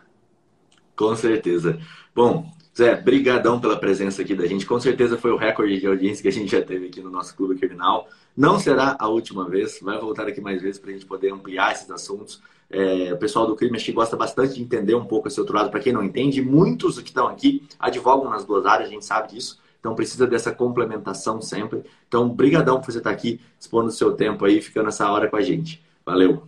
Com 0.96 1.14
certeza. 1.14 1.78
Bom, 2.14 2.50
Zé, 2.76 2.94
brigadão 2.94 3.60
pela 3.60 3.76
presença 3.76 4.22
aqui 4.22 4.34
da 4.34 4.46
gente. 4.46 4.64
Com 4.64 4.78
certeza 4.78 5.18
foi 5.18 5.32
o 5.32 5.36
recorde 5.36 5.80
de 5.80 5.86
audiência 5.86 6.22
que 6.22 6.28
a 6.28 6.32
gente 6.32 6.50
já 6.50 6.62
teve 6.62 6.86
aqui 6.86 7.00
no 7.00 7.10
nosso 7.10 7.36
Clube 7.36 7.56
Criminal. 7.56 8.08
Não 8.36 8.58
será 8.58 8.96
a 9.00 9.08
última 9.08 9.48
vez, 9.48 9.80
vai 9.82 9.98
voltar 9.98 10.28
aqui 10.28 10.40
mais 10.40 10.62
vezes 10.62 10.78
para 10.78 10.90
a 10.90 10.92
gente 10.92 11.04
poder 11.04 11.32
ampliar 11.32 11.72
esses 11.72 11.90
assuntos. 11.90 12.40
É, 12.70 13.12
o 13.12 13.16
pessoal 13.16 13.46
do 13.46 13.56
crime 13.56 13.76
acho 13.76 13.84
que 13.84 13.92
gosta 13.92 14.16
bastante 14.16 14.54
de 14.54 14.62
entender 14.62 14.94
um 14.94 15.04
pouco 15.04 15.26
esse 15.26 15.40
outro 15.40 15.56
lado. 15.56 15.70
Para 15.70 15.80
quem 15.80 15.92
não 15.92 16.04
entende, 16.04 16.40
muitos 16.40 17.00
que 17.00 17.08
estão 17.08 17.26
aqui 17.26 17.66
advogam 17.80 18.30
nas 18.30 18.44
duas 18.44 18.64
áreas, 18.64 18.88
a 18.88 18.92
gente 18.92 19.04
sabe 19.04 19.32
disso. 19.32 19.60
Então 19.80 19.94
precisa 19.96 20.26
dessa 20.26 20.52
complementação 20.52 21.40
sempre. 21.40 21.82
Então, 22.06 22.28
brigadão 22.28 22.80
por 22.80 22.92
você 22.92 22.98
estar 22.98 23.10
aqui, 23.10 23.40
expondo 23.58 23.88
o 23.88 23.92
seu 23.92 24.12
tempo 24.12 24.44
aí, 24.44 24.60
ficando 24.60 24.88
essa 24.88 25.10
hora 25.10 25.28
com 25.28 25.36
a 25.36 25.42
gente. 25.42 25.82
Valeu! 26.04 26.46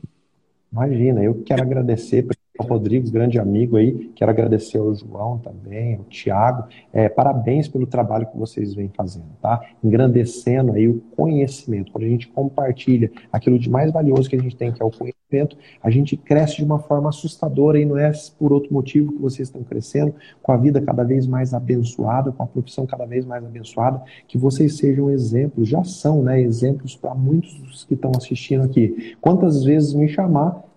Imagina, 0.72 1.22
eu 1.22 1.42
quero 1.42 1.62
agradecer 1.62 2.22
ao 2.60 2.66
Rodrigo, 2.66 3.10
grande 3.10 3.38
amigo 3.38 3.76
aí, 3.76 4.10
quero 4.14 4.30
agradecer 4.30 4.78
ao 4.78 4.94
João 4.94 5.38
também, 5.38 5.96
ao 5.96 6.04
Tiago, 6.04 6.68
é, 6.92 7.08
parabéns 7.08 7.66
pelo 7.68 7.86
trabalho 7.86 8.26
que 8.26 8.36
vocês 8.36 8.74
vêm 8.74 8.90
fazendo, 8.94 9.26
tá? 9.40 9.60
Engrandecendo 9.82 10.72
aí 10.72 10.86
o 10.86 11.00
conhecimento, 11.16 11.90
quando 11.90 12.04
a 12.04 12.08
gente 12.08 12.28
compartilha 12.28 13.10
aquilo 13.32 13.58
de 13.58 13.70
mais 13.70 13.90
valioso 13.90 14.28
que 14.28 14.36
a 14.36 14.40
gente 14.40 14.56
tem, 14.56 14.72
que 14.72 14.82
é 14.82 14.84
o 14.84 14.90
conhecimento, 14.90 15.56
a 15.82 15.90
gente 15.90 16.16
cresce 16.16 16.56
de 16.56 16.64
uma 16.64 16.78
forma 16.78 17.08
assustadora 17.08 17.78
e 17.78 17.84
não 17.84 17.96
é 17.96 18.10
por 18.38 18.52
outro 18.52 18.72
motivo 18.74 19.12
que 19.12 19.22
vocês 19.22 19.48
estão 19.48 19.62
crescendo, 19.62 20.14
com 20.42 20.52
a 20.52 20.56
vida 20.56 20.80
cada 20.80 21.04
vez 21.04 21.26
mais 21.26 21.54
abençoada, 21.54 22.32
com 22.32 22.42
a 22.42 22.46
profissão 22.46 22.84
cada 22.84 23.06
vez 23.06 23.24
mais 23.24 23.44
abençoada, 23.44 24.02
que 24.26 24.36
vocês 24.36 24.76
sejam 24.76 25.10
exemplos, 25.10 25.68
já 25.68 25.82
são, 25.84 26.22
né, 26.22 26.40
exemplos 26.40 26.96
para 26.96 27.14
muitos 27.14 27.84
que 27.84 27.94
estão 27.94 28.10
assistindo 28.16 28.64
aqui. 28.64 29.16
Quantas 29.20 29.64
vezes 29.64 29.94
me 29.94 30.08
chamar, 30.08 30.69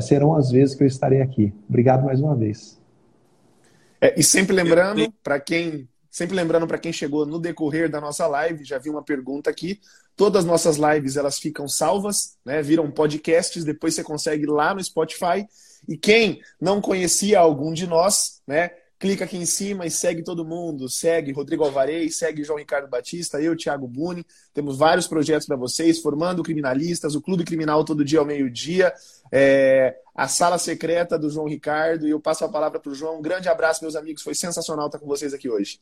serão 0.00 0.34
as 0.34 0.50
vezes 0.50 0.74
que 0.74 0.82
eu 0.82 0.86
estarei 0.86 1.20
aqui. 1.20 1.52
Obrigado 1.68 2.04
mais 2.04 2.20
uma 2.20 2.34
vez. 2.34 2.78
É, 4.00 4.18
e 4.18 4.22
sempre 4.22 4.54
lembrando, 4.54 5.12
para 5.22 5.40
quem 5.40 5.88
sempre 6.10 6.34
lembrando 6.34 6.66
para 6.66 6.78
quem 6.78 6.92
chegou 6.92 7.24
no 7.24 7.38
decorrer 7.38 7.88
da 7.88 8.00
nossa 8.00 8.26
live, 8.26 8.64
já 8.64 8.78
vi 8.78 8.90
uma 8.90 9.02
pergunta 9.02 9.50
aqui. 9.50 9.80
Todas 10.16 10.40
as 10.40 10.44
nossas 10.44 10.76
lives 10.76 11.16
elas 11.16 11.38
ficam 11.38 11.68
salvas, 11.68 12.36
né? 12.44 12.60
Viram 12.60 12.90
podcasts, 12.90 13.64
depois 13.64 13.94
você 13.94 14.02
consegue 14.02 14.46
lá 14.46 14.74
no 14.74 14.82
Spotify. 14.82 15.46
E 15.88 15.96
quem 15.96 16.40
não 16.60 16.80
conhecia 16.80 17.38
algum 17.38 17.72
de 17.72 17.86
nós, 17.86 18.42
né? 18.46 18.70
Clica 18.98 19.24
aqui 19.24 19.36
em 19.36 19.46
cima 19.46 19.86
e 19.86 19.90
segue 19.90 20.22
todo 20.22 20.44
mundo. 20.44 20.88
Segue 20.88 21.32
Rodrigo 21.32 21.64
Alvarez, 21.64 22.16
segue 22.16 22.42
João 22.42 22.58
Ricardo 22.58 22.88
Batista, 22.88 23.40
eu, 23.40 23.56
Thiago 23.56 23.86
Buni. 23.86 24.26
Temos 24.52 24.76
vários 24.76 25.06
projetos 25.06 25.46
para 25.46 25.56
vocês, 25.56 26.00
formando 26.00 26.42
criminalistas, 26.42 27.14
o 27.14 27.22
Clube 27.22 27.44
Criminal 27.44 27.84
todo 27.84 28.04
dia 28.04 28.18
ao 28.18 28.26
meio-dia, 28.26 28.92
é, 29.30 29.96
a 30.14 30.26
Sala 30.26 30.58
Secreta 30.58 31.18
do 31.18 31.30
João 31.30 31.46
Ricardo. 31.46 32.06
E 32.06 32.10
eu 32.10 32.20
passo 32.20 32.44
a 32.44 32.48
palavra 32.48 32.80
para 32.80 32.90
o 32.90 32.94
João. 32.94 33.18
Um 33.18 33.22
grande 33.22 33.48
abraço, 33.48 33.82
meus 33.82 33.94
amigos. 33.94 34.22
Foi 34.22 34.34
sensacional 34.34 34.86
estar 34.86 34.98
com 34.98 35.06
vocês 35.06 35.32
aqui 35.32 35.48
hoje. 35.48 35.80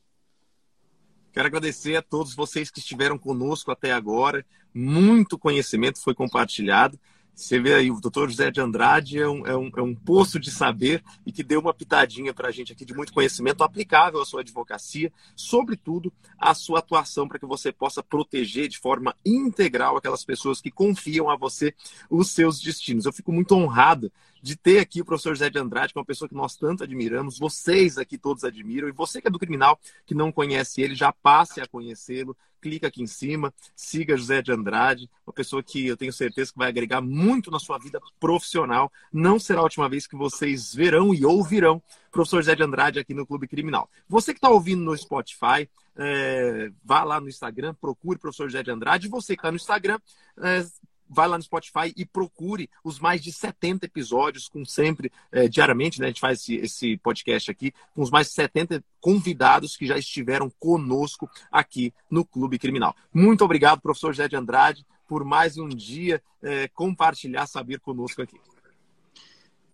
Quero 1.33 1.49
agradecer 1.49 1.97
a 1.97 2.03
todos 2.03 2.35
vocês 2.35 2.71
que 2.71 2.79
estiveram 2.79 3.19
conosco 3.19 3.71
até 3.71 3.93
agora. 3.93 4.45
Muito 4.73 5.39
conhecimento 5.39 6.03
foi 6.03 6.15
compartilhado. 6.15 6.99
Você 7.37 7.61
vê 7.61 7.75
aí, 7.75 7.91
o 7.91 8.01
doutor 8.01 8.31
José 8.31 8.51
de 8.51 8.63
Andrade 8.63 9.19
é 9.19 9.29
um, 9.29 9.47
é, 9.47 9.55
um, 9.55 9.71
é 9.77 9.83
um 9.83 9.95
poço 9.95 10.41
de 10.41 10.51
saber 10.51 11.05
e 11.27 11.31
que 11.31 11.43
deu 11.43 11.61
uma 11.61 11.75
pitadinha 11.75 12.33
para 12.33 12.49
a 12.49 12.51
gente 12.51 12.73
aqui 12.73 12.83
de 12.83 12.95
muito 12.95 13.13
conhecimento 13.13 13.63
aplicável 13.63 14.23
à 14.23 14.25
sua 14.25 14.41
advocacia, 14.41 15.13
sobretudo 15.37 16.11
à 16.39 16.55
sua 16.55 16.79
atuação 16.79 17.29
para 17.29 17.39
que 17.39 17.45
você 17.45 17.71
possa 17.71 18.03
proteger 18.03 18.69
de 18.69 18.79
forma 18.79 19.15
integral 19.23 19.99
aquelas 19.99 20.25
pessoas 20.25 20.63
que 20.63 20.71
confiam 20.71 21.29
a 21.29 21.37
você 21.37 21.75
os 22.09 22.31
seus 22.31 22.59
destinos. 22.59 23.05
Eu 23.05 23.13
fico 23.13 23.31
muito 23.31 23.55
honrado 23.55 24.11
de 24.47 24.55
ter 24.55 24.79
aqui 24.79 25.01
o 25.01 25.05
professor 25.05 25.35
José 25.35 25.51
de 25.51 25.59
Andrade, 25.59 25.93
que 25.93 25.99
é 25.99 26.01
uma 26.01 26.07
pessoa 26.07 26.29
que 26.29 26.35
nós 26.37 26.55
tanto 26.55 26.85
admiramos, 26.85 27.37
vocês 27.37 27.99
aqui 27.99 28.17
todos 28.17 28.45
admiram, 28.45 28.89
e 28.89 28.93
você 28.93 29.21
que 29.21 29.27
é 29.27 29.31
do 29.31 29.41
criminal, 29.41 29.77
que 30.07 30.15
não 30.15 30.31
conhece 30.31 30.81
ele, 30.81 30.95
já 30.95 31.13
passe 31.13 31.61
a 31.61 31.67
conhecê-lo, 31.67 32.37
clica 32.61 32.87
aqui 32.87 33.03
em 33.03 33.09
cima, 33.09 33.53
siga 33.75 34.17
José 34.17 34.41
de 34.43 34.53
Andrade, 34.53 35.11
uma 35.27 35.33
pessoa 35.33 35.65
que 35.65 35.89
eu 35.89 35.97
tenho 35.97 36.13
certeza 36.13 36.53
que 36.53 36.59
vai 36.59 36.69
agregar 36.69 37.01
muito 37.01 37.51
na 37.51 37.59
sua 37.59 37.77
vida 37.77 38.01
profissional. 38.21 38.91
Não 39.13 39.37
será 39.37 39.59
a 39.59 39.65
última 39.65 39.89
vez 39.89 40.07
que 40.07 40.15
vocês 40.15 40.73
verão 40.73 41.13
e 41.13 41.25
ouvirão 41.25 41.83
o 42.09 42.13
professor 42.13 42.41
José 42.41 42.55
de 42.55 42.63
Andrade 42.63 43.01
aqui 43.01 43.15
no 43.15 43.27
Clube 43.27 43.49
Criminal. 43.49 43.91
Você 44.09 44.33
que 44.33 44.39
está 44.39 44.49
ouvindo 44.49 44.85
no 44.85 44.97
Spotify, 44.97 45.69
é, 45.97 46.71
vá 46.85 47.03
lá 47.03 47.21
no 47.21 47.29
Instagram, 47.29 47.75
procure 47.75 48.17
o 48.17 48.21
professor 48.21 48.49
José 48.49 48.63
de 48.63 48.71
Andrade. 48.71 49.09
Você 49.09 49.35
que 49.35 49.41
está 49.41 49.51
no 49.51 49.57
Instagram, 49.57 49.99
é, 50.41 50.65
vai 51.09 51.29
lá 51.29 51.37
no 51.37 51.43
Spotify 51.43 51.93
e 51.97 52.05
procure 52.05 52.69
os 52.83 52.99
mais 52.99 53.23
de 53.23 53.33
70 53.33 53.87
episódios, 53.87 54.49
com 54.49 54.65
sempre, 54.65 55.13
é, 55.31 55.49
diariamente, 55.49 56.01
né? 56.01 56.07
A 56.07 56.09
gente 56.09 56.21
faz 56.21 56.41
esse, 56.41 56.57
esse, 56.57 56.97
podcast 56.99 57.51
aqui, 57.51 57.73
com 57.95 58.03
os 58.03 58.11
mais 58.11 58.29
de 58.29 58.35
70 58.35 58.85
convidados 59.01 59.77
que 59.77 59.87
já 59.87 59.97
estiveram 59.97 60.51
conosco 60.59 61.31
aqui 61.51 61.93
no 62.11 62.25
Clube 62.25 62.59
Criminal. 62.59 62.95
Muito 63.13 63.45
obrigado, 63.45 63.81
professor 63.81 64.13
José 64.13 64.29
de 64.29 64.37
Andrade, 64.37 64.85
por 65.07 65.25
mais 65.25 65.57
um 65.57 65.69
dia 65.69 66.23
é, 66.43 66.69
compartilhar 66.69 67.47
saber 67.47 67.81
conosco 67.81 68.23
aqui. 68.23 68.39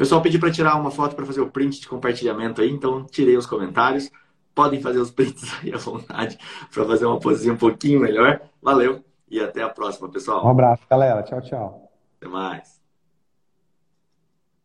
Pessoal 0.02 0.20
pediu 0.20 0.40
para 0.40 0.50
tirar 0.50 0.74
uma 0.74 0.90
foto 0.90 1.14
para 1.14 1.24
fazer 1.24 1.40
o 1.40 1.50
print 1.50 1.80
de 1.80 1.88
compartilhamento 1.88 2.60
aí, 2.60 2.70
então 2.70 3.04
tirei 3.04 3.36
os 3.36 3.46
comentários. 3.46 4.10
Podem 4.54 4.82
fazer 4.82 4.98
os 4.98 5.10
prints 5.10 5.44
aí 5.62 5.72
à 5.72 5.78
vontade 5.78 6.36
para 6.72 6.84
fazer 6.84 7.06
uma 7.06 7.20
posição 7.20 7.54
um 7.54 7.58
pouquinho 7.58 8.00
melhor. 8.00 8.40
Valeu! 8.60 9.11
E 9.32 9.40
até 9.40 9.62
a 9.62 9.68
próxima, 9.70 10.10
pessoal. 10.10 10.44
Um 10.46 10.50
abraço, 10.50 10.82
galera. 10.88 11.22
Tchau, 11.22 11.40
tchau. 11.40 11.90
Até 12.18 12.28
mais. 12.28 12.71